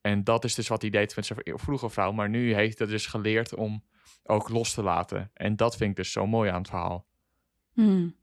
En 0.00 0.24
dat 0.24 0.44
is 0.44 0.54
dus 0.54 0.68
wat 0.68 0.82
hij 0.82 0.90
deed 0.90 1.16
met 1.16 1.26
zijn 1.26 1.40
vroege 1.44 1.88
vrouw. 1.88 2.12
Maar 2.12 2.28
nu 2.28 2.54
heeft 2.54 2.78
hij 2.78 2.86
dus 2.88 3.06
geleerd 3.06 3.54
om 3.54 3.84
ook 4.24 4.48
los 4.48 4.74
te 4.74 4.82
laten. 4.82 5.30
En 5.34 5.56
dat 5.56 5.76
vind 5.76 5.90
ik 5.90 5.96
dus 5.96 6.12
zo 6.12 6.26
mooi 6.26 6.50
aan 6.50 6.58
het 6.58 6.68
verhaal. 6.68 7.06
Hmm. 7.72 8.16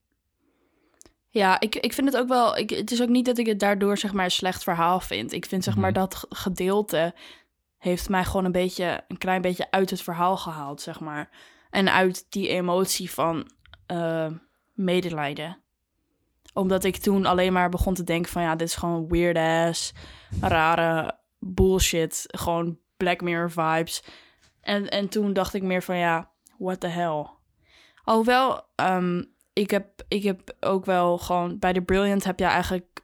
Ja, 1.29 1.59
ik, 1.59 1.75
ik 1.75 1.93
vind 1.93 2.07
het 2.07 2.17
ook 2.17 2.27
wel. 2.27 2.57
Ik, 2.57 2.69
het 2.69 2.91
is 2.91 3.01
ook 3.01 3.09
niet 3.09 3.25
dat 3.25 3.37
ik 3.37 3.45
het 3.45 3.59
daardoor 3.59 3.97
zeg 3.97 4.13
maar 4.13 4.25
een 4.25 4.31
slecht 4.31 4.63
verhaal 4.63 4.99
vind. 4.99 5.31
Ik 5.31 5.45
vind 5.45 5.63
zeg 5.63 5.75
maar 5.75 5.91
Mhm. 5.91 5.99
dat 5.99 6.25
gedeelte 6.29 7.13
heeft 7.77 8.09
mij 8.09 8.23
gewoon 8.25 8.45
een 8.45 8.51
beetje, 8.51 9.03
een 9.07 9.17
klein 9.17 9.41
beetje 9.41 9.71
uit 9.71 9.89
het 9.89 10.01
verhaal 10.01 10.37
gehaald, 10.37 10.81
zeg 10.81 10.99
maar. 10.99 11.29
En 11.69 11.91
uit 11.93 12.25
die 12.29 12.47
emotie 12.47 13.11
van 13.11 13.51
eh, 13.85 14.31
medelijden. 14.73 15.63
Omdat 16.55 16.83
ik 16.83 16.97
toen 16.97 17.25
alleen 17.25 17.53
maar 17.53 17.69
begon 17.69 17.93
te 17.93 18.03
denken 18.03 18.31
van 18.31 18.41
ja, 18.41 18.55
dit 18.55 18.67
is 18.67 18.75
gewoon 18.75 19.07
weird 19.07 19.37
ass, 19.37 19.93
rare 20.41 21.19
bullshit, 21.39 22.23
gewoon 22.27 22.79
Black 22.97 23.21
Mirror 23.21 23.51
vibes. 23.51 24.03
En, 24.61 24.89
en 24.89 25.09
toen 25.09 25.33
dacht 25.33 25.53
ik 25.53 25.63
meer 25.63 25.83
van 25.83 25.97
ja, 25.97 26.31
what 26.57 26.79
the 26.79 26.87
hell. 26.87 27.25
Alhoewel, 28.03 28.67
ehm, 28.75 29.23
ik, 29.53 29.71
heb, 29.71 30.03
ik 30.07 30.23
heb 30.23 30.55
ook 30.59 30.85
wel 30.85 31.17
gewoon... 31.17 31.59
Bij 31.59 31.73
de 31.73 31.81
Brilliant 31.81 32.23
heb 32.23 32.39
je 32.39 32.45
eigenlijk 32.45 33.01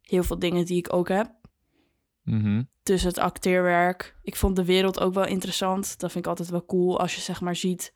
heel 0.00 0.22
veel 0.22 0.38
dingen 0.38 0.64
die 0.64 0.78
ik 0.78 0.92
ook 0.92 1.08
heb. 1.08 1.30
Mhm. 2.22 2.62
Dus 2.82 3.02
het 3.02 3.18
acteerwerk. 3.18 4.16
Ik 4.22 4.36
vond 4.36 4.56
de 4.56 4.64
wereld 4.64 5.00
ook 5.00 5.14
wel 5.14 5.26
interessant. 5.26 6.00
Dat 6.00 6.12
vind 6.12 6.24
ik 6.24 6.30
altijd 6.30 6.50
wel 6.50 6.64
cool 6.64 7.00
als 7.00 7.14
je 7.14 7.20
zeg 7.20 7.40
maar 7.40 7.56
ziet. 7.56 7.92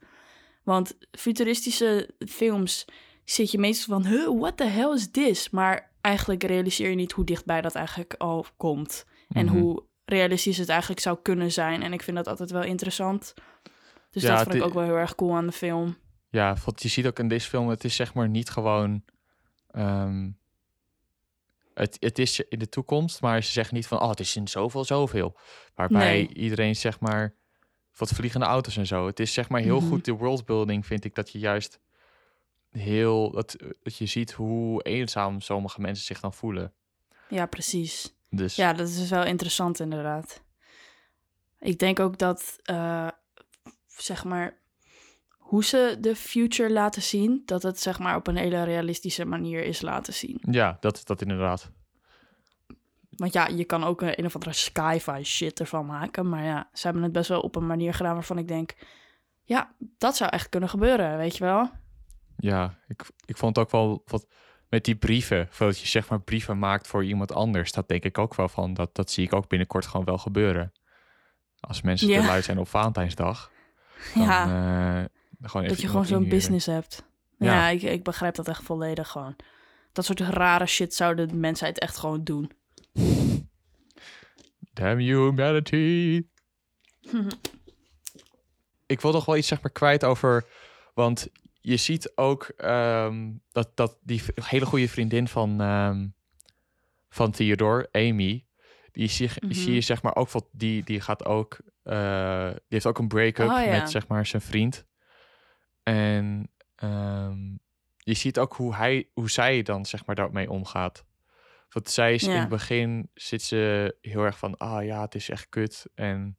Want 0.63 0.97
futuristische 1.11 2.09
films 2.27 2.85
zit 3.31 3.51
je 3.51 3.57
meestal 3.57 4.01
van... 4.01 4.11
Huh, 4.11 4.39
what 4.39 4.57
the 4.57 4.63
hell 4.65 4.93
is 4.93 5.11
this? 5.11 5.49
Maar 5.49 5.91
eigenlijk 6.01 6.43
realiseer 6.43 6.89
je 6.89 6.95
niet 6.95 7.11
hoe 7.11 7.25
dichtbij 7.25 7.61
dat 7.61 7.75
eigenlijk 7.75 8.13
al 8.13 8.45
komt. 8.57 9.05
En 9.29 9.45
Mhm. 9.45 9.57
hoe 9.57 9.83
realistisch 10.05 10.57
het 10.57 10.69
eigenlijk 10.69 10.99
zou 11.01 11.17
kunnen 11.21 11.51
zijn. 11.51 11.83
En 11.83 11.93
ik 11.93 12.01
vind 12.03 12.17
dat 12.17 12.27
altijd 12.27 12.51
wel 12.51 12.63
interessant. 12.63 13.33
Dus 14.11 14.21
Ja, 14.23 14.33
dat 14.35 14.43
vond 14.43 14.55
ik 14.55 14.63
ook 14.63 14.73
wel 14.73 14.83
heel 14.83 14.95
erg 14.97 15.15
cool 15.15 15.35
aan 15.35 15.45
de 15.45 15.51
film. 15.51 15.97
Ja, 16.29 16.55
want 16.65 16.81
je 16.83 16.87
ziet 16.89 17.07
ook 17.07 17.19
in 17.19 17.27
deze 17.27 17.49
film, 17.49 17.67
het 17.69 17.83
is 17.83 17.95
zeg 17.95 18.13
maar 18.13 18.29
niet 18.29 18.49
gewoon. 18.49 19.03
ehm, 19.71 20.29
het, 21.73 21.97
het 21.99 22.19
is 22.19 22.39
in 22.39 22.59
de 22.59 22.69
toekomst, 22.69 23.21
maar 23.21 23.43
ze 23.43 23.51
zeggen 23.51 23.75
niet 23.75 23.87
van, 23.87 24.01
oh, 24.01 24.09
het 24.09 24.19
is 24.19 24.35
in 24.35 24.47
zoveel, 24.47 24.83
zoveel. 24.83 25.37
Waarbij 25.75 25.99
Nee. 26.15 26.33
iedereen 26.33 26.75
zeg 26.75 26.99
maar, 26.99 27.33
wat 27.97 28.09
vliegende 28.09 28.45
auto's 28.45 28.77
en 28.77 28.85
zo. 28.87 29.05
Het 29.07 29.19
is 29.19 29.33
zeg 29.33 29.49
maar 29.49 29.61
heel 29.61 29.79
Mhm. 29.79 29.87
goed 29.87 30.05
de 30.05 30.11
worldbuilding, 30.11 30.85
vind 30.85 31.05
ik, 31.05 31.15
dat 31.15 31.31
je 31.31 31.39
juist 31.39 31.79
heel, 32.71 33.31
dat, 33.31 33.55
dat 33.83 33.97
je 33.97 34.05
ziet 34.05 34.31
hoe 34.31 34.81
eenzaam 34.81 35.41
sommige 35.41 35.81
mensen 35.81 36.05
zich 36.05 36.19
dan 36.19 36.33
voelen. 36.33 36.73
Ja, 37.29 37.45
precies. 37.45 38.15
Dus 38.29 38.55
Ja, 38.55 38.73
dat 38.73 38.87
is 38.87 39.09
wel 39.09 39.25
interessant 39.25 39.79
inderdaad. 39.79 40.43
Ik 41.59 41.79
denk 41.79 41.99
ook 41.99 42.17
dat, 42.17 42.59
eh, 42.63 43.07
zeg 43.87 44.23
maar, 44.23 44.57
hoe 45.37 45.63
ze 45.63 45.97
de 45.99 46.15
future 46.15 46.71
laten 46.71 47.01
zien, 47.01 47.41
dat 47.45 47.63
het 47.63 47.79
zeg 47.79 47.99
maar 47.99 48.15
op 48.15 48.27
een 48.27 48.35
hele 48.35 48.63
realistische 48.63 49.25
manier 49.25 49.63
is 49.63 49.81
laten 49.81 50.13
zien. 50.13 50.39
ja, 50.41 50.77
dat, 50.79 51.01
dat 51.03 51.21
inderdaad. 51.21 51.71
Want 53.09 53.33
ja, 53.33 53.47
je 53.47 53.65
kan 53.65 53.83
ook 53.83 54.01
een, 54.01 54.19
een 54.19 54.25
of 54.25 54.33
andere 54.33 54.53
sci-fi 54.53 55.23
shit 55.23 55.59
ervan 55.59 55.85
maken, 55.85 56.29
maar 56.29 56.43
ja, 56.43 56.69
ze 56.73 56.85
hebben 56.85 57.03
het 57.03 57.11
best 57.11 57.29
wel 57.29 57.41
op 57.41 57.55
een 57.55 57.67
manier 57.67 57.93
gedaan 57.93 58.13
waarvan 58.13 58.37
ik 58.37 58.47
denk, 58.47 58.75
ja, 59.43 59.75
dat 59.97 60.15
zou 60.15 60.29
echt 60.29 60.49
kunnen 60.49 60.69
gebeuren, 60.69 61.17
weet 61.17 61.37
je 61.37 61.43
wel? 61.43 61.69
Ja, 62.37 62.77
ik, 62.87 63.03
ik 63.25 63.37
vond 63.37 63.57
ook 63.57 63.71
wel 63.71 64.01
wat 64.05 64.27
met 64.69 64.85
die 64.85 64.95
brieven, 64.95 65.49
dat 65.57 65.79
je 65.79 65.87
zeg 65.87 66.09
maar 66.09 66.21
brieven 66.21 66.59
maakt 66.59 66.87
voor 66.87 67.05
iemand 67.05 67.31
anders. 67.31 67.71
Dat 67.71 67.87
denk 67.87 68.03
ik 68.03 68.17
ook 68.17 68.35
wel 68.35 68.49
van, 68.49 68.73
dat, 68.73 68.95
dat 68.95 69.11
zie 69.11 69.25
ik 69.25 69.33
ook 69.33 69.47
binnenkort 69.47 69.85
gewoon 69.85 70.05
wel 70.05 70.17
gebeuren. 70.17 70.71
Als 71.59 71.81
mensen 71.81 72.07
Ja. 72.07 72.21
te 72.21 72.25
lui 72.27 72.41
zijn 72.41 72.57
op 72.59 72.67
Valentijnsdag. 72.67 73.51
Dan, 74.13 74.23
ja, 74.23 74.43
eh, 75.01 75.05
gewoon 75.49 75.67
dat 75.67 75.81
je 75.81 75.87
gewoon 75.87 76.05
zo'n 76.05 76.29
business 76.29 76.65
hebt. 76.65 77.05
Ja, 77.37 77.53
Ja. 77.53 77.67
ik, 77.67 77.81
ik 77.81 78.03
begrijp 78.03 78.35
dat 78.35 78.47
echt 78.47 78.63
volledig 78.63 79.07
gewoon. 79.07 79.35
Dat 79.91 80.05
soort 80.05 80.19
rare 80.19 80.65
shit 80.65 80.93
zouden 80.93 81.27
de 81.27 81.35
mensheid 81.35 81.79
echt 81.79 81.97
gewoon 81.97 82.23
doen. 82.23 82.51
Damn 84.73 84.99
humanity. 84.99 86.25
ik 88.85 89.01
wil 89.01 89.11
toch 89.11 89.25
wel 89.25 89.37
iets 89.37 89.47
zeg 89.47 89.61
maar 89.61 89.71
kwijt 89.71 90.03
over, 90.03 90.45
want 90.93 91.27
je 91.69 91.77
ziet 91.77 92.11
ook 92.15 92.43
ehm, 92.57 93.31
dat, 93.51 93.71
dat 93.77 93.97
die 94.01 94.21
hele 94.35 94.65
goede 94.65 94.89
vriendin 94.89 95.27
van, 95.27 95.61
ehm, 95.61 96.07
van 97.09 97.31
Theodore, 97.31 97.89
Amy, 97.91 98.45
die 98.91 99.07
zie, 99.07 99.29
Mhm. 99.39 99.53
zie 99.53 99.73
je 99.73 99.81
zeg 99.81 100.01
maar 100.01 100.15
ook 100.15 100.29
wat 100.29 100.45
die, 100.51 100.83
die 100.83 101.01
gaat 101.01 101.25
ook, 101.25 101.57
eh, 101.83 102.49
die 102.49 102.59
heeft 102.67 102.85
ook 102.85 102.99
een 102.99 103.07
break-up 103.07 103.49
Oh, 103.49 103.63
ja. 103.63 103.69
met 103.79 103.89
zeg 103.91 104.07
maar 104.07 104.25
zijn 104.25 104.41
vriend. 104.41 104.85
En 105.83 106.51
ehm, 106.75 107.39
je 107.97 108.13
ziet 108.13 108.39
ook 108.39 108.53
hoe 108.55 108.75
hij, 108.75 109.09
hoe 109.13 109.29
zij 109.29 109.61
dan 109.61 109.85
zeg 109.85 110.05
maar 110.05 110.15
daarmee 110.15 110.49
omgaat. 110.49 111.05
Want 111.69 111.89
zij 111.89 112.13
is 112.13 112.23
in 112.23 112.35
het 112.39 112.49
begin 112.49 113.09
zit 113.13 113.41
ze 113.41 113.95
heel 114.01 114.23
erg 114.23 114.37
van, 114.37 114.57
ah 114.57 114.85
ja, 114.85 115.01
het 115.01 115.15
is 115.15 115.29
echt 115.29 115.49
kut 115.49 115.85
en 115.95 116.37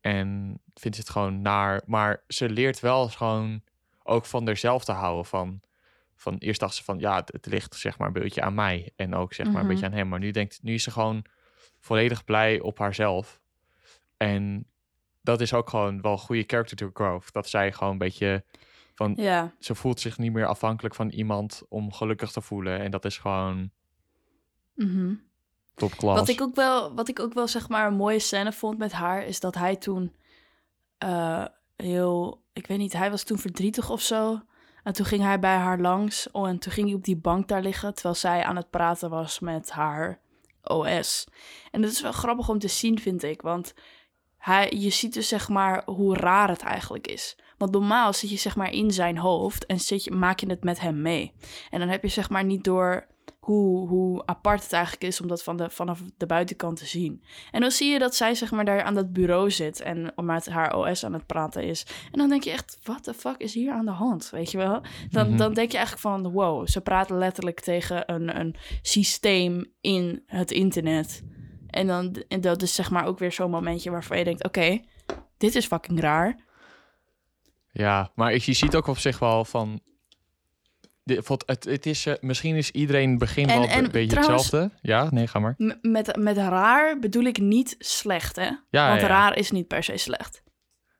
en 0.00 0.60
vindt 0.74 0.96
ze 0.96 1.02
het 1.02 1.10
gewoon 1.10 1.42
naar. 1.42 1.82
Maar 1.86 2.22
ze 2.28 2.48
leert 2.50 2.80
wel 2.80 3.08
gewoon 3.08 3.62
ook 4.02 4.24
van 4.24 4.46
haarzelf 4.46 4.84
te 4.84 4.92
houden. 4.92 5.24
Van, 5.24 5.60
van 6.14 6.36
eerst 6.38 6.60
dacht 6.60 6.74
ze 6.74 6.84
van 6.84 6.98
ja, 6.98 7.16
het, 7.16 7.32
het 7.32 7.46
ligt 7.46 7.74
zeg 7.74 7.98
maar 7.98 8.06
een 8.06 8.12
beetje 8.22 8.42
aan 8.42 8.54
mij 8.54 8.92
en 8.96 9.14
ook 9.14 9.32
zeg 9.34 9.46
maar 9.46 9.54
een 9.54 9.60
Mhm. 9.60 9.70
beetje 9.70 9.86
aan 9.86 9.92
hem. 9.92 10.08
Maar 10.08 10.18
nu 10.18 10.30
denkt, 10.30 10.62
nu 10.62 10.74
is 10.74 10.82
ze 10.82 10.90
gewoon 10.90 11.24
volledig 11.78 12.24
blij 12.24 12.60
op 12.60 12.78
haarzelf. 12.78 13.40
En 14.16 14.66
dat 15.22 15.40
is 15.40 15.52
ook 15.54 15.68
gewoon 15.68 16.00
wel 16.00 16.18
goede 16.18 16.44
character 16.46 16.90
growth. 16.92 17.32
Dat 17.32 17.48
zij 17.48 17.72
gewoon 17.72 17.92
een 17.92 17.98
beetje 17.98 18.44
van 18.94 19.12
Ja, 19.16 19.54
ze 19.58 19.74
voelt 19.74 20.00
zich 20.00 20.18
niet 20.18 20.32
meer 20.32 20.46
afhankelijk 20.46 20.94
van 20.94 21.08
iemand 21.08 21.62
om 21.68 21.92
gelukkig 21.92 22.30
te 22.32 22.40
voelen. 22.40 22.80
En 22.80 22.90
dat 22.90 23.04
is 23.04 23.18
gewoon 23.18 23.70
mhm. 24.74 25.14
top 25.74 25.90
klas. 25.96 26.18
Wat 26.18 26.28
ik 26.28 26.40
ook 26.40 26.54
wel, 26.54 26.94
wat 26.94 27.08
ik 27.08 27.20
ook 27.20 27.34
wel 27.34 27.48
zeg 27.48 27.68
maar 27.68 27.86
een 27.86 27.94
mooie 27.94 28.18
scène 28.18 28.52
vond 28.52 28.78
met 28.78 28.92
haar, 28.92 29.24
is 29.24 29.40
dat 29.40 29.54
hij 29.54 29.76
toen 29.76 30.14
eh, 30.98 31.44
heel, 31.76 32.42
ik 32.60 32.66
weet 32.66 32.78
niet, 32.78 32.92
hij 32.92 33.10
was 33.10 33.22
toen 33.22 33.38
verdrietig 33.38 33.90
of 33.90 34.00
zo. 34.00 34.40
En 34.82 34.92
toen 34.92 35.06
ging 35.06 35.22
hij 35.22 35.38
bij 35.38 35.56
haar 35.56 35.78
langs 35.78 36.30
oh, 36.30 36.48
en 36.48 36.58
toen 36.58 36.72
ging 36.72 36.86
hij 36.86 36.96
op 36.96 37.04
die 37.04 37.16
bank 37.16 37.48
daar 37.48 37.62
liggen, 37.62 37.94
terwijl 37.94 38.14
zij 38.14 38.44
aan 38.44 38.56
het 38.56 38.70
praten 38.70 39.10
was 39.10 39.38
met 39.38 39.70
haar 39.70 40.20
OS. 40.62 41.26
En 41.70 41.82
dat 41.82 41.90
is 41.90 42.00
wel 42.00 42.12
grappig 42.12 42.48
om 42.48 42.58
te 42.58 42.68
zien, 42.68 42.98
vind 42.98 43.22
ik, 43.22 43.42
want 43.42 43.74
hij, 44.38 44.70
je 44.70 44.90
ziet 44.90 45.14
dus 45.14 45.28
zeg 45.28 45.48
maar 45.48 45.82
hoe 45.84 46.16
raar 46.16 46.48
het 46.48 46.62
eigenlijk 46.62 47.06
is. 47.06 47.36
Want 47.58 47.72
normaal 47.72 48.12
zit 48.12 48.30
je 48.30 48.36
zeg 48.36 48.56
maar 48.56 48.72
in 48.72 48.90
zijn 48.90 49.18
hoofd 49.18 49.66
en 49.66 49.80
zit 49.80 50.04
je, 50.04 50.10
maak 50.10 50.40
je 50.40 50.48
het 50.48 50.64
met 50.64 50.80
hem 50.80 51.02
mee. 51.02 51.32
En 51.70 51.78
dan 51.78 51.88
heb 51.88 52.02
je 52.02 52.08
zeg 52.08 52.30
maar 52.30 52.44
niet 52.44 52.64
door 52.64 53.06
hoe, 53.50 53.88
hoe 53.88 54.26
apart 54.26 54.62
het 54.62 54.72
eigenlijk 54.72 55.04
is 55.04 55.20
om 55.20 55.28
dat 55.28 55.42
van 55.42 55.56
de, 55.56 55.70
vanaf 55.70 56.00
de 56.16 56.26
buitenkant 56.26 56.76
te 56.76 56.86
zien. 56.86 57.22
En 57.50 57.60
dan 57.60 57.70
zie 57.70 57.90
je 57.92 57.98
dat 57.98 58.14
zij 58.14 58.34
zeg 58.34 58.50
maar 58.50 58.64
daar 58.64 58.82
aan 58.82 58.94
dat 58.94 59.12
bureau 59.12 59.50
zit 59.50 59.80
en 59.80 60.12
met 60.16 60.48
haar 60.48 60.76
OS 60.76 61.04
aan 61.04 61.12
het 61.12 61.26
praten 61.26 61.62
is. 61.64 61.86
En 62.12 62.18
dan 62.18 62.28
denk 62.28 62.42
je 62.44 62.50
echt, 62.50 62.78
what 62.82 63.02
the 63.02 63.14
fuck 63.14 63.36
is 63.38 63.54
hier 63.54 63.72
aan 63.72 63.84
de 63.84 63.90
hand, 63.90 64.30
weet 64.30 64.50
je 64.50 64.58
wel? 64.58 64.82
Dan, 65.10 65.28
Mhm. 65.28 65.36
dan 65.36 65.54
denk 65.54 65.70
je 65.70 65.76
eigenlijk 65.76 66.06
van, 66.08 66.32
wow, 66.32 66.68
ze 66.68 66.80
praten 66.80 67.18
letterlijk 67.18 67.60
tegen 67.60 68.12
een, 68.12 68.40
een 68.40 68.54
systeem 68.82 69.72
in 69.80 70.22
het 70.26 70.50
internet. 70.50 71.22
En, 71.66 71.86
dan, 71.86 72.22
en 72.28 72.40
dat 72.40 72.62
is 72.62 72.74
zeg 72.74 72.90
maar 72.90 73.06
ook 73.06 73.18
weer 73.18 73.32
zo'n 73.32 73.50
momentje 73.50 73.90
waarvan 73.90 74.18
je 74.18 74.24
denkt, 74.24 74.44
oké, 74.44 74.80
dit 75.38 75.54
is 75.54 75.66
fucking 75.66 76.00
raar. 76.00 76.36
Ja, 77.72 78.10
maar 78.14 78.32
je 78.32 78.52
ziet 78.52 78.76
ook 78.76 78.86
op 78.86 78.98
zich 78.98 79.18
wel 79.18 79.44
van. 79.44 79.80
De- 81.02 81.38
Het, 81.46 81.64
het 81.64 81.86
is, 81.86 82.06
eh, 82.06 82.14
misschien 82.20 82.56
is 82.56 82.70
iedereen 82.70 83.18
begin 83.18 83.48
En- 83.48 83.58
wel 83.60 83.68
en 83.68 83.84
een 83.84 83.90
beetje 83.90 84.10
trouwens- 84.16 84.42
hetzelfde. 84.42 84.74
Ja, 84.82 85.08
nee, 85.10 85.26
ga 85.26 85.38
maar. 85.38 85.54
Met, 85.82 86.16
met 86.16 86.36
raar 86.36 86.98
bedoel 86.98 87.24
ik 87.24 87.38
niet 87.38 87.74
slecht, 87.78 88.36
hè? 88.36 88.50
Ja, 88.70 88.88
Want 88.88 89.00
ja, 89.00 89.06
ja. 89.06 89.12
raar 89.12 89.36
is 89.36 89.50
niet 89.50 89.66
per 89.66 89.82
se 89.82 89.96
slecht. 89.96 90.42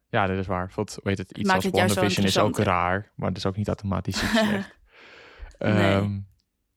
Ja, 0.08 0.26
dat 0.26 0.38
is 0.38 0.46
waar. 0.46 0.72
Want, 0.74 0.98
weet 1.02 1.18
het, 1.18 1.30
iets 1.38 1.48
maakt 1.48 1.64
als 1.64 1.72
WandaVision 1.72 2.26
is 2.26 2.38
ook 2.38 2.58
raar, 2.58 3.12
maar 3.14 3.28
dat 3.28 3.36
is 3.38 3.46
ook 3.46 3.56
niet 3.56 3.66
automatisch 3.66 4.22
iets 4.22 4.30
slecht. 4.38 4.78
Nee. 5.58 5.72
Ehm, 5.92 6.10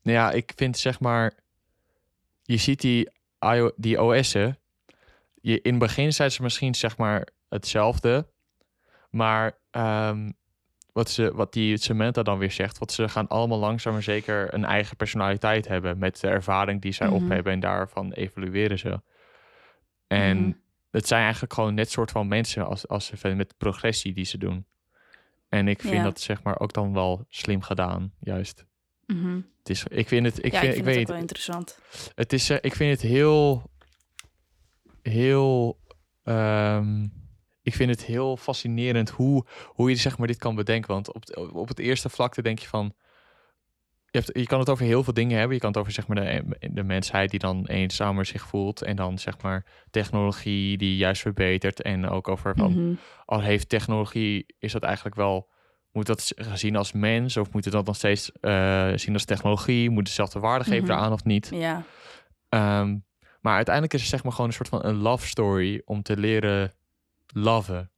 nou 0.02 0.18
ja, 0.18 0.32
ik 0.32 0.52
vind 0.56 0.78
zeg 0.78 1.00
maar, 1.00 1.34
je 2.42 2.58
ziet 2.58 2.82
die, 2.82 3.10
IO 3.40 3.72
die 3.76 4.02
OS'en, 4.02 4.58
je, 5.42 5.62
in 5.62 5.70
het 5.72 5.80
begin 5.80 6.14
zijn 6.14 6.32
ze 6.32 6.42
misschien 6.42 6.76
zeg 6.76 6.98
maar 6.98 7.28
hetzelfde, 7.50 8.28
maar 9.10 9.58
ehm, 9.72 10.32
wat, 10.94 11.10
ze, 11.10 11.34
wat 11.36 11.54
die 11.54 11.78
Samantha 11.78 12.24
dan 12.24 12.38
weer 12.38 12.52
zegt, 12.52 12.78
wat 12.78 12.92
ze 12.92 13.10
gaan 13.10 13.28
allemaal 13.28 13.60
langzaam 13.60 13.94
maar 13.94 14.04
zeker 14.04 14.54
een 14.54 14.66
eigen 14.66 14.96
personaliteit 14.98 15.68
hebben 15.68 15.98
met 15.98 16.20
de 16.20 16.28
ervaring 16.28 16.82
die 16.82 16.92
zij 16.92 17.08
Mhm. 17.08 17.16
op 17.16 17.30
hebben 17.30 17.54
en 17.54 17.60
daarvan 17.60 18.12
evalueren 18.12 18.80
ze. 18.80 19.02
En 20.08 20.38
Mhm. 20.38 20.52
het 20.92 21.08
zijn 21.08 21.22
eigenlijk 21.24 21.54
gewoon 21.54 21.74
net 21.74 21.92
soort 21.92 22.12
van 22.12 22.28
mensen 22.28 22.66
als, 22.68 22.88
als 22.88 23.06
ze 23.06 23.36
met 23.36 23.50
de 23.50 23.56
progressie 23.58 24.14
die 24.14 24.26
ze 24.26 24.38
doen. 24.38 24.66
En 25.50 25.68
ik 25.68 25.82
vind 25.82 25.94
Ja. 25.94 26.04
dat 26.04 26.20
zeg 26.20 26.44
maar 26.44 26.60
ook 26.60 26.74
dan 26.74 26.94
wel 26.94 27.26
slim 27.30 27.62
gedaan, 27.62 28.14
juist. 28.20 28.66
Mhm. 29.06 29.36
Het 29.60 29.70
is, 29.70 29.84
ik 29.90 30.08
vind 30.08 30.26
het, 30.26 30.46
ik 30.46 30.52
ja, 30.52 30.60
vind, 30.60 30.72
ik 30.74 30.78
ik, 30.80 30.84
vind 30.84 30.86
het 30.86 30.96
weet 30.96 31.02
ook 31.02 31.08
wel 31.12 31.18
interessant. 31.18 31.80
het 32.16 32.34
is, 32.34 32.50
eh, 32.50 32.58
ik 32.62 32.76
vind 32.76 32.92
het 33.02 33.10
heel, 33.12 33.72
heel, 35.02 35.80
ehm, 36.24 37.08
ik 37.64 37.74
vind 37.76 37.90
het 37.90 38.04
heel 38.04 38.38
fascinerend 38.38 39.10
hoe, 39.10 39.46
hoe 39.68 39.90
je 39.90 39.96
zeg 39.96 40.18
maar 40.18 40.28
dit 40.28 40.38
kan 40.38 40.56
bedenken. 40.56 40.92
Want 40.94 41.14
op, 41.14 41.22
het- 41.22 41.38
op 41.52 41.68
het 41.68 41.80
eerste 41.80 42.10
vlakte 42.10 42.42
denk 42.42 42.60
je 42.60 42.68
van, 42.68 42.94
je, 44.10 44.20
hebt, 44.20 44.38
je 44.38 44.46
kan 44.46 44.60
het 44.60 44.70
over 44.70 44.86
heel 44.86 45.04
veel 45.04 45.14
dingen 45.14 45.38
hebben. 45.38 45.54
Je 45.56 45.60
kan 45.62 45.70
het 45.72 45.80
over 45.80 45.92
zeg 45.92 46.08
maar 46.08 46.16
de, 46.24 46.44
de 46.74 46.84
mensheid 46.84 47.30
die 47.30 47.40
dan 47.40 47.66
eenzamer 47.66 48.26
zich 48.26 48.48
voelt 48.48 48.82
en 48.82 48.96
dan 48.96 49.20
zeg 49.20 49.42
maar 49.42 49.66
technologie 49.90 50.78
die 50.78 50.98
juist 50.98 51.22
verbetert 51.22 51.82
en 51.82 52.10
ook 52.10 52.28
over 52.28 52.56
van, 52.56 52.72
Mhm. 52.72 52.94
al 53.26 53.42
heeft 53.42 53.70
technologie, 53.70 54.46
is 54.60 54.72
dat 54.72 54.84
eigenlijk 54.84 55.16
wel, 55.16 55.50
moet 55.92 56.06
dat 56.06 56.32
gezien 56.36 56.76
als 56.76 56.92
mens 56.92 57.38
of 57.38 57.52
moet 57.52 57.64
het 57.66 57.74
dat 57.74 57.86
nog 57.86 57.96
steeds 57.96 58.32
eh, 58.32 58.92
zien 58.96 59.14
als 59.14 59.26
technologie? 59.26 59.90
Moet 59.90 60.06
dezelfde 60.06 60.40
waarde 60.40 60.64
geven 60.66 60.84
Mhm. 60.84 60.92
eraan 60.92 61.12
of 61.14 61.24
niet? 61.24 61.50
Ja, 61.54 61.84
Ehm, 62.50 62.98
maar 63.42 63.56
uiteindelijk 63.56 63.94
is 63.94 64.02
het 64.02 64.10
zeg 64.10 64.24
maar 64.24 64.32
gewoon 64.32 64.48
een 64.48 64.54
soort 64.56 64.70
van 64.70 64.86
een 64.86 64.96
love 64.96 65.28
story 65.28 65.82
om 65.86 66.02
te 66.02 66.18
leren 66.18 66.72
loven, 67.34 67.92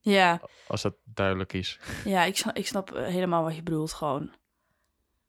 ja, 0.00 0.40
als 0.66 0.82
dat 0.82 0.94
duidelijk 1.04 1.52
is. 1.52 1.78
ja 2.04 2.24
ik, 2.24 2.36
snap, 2.36 2.56
ik 2.56 2.66
snap 2.66 2.92
eh, 2.92 3.06
helemaal 3.06 3.42
wat 3.42 3.56
je 3.56 3.62
bedoelt 3.62 3.92
gewoon. 3.92 4.30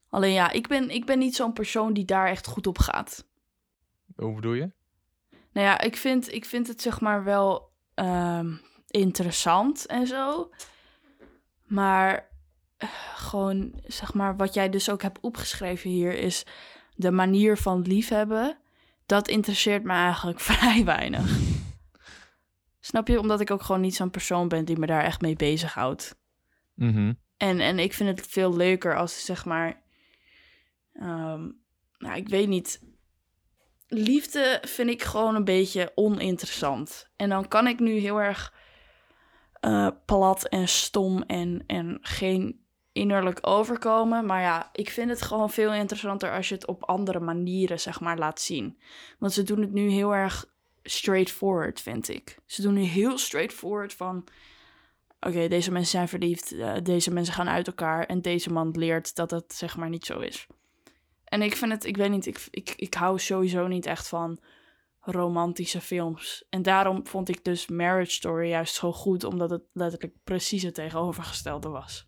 Alleen 0.08 0.32
ja, 0.32 0.50
ik 0.50 0.68
ben, 0.68 0.90
ik 0.90 1.06
ben 1.06 1.18
niet 1.18 1.36
zo'n 1.36 1.52
persoon 1.52 1.92
die 1.92 2.04
daar 2.04 2.28
echt 2.28 2.46
goed 2.46 2.66
op 2.66 2.78
gaat. 2.78 3.26
Hoe 4.16 4.34
bedoel 4.34 4.52
je? 4.52 4.72
Nou 5.52 5.66
ja, 5.66 5.80
ik 5.80 5.96
vind, 5.96 6.32
ik 6.32 6.44
vind 6.44 6.68
het 6.68 6.82
zeg 6.82 7.00
maar 7.00 7.24
wel 7.24 7.70
ehm, 7.94 8.54
interessant 8.88 9.86
en 9.86 10.06
zo. 10.06 10.50
Maar 11.64 12.28
eh, 12.76 12.88
gewoon, 13.14 13.80
zeg 13.86 14.14
maar, 14.14 14.36
wat 14.36 14.54
jij 14.54 14.68
dus 14.68 14.90
ook 14.90 15.02
hebt 15.02 15.20
opgeschreven 15.20 15.90
hier 15.90 16.12
is 16.18 16.46
de 16.94 17.10
manier 17.10 17.56
van 17.56 17.82
liefhebben. 17.82 18.58
Dat 19.06 19.28
interesseert 19.28 19.84
me 19.84 19.92
eigenlijk 19.92 20.40
vrij 20.50 20.84
weinig. 20.84 21.38
Snap 22.84 23.08
je? 23.08 23.18
Omdat 23.18 23.40
ik 23.40 23.50
ook 23.50 23.62
gewoon 23.62 23.80
niet 23.80 23.94
zo'n 23.94 24.10
persoon 24.10 24.48
ben 24.48 24.64
die 24.64 24.78
me 24.78 24.86
daar 24.86 25.04
echt 25.04 25.20
mee 25.20 25.36
bezighoudt. 25.36 26.18
Mhm. 26.74 27.12
En, 27.36 27.60
en 27.60 27.78
ik 27.78 27.94
vind 27.94 28.18
het 28.18 28.26
veel 28.26 28.56
leuker 28.56 28.96
als, 28.96 29.24
zeg 29.24 29.44
maar... 29.44 29.82
ehm, 30.92 31.48
nou, 31.98 32.16
ik 32.16 32.28
weet 32.28 32.48
niet. 32.48 32.82
Liefde 33.88 34.62
vind 34.62 34.90
ik 34.90 35.02
gewoon 35.02 35.34
een 35.34 35.44
beetje 35.44 35.92
oninteressant. 35.94 37.10
En 37.16 37.28
dan 37.28 37.48
kan 37.48 37.66
ik 37.66 37.78
nu 37.78 37.92
heel 37.92 38.20
erg 38.20 38.54
eh, 39.60 39.88
plat 40.04 40.48
en 40.48 40.68
stom 40.68 41.22
en, 41.22 41.64
en 41.66 41.98
geen 42.00 42.66
innerlijk 42.92 43.38
overkomen. 43.46 44.26
Maar 44.26 44.40
ja, 44.40 44.70
ik 44.72 44.90
vind 44.90 45.10
het 45.10 45.22
gewoon 45.22 45.50
veel 45.50 45.72
interessanter 45.72 46.32
als 46.32 46.48
je 46.48 46.54
het 46.54 46.66
op 46.66 46.84
andere 46.84 47.20
manieren, 47.20 47.80
zeg 47.80 48.00
maar, 48.00 48.18
laat 48.18 48.40
zien. 48.40 48.78
Want 49.18 49.32
ze 49.32 49.42
doen 49.42 49.60
het 49.60 49.72
nu 49.72 49.88
heel 49.88 50.14
erg 50.14 50.52
straightforward, 50.84 51.80
vind 51.80 52.08
ik. 52.08 52.38
Ze 52.46 52.62
doen 52.62 52.74
nu 52.74 52.82
heel 52.82 53.18
straightforward 53.18 53.94
van 53.94 54.24
oké, 55.20 55.48
deze 55.48 55.70
mensen 55.70 55.90
zijn 55.90 56.08
verliefd, 56.08 56.52
eh, 56.52 56.74
deze 56.82 57.10
mensen 57.10 57.34
gaan 57.34 57.48
uit 57.48 57.66
elkaar 57.66 58.06
en 58.06 58.20
deze 58.20 58.52
man 58.52 58.70
leert 58.70 59.14
dat 59.14 59.30
het 59.30 59.54
zeg 59.54 59.76
maar 59.76 59.88
niet 59.88 60.06
zo 60.06 60.18
is. 60.18 60.46
En 61.24 61.42
ik 61.42 61.56
vind 61.56 61.72
het, 61.72 61.84
ik 61.84 61.96
weet 61.96 62.10
niet, 62.10 62.26
ik, 62.26 62.46
ik, 62.50 62.72
ik 62.76 62.94
hou 62.94 63.18
sowieso 63.18 63.66
niet 63.66 63.86
echt 63.86 64.08
van 64.08 64.38
romantische 65.00 65.80
films. 65.80 66.44
En 66.50 66.62
daarom 66.62 67.06
vond 67.06 67.28
ik 67.28 67.44
dus 67.44 67.68
Marriage 67.68 68.10
Story 68.10 68.48
juist 68.48 68.74
zo 68.74 68.92
goed, 68.92 69.24
omdat 69.24 69.50
het 69.50 69.62
letterlijk 69.72 70.14
precies 70.24 70.62
het 70.62 70.74
tegenovergestelde 70.74 71.68
was. 71.68 72.06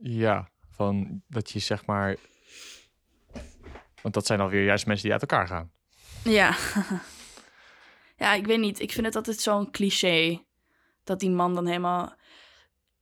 Ja, 0.00 0.48
van 0.70 1.22
dat 1.28 1.50
je 1.50 1.58
zeg 1.58 1.86
maar, 1.86 2.16
want 4.02 4.14
dat 4.14 4.26
zijn 4.26 4.40
alweer 4.40 4.64
juist 4.64 4.86
mensen 4.86 5.04
die 5.04 5.12
uit 5.12 5.30
elkaar 5.30 5.46
gaan. 5.46 5.70
Ja. 6.24 6.56
ja, 8.16 8.32
ik 8.32 8.46
weet 8.46 8.58
niet. 8.60 8.80
Ik 8.80 8.92
vind 8.92 9.06
het 9.06 9.16
altijd 9.16 9.40
zo'n 9.40 9.70
cliché. 9.70 10.44
Dat 11.04 11.20
die 11.20 11.30
man 11.30 11.54
dan 11.54 11.66
helemaal... 11.66 12.14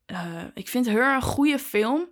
eh, 0.07 0.45
ik 0.55 0.69
vind 0.69 0.87
haar 0.89 1.15
een 1.15 1.23
goede 1.23 1.59
film. 1.59 2.09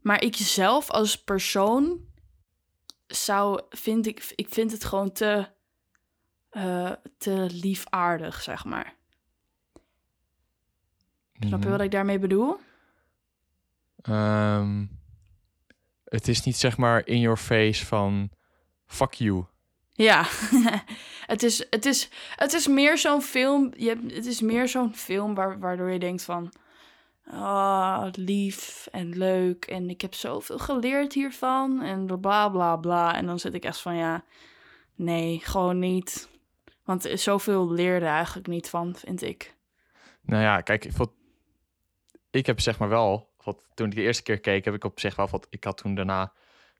Maar 0.00 0.22
ik 0.22 0.36
zelf 0.36 0.90
als 0.90 1.22
persoon 1.22 2.00
zou... 3.06 3.60
Vind 3.68 4.06
ik, 4.06 4.32
ik 4.34 4.48
vind 4.48 4.72
het 4.72 4.84
gewoon 4.84 5.12
te... 5.12 5.48
eh, 6.50 6.92
te 7.18 7.46
liefaardig, 7.52 8.42
zeg 8.42 8.64
maar. 8.64 8.94
Snap 11.38 11.50
je 11.60 11.68
Mhm. 11.68 11.70
wat 11.70 11.80
ik 11.80 11.90
daarmee 11.90 12.18
bedoel? 12.18 12.56
Ehm, 14.02 14.86
het 16.04 16.28
is 16.28 16.42
niet 16.42 16.56
zeg 16.56 16.76
maar 16.76 17.06
in 17.06 17.20
your 17.20 17.36
face 17.36 17.86
van 17.86 18.30
fuck 18.86 19.12
you. 19.12 19.44
Ja, 19.96 20.24
het, 21.32 21.42
is, 21.42 21.66
het, 21.70 21.84
is, 21.86 22.08
het 22.36 22.52
is 22.52 22.66
meer 22.66 22.98
zo'n 22.98 23.22
film. 23.22 23.72
Je 23.76 23.88
hebt, 23.88 24.12
het 24.14 24.26
is 24.26 24.40
meer 24.40 24.68
zo'n 24.68 24.94
film 24.94 25.34
waar, 25.34 25.58
waardoor 25.58 25.90
je 25.90 25.98
denkt 25.98 26.22
van. 26.22 26.52
Oh, 27.30 28.06
lief 28.12 28.88
en 28.92 29.18
leuk. 29.18 29.64
En 29.64 29.90
ik 29.90 30.00
heb 30.00 30.14
zoveel 30.14 30.58
geleerd 30.58 31.12
hiervan. 31.12 31.82
En 31.82 32.20
bla 32.20 32.48
bla 32.48 32.76
bla. 32.76 33.14
En 33.14 33.26
dan 33.26 33.38
zit 33.38 33.54
ik 33.54 33.64
echt 33.64 33.80
van 33.80 33.96
ja. 33.96 34.24
Nee, 34.94 35.40
gewoon 35.44 35.78
niet. 35.78 36.28
Want 36.84 37.04
er 37.04 37.10
is 37.10 37.22
zoveel 37.22 37.70
leerde 37.70 38.06
eigenlijk 38.06 38.46
niet 38.46 38.68
van, 38.70 38.94
vind 38.96 39.22
ik. 39.22 39.54
Nou 40.20 40.42
ja, 40.42 40.60
kijk, 40.60 40.84
ik, 40.84 40.92
vond- 40.92 41.10
ik 42.30 42.46
heb 42.46 42.60
zeg 42.60 42.78
maar 42.78 42.88
wel 42.88 43.28
wat, 43.44 43.62
toen 43.74 43.86
ik 43.86 43.94
de 43.94 44.02
eerste 44.02 44.22
keer 44.22 44.40
keek, 44.40 44.64
heb 44.64 44.74
ik 44.74 44.84
op 44.84 45.00
zich 45.00 45.16
wel 45.16 45.28
wat. 45.28 45.46
Ik 45.50 45.64
had 45.64 45.76
toen 45.76 45.94
daarna 45.94 46.32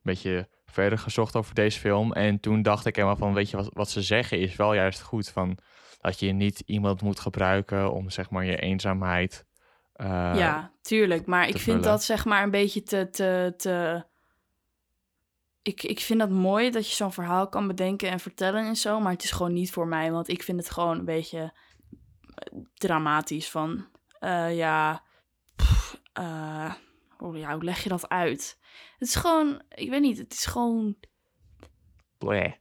beetje 0.06 0.48
verder 0.66 0.98
gezocht 0.98 1.36
over 1.36 1.54
deze 1.54 1.80
film. 1.80 2.12
En 2.12 2.40
toen 2.40 2.62
dacht 2.62 2.86
ik 2.86 2.96
helemaal 2.96 3.16
van, 3.16 3.34
weet 3.34 3.50
je, 3.50 3.56
wat, 3.56 3.70
wat 3.72 3.90
ze 3.90 4.02
zeggen 4.02 4.38
is 4.40 4.56
wel 4.56 4.74
juist 4.74 5.02
goed. 5.02 5.28
Van 5.28 5.58
dat 6.00 6.20
je 6.20 6.32
niet 6.32 6.62
iemand 6.66 7.02
moet 7.02 7.20
gebruiken 7.20 7.92
om 7.92 8.10
zeg 8.10 8.30
maar 8.30 8.44
je 8.44 8.56
eenzaamheid. 8.56 9.46
eh, 9.92 10.06
ja, 10.34 10.72
tuurlijk. 10.82 11.26
Maar 11.26 11.48
ik 11.48 11.58
vind 11.58 11.84
dat 11.84 12.04
zeg 12.04 12.24
maar 12.24 12.42
een 12.42 12.50
beetje 12.50 12.82
te. 12.82 13.08
te, 13.10 13.54
te... 13.56 14.04
Ik, 15.62 15.82
ik 15.82 16.00
vind 16.00 16.18
dat 16.18 16.30
mooi 16.30 16.70
dat 16.70 16.88
je 16.88 16.94
zo'n 16.94 17.12
verhaal 17.12 17.48
kan 17.48 17.66
bedenken 17.66 18.10
en 18.10 18.20
vertellen 18.20 18.66
en 18.66 18.76
zo. 18.76 19.00
Maar 19.00 19.12
het 19.12 19.24
is 19.24 19.30
gewoon 19.30 19.52
niet 19.52 19.72
voor 19.72 19.86
mij. 19.86 20.12
Want 20.12 20.28
ik 20.28 20.42
vind 20.42 20.58
het 20.58 20.70
gewoon 20.70 20.98
een 20.98 21.04
beetje 21.04 21.52
eh, 22.34 22.58
dramatisch. 22.74 23.50
Van 23.50 23.86
eh, 24.18 24.56
ja. 24.56 25.02
pff, 25.56 26.00
hoe, 27.16 27.38
ja, 27.38 27.52
hoe 27.52 27.64
leg 27.64 27.82
je 27.82 27.88
dat 27.88 28.08
uit? 28.08 28.58
Het 28.98 29.08
is 29.08 29.14
gewoon. 29.14 29.62
Ik 29.74 29.90
weet 29.90 30.00
niet. 30.00 30.18
Het 30.18 30.32
is 30.32 30.46
gewoon. 30.46 30.96
bleh. 32.18 32.52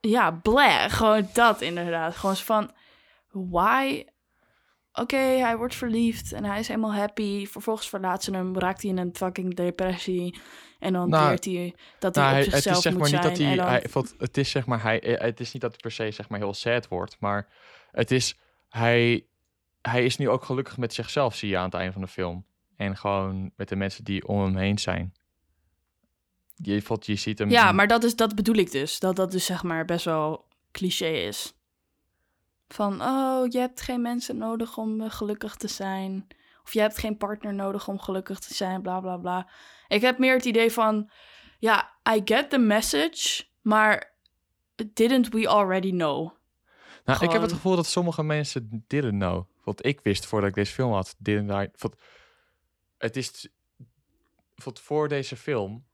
Ja, 0.00 0.30
bleh. 0.30 0.84
Gewoon 0.90 1.28
dat 1.32 1.60
inderdaad. 1.60 2.16
Gewoon 2.16 2.36
zo 2.36 2.44
van. 2.44 2.70
Why? 3.30 4.04
Oké, 4.92 5.16
hij 5.16 5.56
wordt 5.56 5.74
verliefd 5.74 6.32
en 6.32 6.44
hij 6.44 6.58
is 6.58 6.68
helemaal 6.68 6.94
happy. 6.94 7.46
Vervolgens 7.46 7.88
verlaat 7.88 8.24
ze 8.24 8.30
hem, 8.34 8.58
raakt 8.58 8.82
hij 8.82 8.90
in 8.90 8.98
een 8.98 9.14
fucking 9.16 9.54
depressie. 9.54 10.38
En 10.78 10.92
dan 10.92 11.08
Nou, 11.08 11.28
leert 11.28 11.44
hij 11.44 11.74
dat 11.98 12.14
hij 12.14 12.24
Nou, 12.24 12.36
op 12.36 12.42
hij- 12.42 12.44
het 12.44 12.62
zichzelf 12.62 12.76
is 12.76 12.82
zeg 12.82 12.92
moet 12.92 13.00
maar 13.00 13.10
niet 13.10 13.20
zijn. 13.38 13.56
dat 13.56 13.66
hij, 13.66 13.80
hij 14.00 14.10
het 14.18 14.36
is 14.36 14.50
zeg 14.50 14.66
maar 14.66 14.82
hij, 14.82 15.00
het 15.20 15.40
is 15.40 15.52
niet 15.52 15.62
dat 15.62 15.70
hij 15.70 15.80
per 15.80 15.90
se 15.92 16.10
zeg 16.10 16.28
maar 16.28 16.38
heel 16.38 16.54
sad 16.54 16.88
wordt, 16.88 17.16
maar 17.20 17.48
het 17.90 18.10
is 18.10 18.38
hij, 18.68 19.26
hij 19.82 20.04
is 20.04 20.16
nu 20.16 20.28
ook 20.28 20.44
gelukkig 20.44 20.76
met 20.76 20.94
zichzelf 20.94 21.34
zie 21.36 21.48
je 21.48 21.56
aan 21.56 21.64
het 21.64 21.74
einde 21.74 21.92
van 21.92 22.02
de 22.02 22.08
film 22.08 22.46
en 22.76 22.96
gewoon 22.96 23.52
met 23.56 23.68
de 23.68 23.76
mensen 23.76 24.04
die 24.04 24.26
om 24.26 24.40
hem 24.42 24.56
heen 24.56 24.78
zijn. 24.78 25.12
Je, 26.62 26.82
je 27.00 27.16
ziet 27.16 27.38
hem. 27.38 27.50
Ja, 27.50 27.72
maar 27.72 27.86
dat, 27.86 28.04
is, 28.04 28.16
dat 28.16 28.34
bedoel 28.34 28.54
ik 28.54 28.70
dus. 28.70 28.98
Dat 28.98 29.16
dat 29.16 29.30
dus 29.30 29.44
zeg 29.44 29.62
maar 29.62 29.84
best 29.84 30.04
wel 30.04 30.44
cliché 30.72 31.06
is. 31.06 31.54
Van, 32.68 33.02
oh, 33.02 33.46
je 33.48 33.58
hebt 33.58 33.80
geen 33.80 34.02
mensen 34.02 34.36
nodig 34.36 34.76
om 34.76 35.00
eh, 35.00 35.10
gelukkig 35.10 35.56
te 35.56 35.68
zijn. 35.68 36.26
Of 36.64 36.72
je 36.72 36.80
hebt 36.80 36.98
geen 36.98 37.16
partner 37.16 37.54
nodig 37.54 37.88
om 37.88 37.98
gelukkig 37.98 38.38
te 38.38 38.54
zijn, 38.54 38.82
bla 38.82 39.00
bla 39.00 39.16
bla. 39.16 39.48
Ik 39.88 40.00
heb 40.00 40.18
meer 40.18 40.34
het 40.34 40.44
idee 40.44 40.72
van, 40.72 41.10
ja, 41.58 41.92
I 42.14 42.20
get 42.24 42.50
the 42.50 42.58
message, 42.58 43.44
maar 43.60 44.12
didn't 44.92 45.28
we 45.28 45.48
already 45.48 45.90
know? 45.90 46.30
Nou, 47.04 47.24
ik 47.24 47.30
heb 47.32 47.42
het 47.42 47.52
gevoel 47.52 47.76
dat 47.76 47.86
sommige 47.86 48.22
mensen 48.22 48.84
didn't 48.86 49.18
know. 49.18 49.46
Wat 49.64 49.86
ik 49.86 50.00
wist 50.00 50.26
voordat 50.26 50.48
ik 50.48 50.54
deze 50.54 50.72
film 50.72 50.92
had, 50.92 51.14
didn't 51.18 51.50
I. 51.50 51.68
Wat, 51.78 51.96
het 52.98 53.16
is. 53.16 53.48
Wat 54.64 54.80
voor 54.80 55.08
deze 55.08 55.36
film 55.36 55.84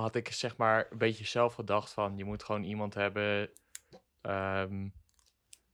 had 0.00 0.14
ik 0.14 0.32
zeg 0.32 0.56
maar 0.56 0.86
een 0.90 0.98
beetje 0.98 1.24
zelf 1.24 1.54
gedacht 1.54 1.92
van 1.92 2.16
je 2.16 2.24
moet 2.24 2.42
gewoon 2.42 2.62
iemand 2.62 2.94
hebben 2.94 3.50
ehm, 4.20 4.88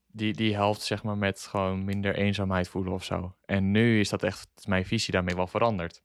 die, 0.07 0.33
die 0.33 0.55
helpt 0.55 0.81
zeg 0.81 1.03
maar 1.03 1.19
met 1.19 1.41
gewoon 1.41 1.85
minder 1.85 2.15
eenzaamheid 2.15 2.69
voelen 2.69 2.93
of 2.93 3.05
zo. 3.05 3.37
En 3.45 3.71
nu 3.71 4.01
is 4.01 4.09
dat 4.09 4.23
echt 4.23 4.49
mijn 4.67 4.85
visie 4.87 5.13
daarmee 5.13 5.35
wel 5.35 5.47
veranderd. 5.47 6.03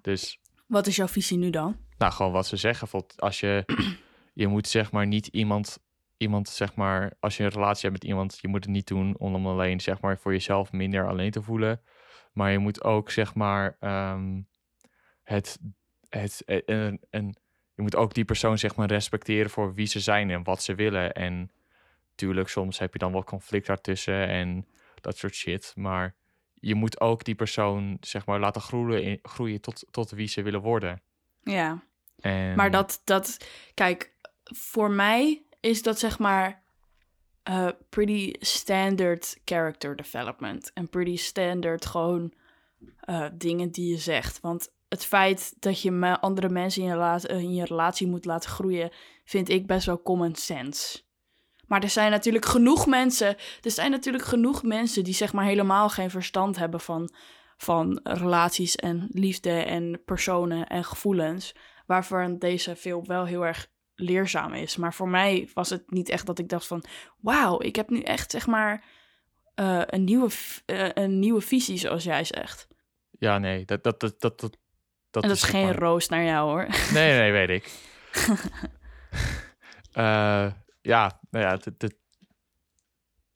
Dus 0.00 0.40
Wat 0.66 0.86
is 0.86 0.96
jouw 0.96 1.08
visie 1.08 1.38
nu 1.38 1.50
dan? 1.50 1.76
nou, 1.98 2.12
gewoon 2.12 2.32
wat 2.32 2.46
ze 2.46 2.56
zeggen. 2.56 2.88
Als 3.16 3.40
je, 3.40 3.64
je 4.42 4.46
moet 4.46 4.68
zeg 4.68 4.92
maar 4.92 5.06
niet 5.06 5.26
iemand, 5.26 5.78
iemand 6.16 6.48
zeg 6.48 6.74
maar, 6.74 7.16
als 7.20 7.36
je 7.36 7.44
een 7.44 7.50
relatie 7.50 7.88
hebt 7.88 8.02
met 8.02 8.10
iemand, 8.10 8.38
je 8.40 8.48
moet 8.48 8.64
het 8.64 8.72
niet 8.72 8.86
doen 8.86 9.18
om 9.18 9.46
alleen 9.46 9.80
zeg 9.80 10.00
maar 10.00 10.18
voor 10.18 10.32
jezelf 10.32 10.72
minder 10.72 11.08
alleen 11.08 11.30
te 11.30 11.42
voelen. 11.42 11.82
Maar 12.32 12.52
je 12.52 12.58
moet 12.58 12.84
ook 12.84 13.10
zeg 13.10 13.34
maar 13.34 13.76
ehm, 13.80 14.42
het, 15.22 15.58
het, 16.18 16.42
eh, 16.46 16.60
en, 16.66 17.00
en 17.10 17.36
je 17.74 17.82
moet 17.82 17.96
ook 17.96 18.14
die 18.14 18.24
persoon 18.24 18.58
zeg 18.58 18.76
maar 18.76 18.88
respecteren 18.88 19.50
voor 19.50 19.74
wie 19.74 19.86
ze 19.86 20.00
zijn 20.00 20.30
en 20.30 20.42
wat 20.42 20.62
ze 20.62 20.74
willen. 20.74 21.12
En 21.12 21.50
tuurlijk, 22.14 22.48
soms 22.48 22.78
heb 22.78 22.92
je 22.92 22.98
dan 22.98 23.12
wel 23.12 23.24
conflict 23.24 23.66
daartussen 23.66 24.28
en 24.28 24.66
dat 25.00 25.16
soort 25.16 25.34
shit. 25.34 25.72
Maar 25.76 26.14
je 26.54 26.74
moet 26.74 27.00
ook 27.00 27.24
die 27.24 27.34
persoon 27.34 27.96
zeg 28.00 28.26
maar 28.26 28.40
laten 28.40 28.60
groeien, 29.22 29.60
tot, 29.60 29.86
tot 29.90 30.10
wie 30.10 30.28
ze 30.28 30.42
willen 30.42 30.60
worden. 30.60 31.02
Ja. 31.42 31.82
En, 32.20 32.54
Maar 32.54 32.70
dat, 32.70 33.00
dat, 33.04 33.46
kijk, 33.74 34.12
voor 34.44 34.90
mij 34.90 35.42
is 35.60 35.82
dat 35.82 35.98
zeg 35.98 36.18
maar 36.18 36.62
eh, 37.42 37.68
pretty 37.88 38.32
standard 38.38 39.40
character 39.44 39.96
development. 39.96 40.72
En 40.72 40.88
pretty 40.88 41.16
standard 41.16 41.86
gewoon 41.86 42.32
eh, 43.00 43.26
dingen 43.32 43.70
die 43.70 43.90
je 43.90 43.98
zegt. 43.98 44.40
Want 44.40 44.72
het 44.94 45.04
feit 45.04 45.54
dat 45.58 45.80
je 45.80 46.18
andere 46.20 46.48
mensen 46.48 46.82
in 46.82 46.88
je, 46.88 47.28
in 47.28 47.54
je 47.54 47.64
relatie 47.64 48.06
moet 48.06 48.24
laten 48.24 48.50
groeien, 48.50 48.90
vind 49.24 49.48
ik 49.48 49.66
best 49.66 49.86
wel 49.86 50.02
common 50.02 50.34
sense. 50.34 51.02
Maar 51.66 51.82
er 51.82 51.88
zijn 51.88 52.10
natuurlijk 52.10 52.44
genoeg 52.44 52.86
mensen, 52.86 53.36
er 53.62 53.70
zijn 53.70 53.90
natuurlijk 53.90 54.24
genoeg 54.24 54.62
mensen 54.62 55.04
die 55.04 55.14
zeg 55.14 55.32
maar 55.32 55.44
helemaal 55.44 55.88
geen 55.88 56.10
verstand 56.10 56.58
hebben 56.58 56.80
van, 56.80 57.14
van 57.56 58.00
relaties 58.02 58.76
en 58.76 59.08
liefde 59.10 59.50
en 59.50 60.02
personen 60.04 60.66
en 60.66 60.84
gevoelens 60.84 61.54
waarvan 61.86 62.38
deze 62.38 62.76
film 62.76 63.06
wel 63.06 63.24
heel 63.24 63.46
erg 63.46 63.66
leerzaam 63.94 64.52
is. 64.52 64.76
Maar 64.76 64.94
voor 64.94 65.08
mij 65.08 65.50
was 65.54 65.70
het 65.70 65.90
niet 65.90 66.08
echt 66.08 66.26
dat 66.26 66.38
ik 66.38 66.48
dacht 66.48 66.66
van... 66.66 66.84
wauw, 67.20 67.60
ik 67.60 67.76
heb 67.76 67.90
nu 67.90 68.00
echt 68.00 68.30
zeg 68.30 68.46
maar 68.46 68.84
eh, 69.54 69.82
een, 69.86 70.04
nieuwe, 70.04 70.30
eh, 70.66 70.88
een 70.94 71.18
nieuwe 71.18 71.40
visie, 71.40 71.78
zoals 71.78 72.04
jij 72.04 72.24
zegt. 72.24 72.68
Ja, 73.18 73.38
nee, 73.38 73.64
dat, 73.64 73.82
dat, 73.82 74.00
dat, 74.00 74.20
dat, 74.20 74.58
dat, 75.14 75.22
en 75.22 75.28
dat 75.28 75.38
is 75.38 75.42
geen 75.44 75.64
maar- 75.64 75.78
roos 75.78 76.08
naar 76.08 76.24
jou, 76.24 76.48
hoor. 76.50 76.66
Nee, 76.92 77.18
nee, 77.18 77.32
weet 77.32 77.48
ik. 77.48 77.70
Eh, 79.92 80.46
ja, 80.82 81.20
nou 81.30 81.44
ja, 81.44 81.50
het, 81.50 81.94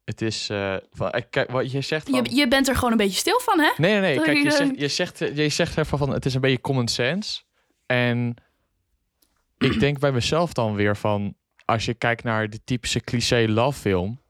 het, 0.05 0.23
is... 0.23 0.49
eh, 0.51 0.77
van, 0.91 1.23
kijk, 1.31 1.51
wat 1.51 1.71
je 1.73 1.81
zegt 1.81 2.09
van... 2.11 2.25
Je, 2.25 2.35
je 2.35 2.49
bent 2.49 2.69
er 2.69 2.75
gewoon 2.75 2.91
een 2.91 2.97
beetje 2.97 3.19
stil 3.19 3.41
van, 3.41 3.61
hè? 3.61 3.71
Nee, 3.77 3.93
nee, 3.93 4.01
nee. 4.01 4.15
Dat 4.17 4.25
Kijk, 4.25 4.37
je 4.43 4.51
zegt, 4.51 4.79
je 4.81 4.89
zegt, 4.89 5.19
je 5.19 5.49
zegt 5.49 5.77
ervan 5.77 5.99
van 5.99 6.11
het 6.11 6.27
is 6.27 6.35
een 6.35 6.41
beetje 6.41 6.61
common 6.61 6.89
sense. 6.89 7.43
En 7.87 8.35
ik 9.59 9.81
denk 9.81 9.99
bij 9.99 10.13
mezelf 10.13 10.53
dan 10.53 10.75
weer 10.75 10.97
van 10.97 11.35
als 11.65 11.85
je 11.85 11.95
kijkt 11.95 12.23
naar 12.25 12.51
de 12.51 12.65
typische 12.65 13.01
cliché 13.01 13.47
love 13.49 13.81
film, 13.81 14.21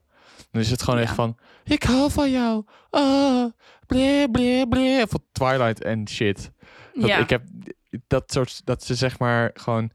dan 0.51 0.61
is 0.62 0.70
het 0.70 0.82
gewoon 0.82 1.01
Ja. 1.01 1.05
echt 1.07 1.14
van 1.14 1.38
ik 1.64 1.82
hou 1.82 2.11
van 2.11 2.30
jou. 2.30 2.64
Ah, 2.90 3.44
bleh, 3.86 4.24
bleh, 4.30 4.68
bleh. 4.68 5.03
Van 5.09 5.24
Twilight 5.32 5.82
en 5.82 6.09
shit. 6.09 6.51
Dat, 7.01 7.09
ja. 7.09 7.18
Ik 7.18 7.30
heb 7.30 7.42
dat 8.07 8.32
soort 8.32 8.61
dat 8.64 8.84
ze 8.84 8.94
zeg 8.94 9.18
maar 9.18 9.51
gewoon 9.55 9.90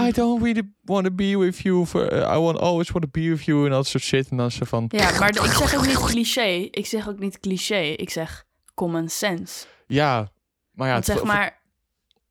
I 0.00 0.12
don't 0.12 0.42
really 0.42 0.68
want 0.84 1.04
to 1.04 1.10
be 1.12 1.38
with 1.38 1.58
you. 1.58 1.86
For, 1.86 2.12
uh, 2.12 2.18
I 2.36 2.38
want 2.38 2.58
always 2.58 2.90
want 2.90 3.04
to 3.04 3.20
be 3.20 3.28
with 3.28 3.44
you 3.44 3.64
en 3.64 3.70
dat 3.70 3.86
soort 3.86 4.02
shit. 4.04 4.28
En 4.30 4.36
dan 4.36 4.50
ze 4.50 4.64
van 4.66 4.84
ja, 4.88 5.18
maar 5.18 5.28
ik 5.28 5.36
zeg 5.52 5.74
ook 5.76 5.86
niet 5.86 5.98
cliché. 6.04 6.68
Ik 6.70 6.86
zeg 6.86 7.08
ook 7.08 7.18
niet 7.18 7.40
cliché. 7.40 7.80
Ik 7.80 8.10
zeg 8.10 8.44
common 8.74 9.08
sense. 9.08 9.66
ja, 9.86 10.28
maar 10.72 10.86
ja, 10.86 10.92
Want 10.92 11.06
het- 11.06 11.16
zeg 11.18 11.26
maar, 11.26 11.60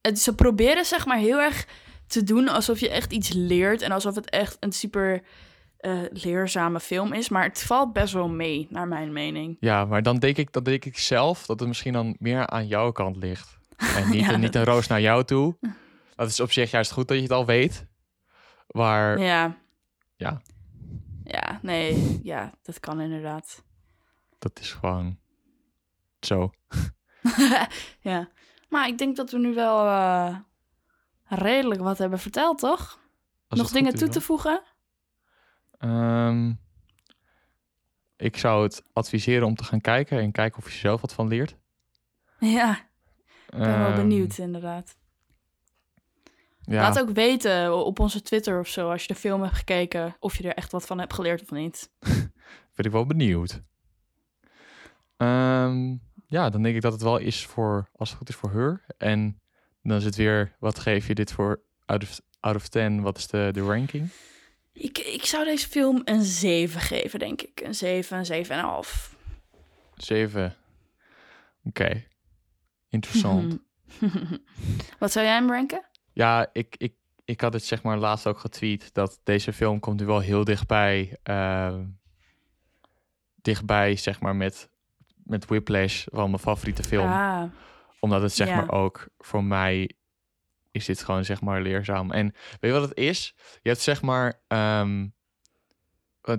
het, 0.01 0.19
ze 0.19 0.35
proberen 0.35 0.85
zeg 0.85 1.05
maar 1.05 1.17
heel 1.17 1.39
erg 1.39 1.67
te 2.07 2.23
doen 2.23 2.47
alsof 2.47 2.79
je 2.79 2.89
echt 2.89 3.11
iets 3.11 3.33
leert 3.33 3.81
en 3.81 3.91
alsof 3.91 4.15
het 4.15 4.29
echt 4.29 4.57
een 4.59 4.71
super 4.71 5.21
eh, 5.77 5.99
leerzame 6.09 6.79
film 6.79 7.13
is. 7.13 7.29
Maar 7.29 7.43
het 7.43 7.63
valt 7.63 7.93
best 7.93 8.13
wel 8.13 8.29
mee, 8.29 8.67
naar 8.69 8.87
mijn 8.87 9.13
mening. 9.13 9.57
Ja, 9.59 9.85
maar 9.85 10.03
dan 10.03 10.17
denk 10.17 10.37
ik, 10.37 10.51
dan 10.51 10.63
denk 10.63 10.85
ik 10.85 10.97
zelf 10.97 11.45
dat 11.45 11.59
het 11.59 11.67
misschien 11.67 11.93
dan 11.93 12.15
meer 12.19 12.47
aan 12.47 12.67
jouw 12.67 12.91
kant 12.91 13.15
ligt. 13.15 13.56
En 13.78 14.09
niet, 14.09 14.25
Ja, 14.25 14.38
niet 14.38 14.55
een 14.55 14.63
roos 14.63 14.88
naar 14.88 15.01
jou 15.01 15.23
toe. 15.23 15.57
Dat 16.15 16.30
is 16.30 16.39
op 16.39 16.51
zich 16.51 16.71
juist 16.71 16.91
goed 16.91 17.07
dat 17.07 17.17
je 17.17 17.23
het 17.23 17.32
al 17.32 17.45
weet. 17.45 17.86
Maar 18.67 19.19
Ja. 19.19 19.57
Ja. 20.15 20.41
Ja, 21.23 21.59
nee, 21.61 22.19
ja, 22.23 22.51
dat 22.61 22.80
kan 22.80 23.01
inderdaad. 23.01 23.63
dat 24.39 24.59
is 24.59 24.71
gewoon 24.73 25.19
zo. 26.19 26.51
ja, 27.99 28.30
maar 28.69 28.88
ik 28.88 28.97
denk 28.97 29.15
dat 29.15 29.32
we 29.32 29.38
nu 29.38 29.53
wel 29.53 29.86
eh, 29.86 30.38
redelijk 31.23 31.82
wat 31.82 31.97
hebben 31.97 32.19
verteld, 32.19 32.59
toch? 32.59 32.99
Als 33.47 33.59
Nog 33.59 33.71
dingen 33.71 33.95
toe 33.95 34.07
te 34.09 34.21
voegen? 34.21 34.61
Ehm, 35.78 36.53
ik 38.15 38.38
zou 38.38 38.63
het 38.63 38.84
adviseren 38.93 39.47
om 39.47 39.55
te 39.55 39.63
gaan 39.63 39.82
kijken 39.82 40.19
en 40.19 40.32
kijken 40.32 40.57
of 40.59 40.65
je 40.65 40.73
er 40.73 40.80
zelf 40.80 41.01
wat 41.01 41.13
van 41.13 41.28
leert. 41.28 41.55
Ja, 42.39 42.86
ik 43.49 43.59
ben 43.59 43.79
wel 43.79 43.87
Ehm, 43.87 43.95
benieuwd 43.95 44.37
inderdaad. 44.37 44.95
Ja, 46.61 46.81
Laat 46.81 46.99
ook 46.99 47.09
weten 47.09 47.85
op 47.85 47.99
onze 47.99 48.21
Twitter 48.21 48.59
of 48.59 48.67
zo, 48.67 48.91
als 48.91 49.01
je 49.01 49.07
de 49.07 49.19
film 49.19 49.41
hebt 49.41 49.55
gekeken, 49.55 50.15
of 50.19 50.37
je 50.37 50.47
er 50.47 50.53
echt 50.55 50.71
wat 50.71 50.85
van 50.85 50.99
hebt 50.99 51.13
geleerd 51.13 51.41
of 51.41 51.51
niet. 51.51 51.89
ben 52.75 52.85
ik 52.85 52.91
wel 52.91 53.05
benieuwd. 53.05 53.61
Ehm, 55.17 55.95
ja, 56.27 56.49
dan 56.49 56.61
denk 56.61 56.75
ik 56.75 56.81
dat 56.81 56.91
het 56.91 57.01
wel 57.01 57.17
is 57.17 57.45
voor, 57.45 57.89
als 57.95 58.09
het 58.09 58.17
goed 58.17 58.29
is, 58.29 58.35
voor 58.35 58.51
haar. 58.51 58.85
En 58.97 59.39
dan 59.83 59.97
is 59.97 60.03
het 60.03 60.15
weer, 60.15 60.55
wat 60.59 60.79
geef 60.79 61.07
je 61.07 61.15
dit 61.15 61.31
voor 61.31 61.61
out 61.85 62.03
of, 62.03 62.21
out 62.39 62.55
of 62.55 62.67
10? 62.67 63.01
Wat 63.01 63.17
is 63.17 63.27
de, 63.27 63.49
de 63.53 63.61
ranking? 63.61 64.09
Ik, 64.73 64.97
ik 64.97 65.25
zou 65.25 65.45
deze 65.45 65.67
film 65.67 66.01
een 66.05 66.23
7 66.23 66.81
geven, 66.81 67.19
denk 67.19 67.41
ik. 67.41 67.61
Een 67.63 67.75
7, 67.75 68.17
een 68.17 68.45
7,5. 68.45 69.15
7. 69.95 70.55
Oké. 71.63 72.03
Interessant. 72.89 73.57
Wat 74.99 75.11
zou 75.11 75.25
jij 75.25 75.33
hem 75.35 75.49
ranken? 75.51 75.85
Ja, 76.13 76.49
ik, 76.53 76.75
ik, 76.77 76.93
ik 77.25 77.41
had 77.41 77.53
het 77.53 77.63
zeg 77.63 77.83
maar 77.83 77.97
laatst 77.97 78.27
ook 78.27 78.39
getweet 78.39 78.93
dat 78.93 79.19
deze 79.23 79.53
film 79.53 79.79
komt 79.79 79.99
nu 79.99 80.05
wel 80.05 80.19
heel 80.19 80.43
dichtbij. 80.43 81.17
eh, 81.23 81.77
dichtbij, 83.41 83.95
zeg 83.95 84.19
maar, 84.21 84.35
met, 84.35 84.69
met 85.23 85.45
Whiplash 85.45 86.05
van 86.11 86.29
mijn 86.29 86.41
favoriete 86.41 86.83
film. 86.83 87.07
Ah, 87.11 87.43
Omdat 87.99 88.21
het 88.21 88.33
zeg 88.33 88.47
Ja. 88.47 88.55
maar 88.55 88.71
ook 88.71 89.07
voor 89.17 89.43
mij 89.43 89.91
is 90.71 90.85
dit 90.85 91.03
gewoon 91.03 91.25
zeg 91.25 91.41
maar 91.41 91.61
leerzaam. 91.61 92.11
En 92.11 92.25
weet 92.59 92.71
je 92.73 92.79
wat 92.79 92.89
het 92.89 92.97
is? 92.97 93.33
Je 93.61 93.69
hebt 93.69 93.81
zeg 93.81 94.01
maar 94.01 94.41
ehm, 94.47 95.07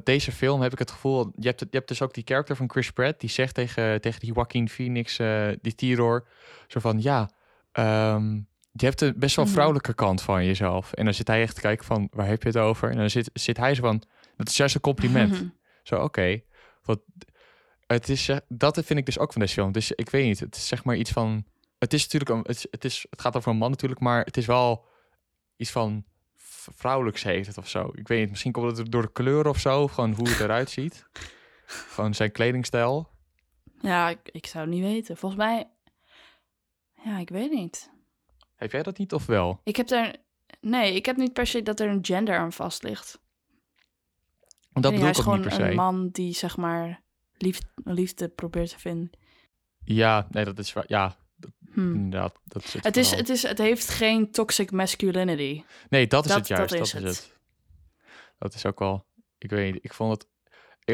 deze 0.05 0.33
film 0.33 0.61
heb 0.61 0.73
ik 0.73 0.79
het 0.79 0.91
gevoel. 0.91 1.33
Je 1.37 1.47
hebt, 1.47 1.61
het, 1.61 1.69
je 1.71 1.77
hebt 1.77 1.89
dus 1.89 2.03
ook 2.03 2.15
die 2.15 2.25
character 2.27 2.57
van 2.57 2.71
Chris 2.71 2.91
Pratt 2.91 3.21
die 3.21 3.31
zegt 3.31 3.55
tegen, 3.55 4.01
tegen 4.01 4.21
die 4.21 4.33
Joaquin 4.33 4.69
Phoenix, 4.69 5.19
eh, 5.19 5.49
die 5.61 5.75
Tiror, 5.75 6.27
zo 6.67 6.81
van 6.81 7.01
ja, 7.03 7.31
ehm, 7.73 8.35
je 8.73 8.85
hebt 8.85 9.01
een 9.01 9.15
best 9.17 9.37
wel 9.37 9.45
Mhm. 9.45 9.55
vrouwelijke 9.55 9.95
kant 9.95 10.23
van 10.23 10.45
jezelf. 10.45 10.93
En 10.93 11.05
dan 11.05 11.15
zit 11.15 11.29
hij 11.29 11.43
echt 11.43 11.55
te 11.55 11.61
kijken 11.61 11.85
van 11.85 12.09
waar 12.11 12.27
heb 12.27 12.43
je 12.43 12.49
het 12.49 12.59
over? 12.59 12.91
En 12.91 12.97
dan 12.97 13.11
zit, 13.11 13.31
zit 13.33 13.57
hij 13.57 13.75
zo 13.75 13.83
van 13.83 14.03
dat 14.37 14.49
is 14.49 14.57
juist 14.57 14.75
een 14.75 14.81
compliment. 14.81 15.45
Zo, 15.83 16.03
oké. 16.03 16.41
Wat 16.83 17.01
het 17.87 18.09
is, 18.09 18.29
eh, 18.29 18.37
dat 18.49 18.75
vind 18.85 18.99
ik 18.99 19.07
dus 19.07 19.19
ook 19.19 19.33
van 19.33 19.41
deze 19.41 19.55
film. 19.55 19.73
Dus 19.73 19.93
ik 19.93 20.11
weet 20.11 20.25
niet, 20.25 20.41
het 20.41 20.57
is 20.57 20.69
zeg 20.69 20.85
maar 20.85 20.97
iets 20.97 21.11
van. 21.11 21.45
Het 21.79 21.93
is 21.93 22.03
natuurlijk, 22.03 22.31
een, 22.31 22.55
het, 22.71 22.85
is, 22.85 23.07
het, 23.11 23.21
gaat 23.21 23.37
over 23.37 23.51
een 23.51 23.57
man 23.57 23.71
natuurlijk, 23.71 24.01
maar 24.01 24.25
het 24.25 24.37
is 24.37 24.47
wel 24.47 24.85
iets 25.57 25.71
van 25.71 26.05
vrouwelijks 26.75 27.23
heeft 27.23 27.47
het 27.47 27.59
of 27.59 27.69
zo. 27.69 27.91
Ik 27.95 28.09
weet 28.09 28.21
niet, 28.21 28.31
misschien 28.31 28.53
komt 28.53 28.77
het 28.77 28.93
door 28.93 29.03
de 29.03 29.13
kleur 29.13 29.47
of 29.47 29.59
zo, 29.59 29.83
of 29.83 29.93
gewoon 29.93 30.13
hoe 30.13 30.29
het 30.29 30.41
eruit 30.41 30.71
ziet. 30.71 31.07
Gewoon 31.67 32.15
zijn 32.15 32.33
kledingstijl. 32.33 33.11
ja, 33.81 34.09
ik, 34.09 34.19
ik 34.25 34.47
zou 34.47 34.65
het 34.65 34.75
niet 34.75 34.85
weten. 34.85 35.17
Volgens 35.17 35.41
mij... 35.41 35.71
Ja, 37.05 37.19
ik 37.19 37.29
weet 37.29 37.51
niet. 37.51 37.91
Heb 38.55 38.73
jij 38.73 38.83
dat 38.83 38.99
niet 38.99 39.13
of 39.13 39.27
wel? 39.27 39.61
Ik 39.65 39.77
heb 39.77 39.89
daar... 39.89 40.17
Nee, 40.61 40.95
ik 40.95 41.07
heb 41.07 41.17
niet 41.17 41.33
per 41.33 41.47
se 41.47 41.63
dat 41.63 41.81
er 41.81 41.89
een 41.89 42.05
gender 42.05 42.39
aan 42.39 42.53
vast 42.53 42.83
ligt. 42.83 43.21
Want 44.73 44.85
dat 44.85 44.93
bedoel 44.93 45.09
ik 45.09 45.29
ook 45.29 45.35
niet 45.35 45.43
per 45.43 45.53
se. 45.53 45.63
een 45.63 45.75
man 45.75 46.09
die, 46.09 46.33
zeg 46.33 46.57
maar, 46.57 47.03
lief, 47.33 47.59
liefde 47.85 48.29
probeert 48.29 48.71
te 48.71 48.79
vinden. 48.79 49.11
Ja, 49.85 50.27
nee, 50.31 50.45
dat 50.45 50.59
is 50.59 50.73
waar. 50.73 50.85
Ja, 50.87 51.17
Hm. 51.83 51.95
inderdaad. 51.95 52.39
Dat 52.45 52.65
is 52.65 52.73
het, 52.73 52.85
Het, 52.85 52.97
is, 52.97 53.11
het, 53.11 53.29
is, 53.29 53.43
het 53.43 53.59
heeft 53.59 53.89
geen 53.89 54.31
toxic 54.31 54.71
masculinity. 54.71 55.63
Nee, 55.89 56.07
dat 56.07 56.25
is 56.25 56.31
dat- 56.31 56.39
het 56.39 56.49
juist. 56.49 56.71
dat 56.71 56.79
Dat, 56.79 56.87
is 56.89 56.95
is 56.95 57.01
het. 57.03 57.17
het. 57.17 57.37
Dat 58.39 58.55
is 58.55 58.67
ook 58.67 58.79
wel. 58.79 59.05
Ik 59.39 59.51
weet 59.51 59.73
niet. 59.73 59.85
Ik 59.85 59.93
vond 59.95 60.13
het. 60.13 60.27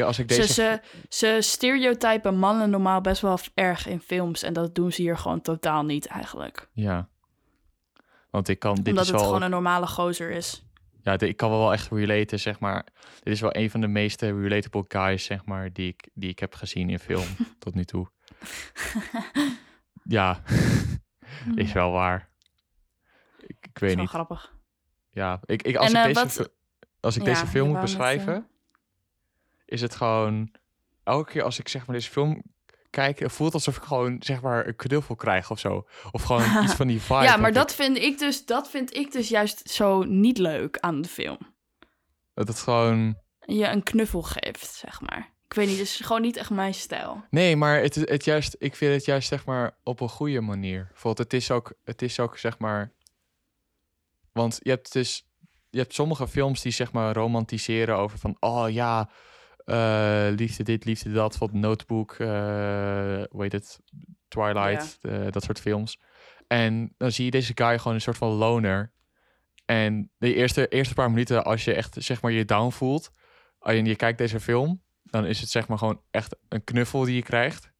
Als 0.03 0.19
ik 0.19 0.27
deze. 0.27 0.41
Ze, 0.53 0.53
ze, 0.53 0.79
ze 1.09 1.37
stereotypen 1.41 2.37
mannen 2.37 2.69
normaal 2.69 3.01
best 3.01 3.21
wel 3.21 3.39
erg 3.53 3.87
in 3.87 4.01
films. 4.01 4.43
En 4.43 4.53
dat 4.53 4.75
doen 4.75 4.91
ze 4.91 5.01
hier 5.01 5.17
gewoon 5.17 5.41
totaal 5.41 5.83
niet 5.85 6.05
eigenlijk. 6.05 6.69
Ja. 6.73 7.09
Want 8.29 8.47
ik 8.47 8.59
kan. 8.59 8.75
Dit 8.75 8.87
Omdat 8.87 9.03
is 9.03 9.09
het 9.09 9.17
wel. 9.19 9.25
gewoon 9.27 9.41
een 9.41 9.49
normale 9.49 9.87
gozer 9.87 10.31
is. 10.31 10.65
Ja, 11.01 11.19
ik 11.19 11.37
kan 11.37 11.49
wel 11.49 11.73
echt 11.73 11.91
relaten, 11.91 12.39
zeg 12.39 12.59
maar. 12.59 12.85
Dit 13.23 13.33
is 13.33 13.41
wel 13.41 13.55
een 13.55 13.69
van 13.69 13.81
de 13.81 13.87
meest 13.87 14.21
relatable 14.21 14.85
guys, 14.87 15.23
zeg 15.23 15.45
maar, 15.45 15.73
die 15.73 15.87
ik, 15.87 16.09
die 16.13 16.29
ik 16.29 16.39
heb 16.39 16.53
gezien 16.55 16.89
in 16.89 16.99
film 16.99 17.25
tot 17.59 17.75
nu 17.75 17.83
toe. 17.85 18.07
Ja, 20.07 20.41
is 21.55 21.71
wel 21.73 21.91
waar. 21.91 22.29
Ik, 23.47 23.69
weet 23.79 23.97
niet. 23.97 24.09
grappig. 24.09 24.53
Ja, 25.11 25.39
ik, 25.45 25.61
ik, 25.63 25.75
als 25.75 25.93
En, 25.93 26.09
ik 26.09 26.15
eh, 26.17 26.23
deze, 26.23 26.37
wat- 26.39 26.49
als 26.99 27.15
ik 27.15 27.21
Ja, 27.25 27.27
deze 27.33 27.47
film 27.47 27.65
moet 27.65 27.73
net, 27.75 27.83
beschrijven, 27.85 28.47
is 29.65 29.81
het 29.81 29.95
gewoon 29.95 30.51
elke 31.03 31.31
keer 31.31 31.43
als 31.43 31.59
ik 31.59 31.67
zeg 31.67 31.85
maar 31.87 31.95
deze 31.95 32.09
film 32.09 32.41
kijk, 32.89 33.19
het 33.19 33.31
voelt 33.31 33.53
alsof 33.53 33.77
ik 33.77 33.83
gewoon 33.83 34.17
zeg 34.19 34.41
maar 34.41 34.67
een 34.67 34.75
knuffel 34.75 35.15
krijg 35.15 35.51
of 35.51 35.59
zo, 35.59 35.87
of 36.11 36.23
gewoon 36.23 36.41
iets 36.63 36.73
van 36.73 36.87
die 36.87 37.01
vibe. 37.01 37.23
Ja, 37.23 37.37
maar 37.37 37.49
ik. 37.49 37.55
dat 37.55 37.73
vind, 37.73 37.97
ik 37.97 38.17
dus, 38.17 38.45
dat 38.45 38.69
vind 38.69 38.95
ik 38.95 39.11
dus 39.11 39.29
juist 39.29 39.69
zo 39.69 40.03
niet 40.03 40.37
leuk 40.37 40.77
aan 40.79 41.01
de 41.01 41.07
film. 41.09 41.37
dat 42.33 42.47
het 42.47 42.59
gewoon 42.59 43.17
Je 43.45 43.67
een 43.67 43.83
knuffel 43.83 44.21
geeft, 44.21 44.73
zeg 44.73 45.01
maar. 45.01 45.33
Ik 45.55 45.61
weet 45.61 45.69
niet, 45.69 45.79
het 45.79 45.87
is 45.87 46.05
gewoon 46.05 46.21
niet 46.21 46.37
echt 46.37 46.49
mijn 46.49 46.73
stijl. 46.73 47.23
Nee, 47.29 47.55
maar 47.55 47.81
het, 47.81 47.95
het 47.95 48.25
juist, 48.25 48.55
ik 48.59 48.75
vind 48.75 48.93
het 48.93 49.05
juist 49.05 49.27
zeg 49.27 49.45
maar 49.45 49.77
op 49.83 49.99
een 49.99 50.09
goede 50.09 50.41
manier. 50.41 50.87
Bijvoorbeeld, 50.87 51.31
het 51.31 51.41
is 51.41 51.51
ook, 51.51 51.73
het 51.83 52.01
is 52.01 52.19
ook 52.19 52.37
zeg 52.37 52.57
maar. 52.57 52.91
Want 54.31 54.59
je 54.61 54.69
hebt 54.69 54.91
dus, 54.91 55.27
je 55.69 55.77
hebt 55.77 55.93
sommige 55.93 56.27
films 56.27 56.61
die 56.61 56.71
zeg 56.71 56.91
maar 56.91 57.13
romantiseren 57.13 57.97
over 57.97 58.19
van, 58.19 58.37
oh 58.39 58.69
ja, 58.69 59.09
eh, 59.65 60.27
liefde 60.35 60.63
dit, 60.63 60.85
liefde 60.85 61.11
dat, 61.11 61.29
bijvoorbeeld 61.29 61.61
Notebook, 61.61 62.15
hoe 62.17 63.41
heet 63.43 63.51
het, 63.51 63.79
Twilight, 64.27 64.97
eh, 65.01 65.31
dat 65.31 65.43
soort 65.43 65.59
films. 65.59 65.99
En 66.47 66.93
dan 66.97 67.11
zie 67.11 67.25
je 67.25 67.31
deze 67.31 67.51
guy 67.55 67.77
gewoon 67.77 67.93
een 67.93 68.01
soort 68.01 68.17
van 68.17 68.31
loner. 68.31 68.91
En 69.65 70.11
de 70.17 70.33
eerste, 70.33 70.67
eerste 70.67 70.93
paar 70.93 71.09
minuten, 71.09 71.43
als 71.43 71.63
je 71.63 71.73
echt 71.73 71.95
zeg 71.99 72.21
maar 72.21 72.31
je 72.31 72.45
down 72.45 72.69
voelt, 72.69 73.11
en 73.59 73.85
je 73.85 73.95
kijkt 73.95 74.17
deze 74.17 74.39
film, 74.39 74.83
dan 75.05 75.25
is 75.25 75.39
het 75.39 75.49
zeg 75.49 75.67
maar 75.67 75.77
gewoon 75.77 76.01
echt 76.11 76.35
een 76.49 76.63
knuffel 76.63 77.03
die 77.03 77.15
je 77.15 77.23
krijgt. 77.23 77.71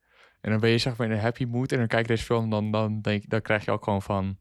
En 0.41 0.51
dan 0.51 0.59
ben 0.59 0.69
je 0.69 0.77
zeg 0.77 0.97
maar 0.97 1.07
in 1.07 1.13
een 1.13 1.19
happy 1.19 1.45
mood 1.45 1.71
en 1.71 1.77
dan 1.77 1.87
kijk 1.87 2.01
je 2.01 2.13
deze 2.13 2.23
film, 2.25 2.49
dan, 2.49 2.71
dan, 2.71 3.01
denk, 3.01 3.29
dan 3.29 3.41
krijg 3.41 3.65
je 3.65 3.71
ook 3.71 3.83
gewoon 3.83 4.01
van 4.01 4.37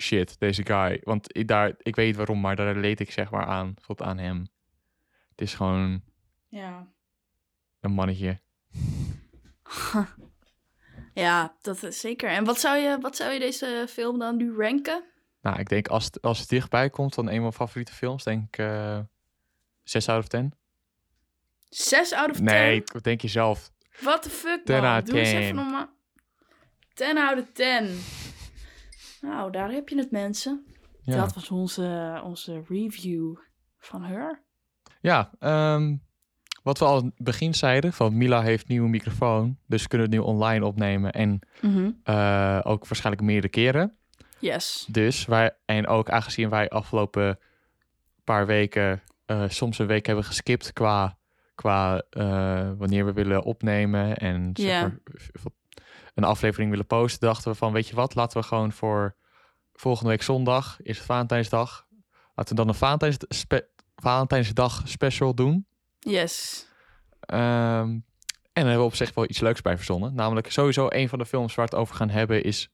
shit, 0.00 0.38
deze 0.38 0.64
guy. 0.66 1.00
Want 1.04 1.36
ik, 1.36 1.48
daar, 1.48 1.74
ik 1.78 1.96
weet 1.96 2.16
waarom, 2.16 2.40
maar 2.40 2.56
daar 2.56 2.76
leed 2.76 3.00
ik 3.00 3.10
zeg 3.10 3.30
maar 3.30 3.46
aan, 3.46 3.74
tot 3.86 4.02
aan 4.02 4.18
hem. 4.18 4.48
Het 5.30 5.40
is 5.40 5.54
gewoon 5.54 6.02
Ja. 6.48 6.88
een 7.80 7.92
mannetje. 7.92 8.40
Ja, 11.14 11.56
dat 11.60 11.82
is 11.82 12.00
zeker. 12.00 12.28
En 12.28 12.44
wat 12.44 12.60
zou 12.60 12.76
je, 12.78 12.98
wat 13.00 13.16
zou 13.16 13.32
je 13.32 13.38
deze 13.38 13.86
film 13.88 14.18
dan 14.18 14.36
nu 14.36 14.54
ranken? 14.56 15.04
Nou, 15.40 15.58
ik 15.58 15.68
denk 15.68 15.88
als 15.88 16.04
het, 16.04 16.22
als 16.22 16.38
het 16.38 16.48
dichtbij 16.48 16.90
komt 16.90 17.14
van 17.14 17.24
een 17.26 17.32
van 17.32 17.40
mijn 17.40 17.52
favoriete 17.52 17.92
films, 17.92 18.24
denk 18.24 18.44
ik 18.46 18.58
eh 18.58 18.98
6 19.82 20.08
out 20.08 20.22
of 20.22 20.28
10. 20.28 20.54
6 21.76 22.12
out 22.12 22.30
of 22.30 22.36
10? 22.36 22.44
Nee, 22.44 22.82
wat 22.92 23.02
denk 23.04 23.20
je 23.20 23.28
zelf? 23.28 23.70
What 24.00 24.22
the 24.22 24.30
fuck, 24.30 24.64
10 24.64 24.80
man? 24.80 25.04
Doe 25.04 25.18
eens 25.18 25.28
10. 25.28 25.38
even 25.38 25.54
normaal. 25.54 25.88
10 26.94 27.18
out 27.18 27.38
of 27.38 27.46
10. 27.52 27.98
Nou, 29.20 29.52
daar 29.52 29.70
heb 29.70 29.88
je 29.88 29.96
het, 29.98 30.10
mensen. 30.10 30.64
Ja, 31.02 31.16
Dat 31.16 31.34
was 31.34 31.50
onze, 31.50 32.20
onze 32.24 32.62
review 32.68 33.36
van 33.78 34.02
haar. 34.02 34.42
ja 35.00 35.30
ehm, 35.38 35.96
wat 36.62 36.78
we 36.78 36.84
al 36.84 36.98
in 36.98 37.04
het 37.04 37.24
begin 37.24 37.54
zeiden, 37.54 37.92
van 37.92 38.16
Mila 38.16 38.42
heeft 38.42 38.60
een 38.62 38.72
nieuwe 38.72 38.88
microfoon, 38.88 39.58
dus 39.66 39.82
we 39.82 39.88
kunnen 39.88 40.06
het 40.06 40.16
nu 40.16 40.22
online 40.22 40.64
opnemen 40.66 41.12
en 41.12 41.38
Mhm. 41.60 41.90
eh, 42.02 42.60
ook 42.62 42.86
waarschijnlijk 42.86 43.24
meerdere 43.26 43.48
keren. 43.52 43.96
Yes. 44.38 44.86
Dus 44.90 45.24
wij, 45.24 45.50
en 45.64 45.86
ook 45.86 46.10
aangezien 46.10 46.48
wij 46.50 46.68
afgelopen 46.68 47.38
paar 48.24 48.46
weken 48.46 49.02
eh, 49.26 49.44
soms 49.48 49.78
een 49.78 49.86
week 49.86 50.06
hebben 50.06 50.24
geskipt 50.24 50.72
qua, 50.72 51.18
qua 51.54 52.02
eh, 52.10 52.70
wanneer 52.78 53.04
we 53.04 53.12
willen 53.12 53.42
opnemen 53.42 54.16
en 54.16 54.50
zeg 54.54 54.80
maar, 54.80 54.98
een 56.14 56.24
aflevering 56.24 56.70
willen 56.70 56.86
posten, 56.86 57.20
dachten 57.28 57.50
we 57.50 57.56
van 57.56 57.72
weet 57.72 57.88
je 57.88 57.94
wat, 57.94 58.14
laten 58.14 58.40
we 58.40 58.46
gewoon 58.46 58.72
voor 58.72 59.14
volgende 59.72 60.10
week 60.10 60.22
zondag, 60.22 60.78
is 60.82 60.96
het 60.96 61.06
Valentijnsdag, 61.06 61.86
laten 62.34 62.56
we 62.56 62.60
dan 62.60 62.68
een 62.68 62.78
Valentijns, 62.78 63.16
spe, 63.28 63.68
Valentijnsdag 63.96 64.82
special 64.84 65.34
doen. 65.34 65.66
Yes. 65.98 66.66
Ehm, 67.20 67.88
en 67.88 68.02
daar 68.52 68.64
hebben 68.64 68.78
we 68.78 68.84
op 68.92 68.94
zich 68.94 69.14
wel 69.14 69.24
iets 69.28 69.40
leuks 69.40 69.62
bij 69.62 69.76
verzonnen. 69.76 70.14
Namelijk 70.14 70.52
sowieso 70.52 70.86
een 70.90 71.08
van 71.08 71.18
de 71.18 71.26
films 71.26 71.54
waar 71.54 71.64
we 71.64 71.70
het 71.70 71.80
over 71.80 71.94
gaan 71.94 72.10
hebben 72.10 72.42
is 72.42 72.70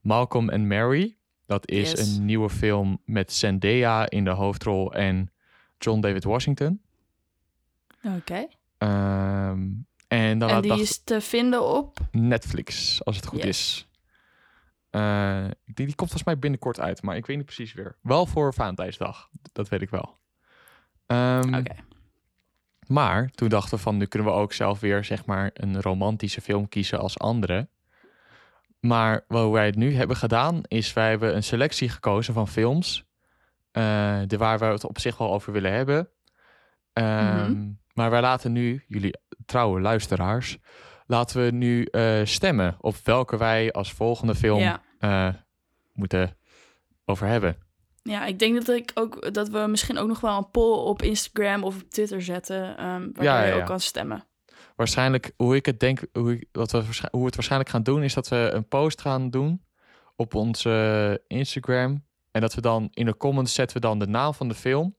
Malcolm 0.00 0.48
and 0.50 0.64
Mary. 0.64 1.16
Dat 1.46 1.68
is 1.70 1.90
Yes. 1.90 2.16
een 2.16 2.24
nieuwe 2.24 2.50
film 2.50 3.00
met 3.04 3.32
Zendaya 3.32 4.10
in 4.10 4.24
de 4.24 4.30
hoofdrol 4.30 4.92
en 4.92 5.32
John 5.78 6.00
David 6.00 6.24
Washington. 6.24 6.82
Oké. 8.04 8.46
Ehm, 8.78 9.68
en 10.08 10.38
dan 10.38 10.48
En 10.48 10.54
had 10.54 10.62
die 10.62 10.70
dacht- 10.70 10.82
is 10.82 11.02
te 11.04 11.20
vinden 11.20 11.62
op... 11.68 11.98
Netflix, 12.10 13.04
als 13.04 13.16
het 13.16 13.26
goed 13.26 13.38
Yes. 13.42 13.48
is. 13.48 13.88
Eh, 14.90 15.44
die, 15.64 15.74
die 15.86 15.94
komt 15.94 15.96
volgens 16.10 16.24
mij 16.24 16.38
binnenkort 16.38 16.80
uit, 16.80 17.02
maar 17.02 17.16
ik 17.16 17.26
weet 17.26 17.36
niet 17.36 17.44
precies 17.46 17.72
weer. 17.72 17.96
Wel 18.02 18.26
voor 18.26 18.54
Valentijnsdag, 18.54 19.28
dat 19.52 19.68
weet 19.68 19.82
ik 19.82 19.90
wel. 19.90 20.18
Ehm, 21.06 21.54
Oké. 21.54 21.74
Maar 22.86 23.30
toen 23.30 23.48
dachten 23.48 23.76
we 23.76 23.82
van, 23.82 23.96
nu 23.96 24.06
kunnen 24.06 24.28
we 24.28 24.34
ook 24.34 24.52
zelf 24.52 24.80
weer 24.80 25.04
zeg 25.04 25.26
maar 25.26 25.50
een 25.54 25.80
romantische 25.80 26.40
film 26.40 26.68
kiezen 26.68 26.98
als 26.98 27.18
andere. 27.18 27.68
Maar 28.80 29.24
wat 29.28 29.50
wij 29.50 29.66
het 29.66 29.76
nu 29.76 29.94
hebben 29.94 30.16
gedaan, 30.16 30.60
is 30.62 30.92
wij 30.92 31.08
hebben 31.10 31.36
een 31.36 31.42
selectie 31.42 31.88
gekozen 31.88 32.34
van 32.34 32.48
films. 32.48 33.04
eh, 33.72 34.20
de 34.26 34.36
waar 34.36 34.58
we 34.58 34.64
het 34.64 34.84
op 34.84 34.98
zich 34.98 35.16
wel 35.18 35.32
over 35.32 35.52
willen 35.52 35.72
hebben. 35.72 36.08
Ehm, 36.92 37.50
Mhm. 37.50 37.70
Maar 37.94 38.10
wij 38.10 38.20
laten 38.20 38.52
nu, 38.52 38.84
jullie 38.86 39.14
trouwe 39.46 39.80
luisteraars, 39.80 40.58
laten 41.06 41.44
we 41.44 41.50
nu 41.50 41.84
eh, 41.84 42.20
stemmen 42.24 42.76
op 42.80 42.96
welke 43.04 43.36
wij 43.36 43.72
als 43.72 43.92
volgende 43.92 44.34
film 44.34 44.58
Ja. 44.60 44.82
eh, 44.98 45.28
moeten 45.92 46.36
over 47.04 47.26
hebben. 47.26 47.56
Ja, 48.02 48.24
ik 48.26 48.38
denk 48.38 48.54
dat, 48.66 48.76
ik 48.76 48.90
ook, 48.94 49.34
dat 49.34 49.48
we 49.48 49.58
misschien 49.58 49.98
ook 49.98 50.08
nog 50.08 50.20
wel 50.20 50.36
een 50.36 50.50
poll 50.50 50.78
op 50.78 51.02
Instagram 51.02 51.64
of 51.64 51.82
op 51.82 51.90
Twitter 51.90 52.22
zetten. 52.22 52.76
ehm 52.76 53.08
waar 53.12 53.24
Ja, 53.24 53.42
je 53.42 53.46
ja, 53.48 53.52
ook 53.52 53.58
ja. 53.60 53.64
kan 53.66 53.80
stemmen. 53.80 54.24
waarschijnlijk, 54.76 55.32
hoe 55.36 55.56
ik 55.56 55.66
het 55.66 55.80
denk, 55.80 56.00
hoe, 56.12 56.32
ik, 56.32 56.48
wat 56.52 56.70
we, 56.70 56.78
hoe 57.10 57.20
we 57.20 57.26
het 57.26 57.34
waarschijnlijk 57.34 57.70
gaan 57.70 57.82
doen, 57.82 58.02
is 58.02 58.14
dat 58.14 58.28
we 58.28 58.50
een 58.52 58.68
post 58.68 59.00
gaan 59.00 59.30
doen. 59.30 59.62
op 60.16 60.34
onze 60.34 61.22
Instagram. 61.26 62.04
En 62.30 62.40
dat 62.40 62.54
we 62.54 62.60
dan 62.60 62.88
in 62.92 63.04
de 63.06 63.16
comments 63.16 63.54
zetten 63.54 63.76
we 63.76 63.82
dan 63.82 63.98
de 63.98 64.06
naam 64.06 64.34
van 64.34 64.48
de 64.48 64.54
film. 64.54 64.96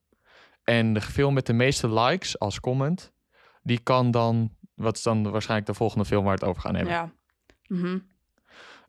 En 0.66 0.94
de 0.94 1.02
film 1.02 1.34
met 1.34 1.46
de 1.46 1.54
meeste 1.54 1.94
likes 1.94 2.40
als 2.40 2.60
comment, 2.60 3.12
die 3.64 3.80
kan 3.80 4.12
dan, 4.12 4.52
wat 4.76 4.96
is 4.98 5.04
dan 5.04 5.32
waarschijnlijk 5.32 5.68
de 5.70 5.74
volgende 5.74 6.06
film 6.06 6.24
waar 6.24 6.34
we 6.36 6.40
het 6.40 6.50
over 6.50 6.62
gaan 6.62 6.76
hebben. 6.76 6.94
Ja. 6.94 7.12
En 7.70 8.04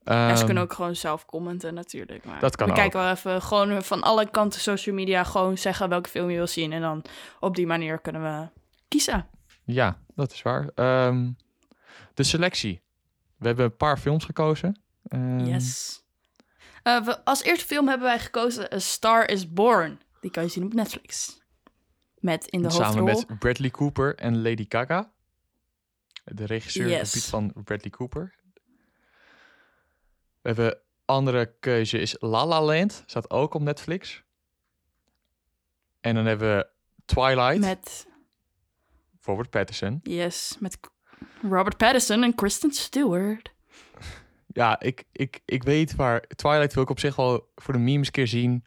ze 0.05 0.13
Ehm, 0.37 0.45
kunnen 0.45 0.63
ook 0.63 0.73
gewoon 0.73 0.97
zelf 0.97 1.27
commenten 1.27 1.75
natuurlijk. 1.75 2.25
Maar 2.25 2.41
Dat 2.41 2.57
kan 2.57 2.67
we 2.67 2.73
ook. 2.73 2.79
kijken 2.79 3.01
wel 3.01 3.11
even 3.11 3.43
gewoon 3.43 3.83
van 3.83 4.03
alle 4.03 4.31
kanten 4.31 4.61
social 4.61 4.95
media 4.95 5.25
gewoon 5.25 5.59
zeggen 5.59 5.89
welke 5.89 6.09
film 6.09 6.31
je 6.31 6.37
wil 6.37 6.47
zien. 6.47 6.73
En 6.73 6.81
dan 6.81 7.05
op 7.41 7.55
die 7.57 7.67
manier 7.67 7.99
kunnen 7.99 8.23
we 8.23 8.49
kiezen. 8.89 9.27
Ja, 9.65 9.99
dat 10.15 10.33
is 10.33 10.43
waar. 10.43 10.69
Ehm, 10.75 11.31
de 12.15 12.23
selectie. 12.23 12.83
We 13.39 13.47
hebben 13.47 13.65
een 13.65 13.77
paar 13.77 13.99
films 13.99 14.25
gekozen. 14.25 14.81
Ehm, 15.09 15.39
Yes. 15.45 16.03
Eh, 16.83 17.05
we, 17.05 17.25
als 17.25 17.43
eerste 17.43 17.67
film 17.67 17.89
hebben 17.89 18.07
wij 18.07 18.19
gekozen 18.19 18.73
A 18.75 18.79
Star 18.79 19.29
is 19.29 19.53
Born. 19.53 20.01
Die 20.21 20.31
kan 20.31 20.43
je 20.43 20.49
zien 20.49 20.65
op 20.65 20.73
Netflix. 20.75 21.41
Met 22.27 22.47
in 22.47 22.63
de 22.63 22.71
Samen 22.71 22.99
hoofdrol... 22.99 23.25
met 23.29 23.39
Bradley 23.39 23.71
Cooper 23.71 24.15
en 24.15 24.43
Lady 24.43 24.65
Gaga. 24.69 25.13
De 26.25 26.45
regisseur 26.45 26.89
Yes. 26.89 27.29
van 27.29 27.53
Bradley 27.65 27.91
Cooper. 27.91 28.35
We 30.41 30.49
hebben 30.53 30.79
andere 31.05 31.55
keuze 31.61 31.99
is 31.99 32.17
La 32.19 32.47
La 32.47 32.63
Land. 32.63 33.03
Staat 33.07 33.31
ook 33.31 33.55
op 33.55 33.63
Netflix. 33.63 34.23
En 36.01 36.15
dan 36.15 36.27
hebben 36.27 36.57
we 36.57 36.69
Twilight. 37.05 37.59
Met, 37.59 38.07
Robert 39.23 39.51
Pattinson. 39.51 40.01
yes, 40.03 40.57
met 40.61 40.79
Robert 41.43 41.77
Pattinson 41.77 42.23
en 42.23 42.35
Kristen 42.35 42.73
Stewart. 42.73 43.53
Ja, 44.47 44.81
ik, 44.81 45.05
ik, 45.13 45.41
ik 45.45 45.63
weet 45.63 45.95
waar... 45.95 46.21
Twilight 46.21 46.75
wil 46.75 46.83
ik 46.83 46.91
op 46.91 46.99
zich 46.99 47.17
wel 47.17 47.53
voor 47.55 47.75
de 47.75 47.81
memes 47.81 48.11
keer 48.11 48.27
zien. 48.27 48.65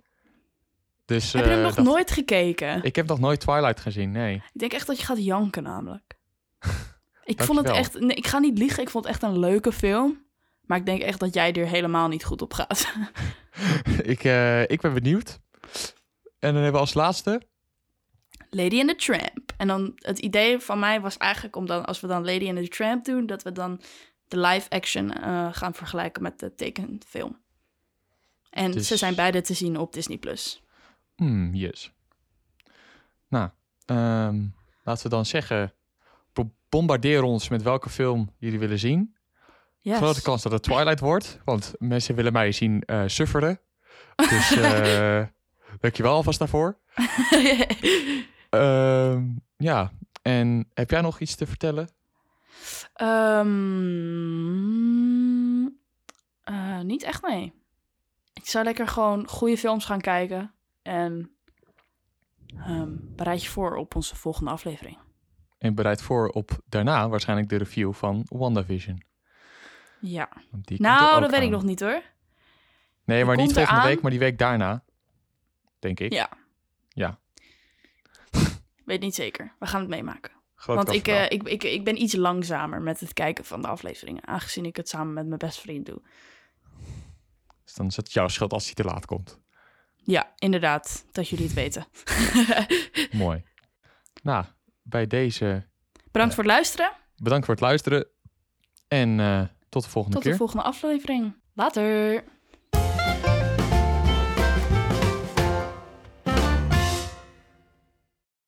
Dus, 1.10 1.34
Heb 1.34 1.43
je 1.43 1.49
hem 1.49 1.60
eh, 1.60 1.66
nog 1.66 1.76
dat- 1.76 1.86
nooit 1.86 2.12
gekeken? 2.12 2.84
Ik 2.84 2.95
heb 2.95 3.07
nog 3.07 3.20
nooit 3.20 3.39
Twilight 3.39 3.80
gezien, 3.80 4.12
nee. 4.12 4.36
Ik 4.36 4.60
denk 4.60 4.74
echt 4.74 4.88
dat 4.88 4.99
je 4.99 5.05
gaat 5.05 5.24
janken 5.24 5.64
namelijk. 5.64 6.18
Ik 7.24 7.43
vond 7.43 7.57
het 7.57 7.70
echt... 7.70 7.99
Nee, 7.99 8.16
ik 8.16 8.28
ga 8.28 8.39
niet 8.39 8.57
liegen, 8.57 8.84
ik 8.84 8.89
vond 8.89 9.03
het 9.05 9.14
echt 9.14 9.24
een 9.24 9.39
leuke 9.39 9.72
film. 9.72 10.26
Maar 10.62 10.78
ik 10.78 10.86
denk 10.86 11.01
echt 11.01 11.20
dat 11.20 11.34
jij 11.34 11.53
er 11.53 11.68
helemaal 11.68 12.07
niet 12.07 12.24
goed 12.26 12.41
op 12.41 12.53
gaat. 12.53 12.93
ik, 14.14 14.24
eh, 14.24 14.62
ik 14.62 14.82
ben 14.82 14.93
benieuwd. 14.93 15.39
En 16.39 16.53
dan 16.53 16.55
hebben 16.55 16.72
we 16.72 16.78
als 16.80 16.93
laatste... 16.93 17.41
Lady 18.49 18.80
and 18.80 18.89
the 18.89 18.95
Tramp. 18.95 19.51
En 19.57 19.68
dan 19.68 19.91
het 19.95 20.20
idee 20.20 20.60
van 20.60 20.80
mij 20.80 21.01
was 21.01 21.18
eigenlijk 21.18 21.55
om 21.55 21.66
dan, 21.66 21.86
als 21.86 21.99
we 21.99 22.07
dan 22.07 22.26
Lady 22.26 22.47
and 22.49 22.57
the 22.57 22.68
Tramp 22.68 23.05
doen, 23.05 23.26
dat 23.26 23.43
we 23.43 23.51
dan 23.51 23.82
de 24.28 24.38
live 24.39 24.70
action 24.70 25.14
eh, 25.14 25.47
gaan 25.51 25.74
vergelijken 25.74 26.22
met 26.24 26.39
de 26.39 26.55
tekenfilm. 26.55 27.41
En 28.49 28.72
Dus- 28.72 28.88
ze 28.88 28.97
zijn 28.97 29.16
beide 29.16 29.41
te 29.41 29.53
zien 29.53 29.78
op 29.78 29.93
Disney 29.93 30.18
Plus. 30.18 30.64
Hmm, 31.20 31.54
yes. 31.54 31.92
Nou, 33.28 33.50
ehm, 33.86 34.42
laten 34.84 35.04
we 35.04 35.10
dan 35.10 35.26
zeggen... 35.26 35.74
bo- 36.34 36.52
Bombardeer 36.70 37.24
ons 37.24 37.50
met 37.50 37.62
welke 37.62 37.90
film 37.90 38.34
jullie 38.38 38.60
willen 38.60 38.80
zien. 38.80 39.16
Yes. 39.78 39.98
Grote 39.98 40.22
kans 40.22 40.42
dat 40.42 40.52
het 40.52 40.64
Twilight 40.64 41.00
wordt. 41.00 41.40
Want 41.46 41.74
mensen 41.80 42.16
willen 42.16 42.34
mij 42.34 42.52
zien 42.52 42.84
eh 42.86 43.04
sufferen. 43.06 43.60
Dus 44.16 44.52
eh 44.58 45.24
dankjewel 45.80 46.14
alvast 46.14 46.40
daarvoor. 46.40 46.78
Ehm, 48.50 49.24
ja, 49.58 49.92
en 50.22 50.70
heb 50.74 50.90
jij 50.90 51.02
nog 51.02 51.20
iets 51.20 51.36
te 51.36 51.48
vertellen? 51.48 51.90
Ehm, 53.90 55.66
eh, 56.44 56.80
niet 56.80 57.04
echt, 57.04 57.22
nee. 57.28 57.54
Ik 58.34 58.48
zou 58.48 58.64
lekker 58.66 58.88
gewoon 58.88 59.28
goede 59.28 59.58
films 59.58 59.86
gaan 59.86 60.02
kijken. 60.02 60.54
En 60.82 61.32
ehm, 62.58 62.92
bereid 63.00 63.44
je 63.44 63.50
voor 63.50 63.76
op 63.76 63.96
onze 63.96 64.16
volgende 64.16 64.52
aflevering. 64.52 64.98
En 65.58 65.76
bereid 65.76 66.02
voor 66.02 66.30
op 66.30 66.60
daarna 66.66 67.10
waarschijnlijk 67.10 67.50
de 67.50 67.56
review 67.56 67.94
van 67.94 68.26
WandaVision. 68.30 69.04
Ja. 70.02 70.30
Nou, 70.66 71.22
dat 71.22 71.32
weet 71.32 71.42
ik 71.42 71.50
nog 71.50 71.64
niet 71.64 71.80
hoor. 71.80 72.02
Nee, 73.04 73.18
die 73.18 73.26
maar 73.26 73.36
niet 73.36 73.54
volgende 73.54 73.82
week, 73.82 74.02
maar 74.02 74.12
die 74.12 74.20
week 74.20 74.38
daarna. 74.38 74.84
Denk 75.80 76.00
ik. 76.00 76.14
Ja. 76.14 76.30
Ja. 76.90 77.20
Weet 78.86 79.02
niet 79.02 79.16
zeker. 79.16 79.54
We 79.60 79.66
gaan 79.66 79.80
het 79.80 79.90
meemaken. 79.90 80.32
Groot 80.56 80.76
Want 80.76 80.94
ik, 80.94 81.08
eh, 81.08 81.24
ik, 81.24 81.44
ik, 81.44 81.64
ik 81.64 81.84
ben 81.84 82.02
iets 82.02 82.16
langzamer 82.16 82.82
met 82.82 83.00
het 83.00 83.14
kijken 83.14 83.46
van 83.46 83.62
de 83.62 83.68
afleveringen. 83.68 84.28
Aangezien 84.28 84.66
ik 84.66 84.76
het 84.76 84.90
samen 84.90 85.14
met 85.14 85.26
mijn 85.28 85.40
beste 85.40 85.62
vriend 85.62 85.86
doe. 85.86 86.02
Dus 87.64 87.74
dan 87.74 87.88
is 87.88 87.96
het 87.96 88.12
jouw 88.12 88.28
schuld 88.28 88.54
als 88.54 88.66
hij 88.66 88.74
te 88.74 88.84
laat 88.84 89.06
komt. 89.06 89.40
Ja, 90.10 90.34
inderdaad. 90.38 91.05
Dat 91.12 91.30
jullie 91.30 91.45
het 91.45 91.53
weten. 91.53 91.86
Mooi. 93.26 93.43
Nou, 94.24 94.45
bij 94.82 95.07
deze 95.07 95.68
Bedankt 96.12 96.34
voor 96.36 96.43
het 96.43 96.51
luisteren. 96.53 96.91
bedankt 97.16 97.45
voor 97.45 97.53
het 97.53 97.64
luisteren. 97.64 98.07
En 98.88 99.20
eh, 99.20 99.41
tot 99.70 99.84
de 99.84 99.89
volgende 99.89 100.16
Tot 100.16 100.24
keer. 100.24 100.32
de 100.32 100.38
volgende 100.38 100.64
aflevering. 100.64 101.34
Later. 101.53 102.24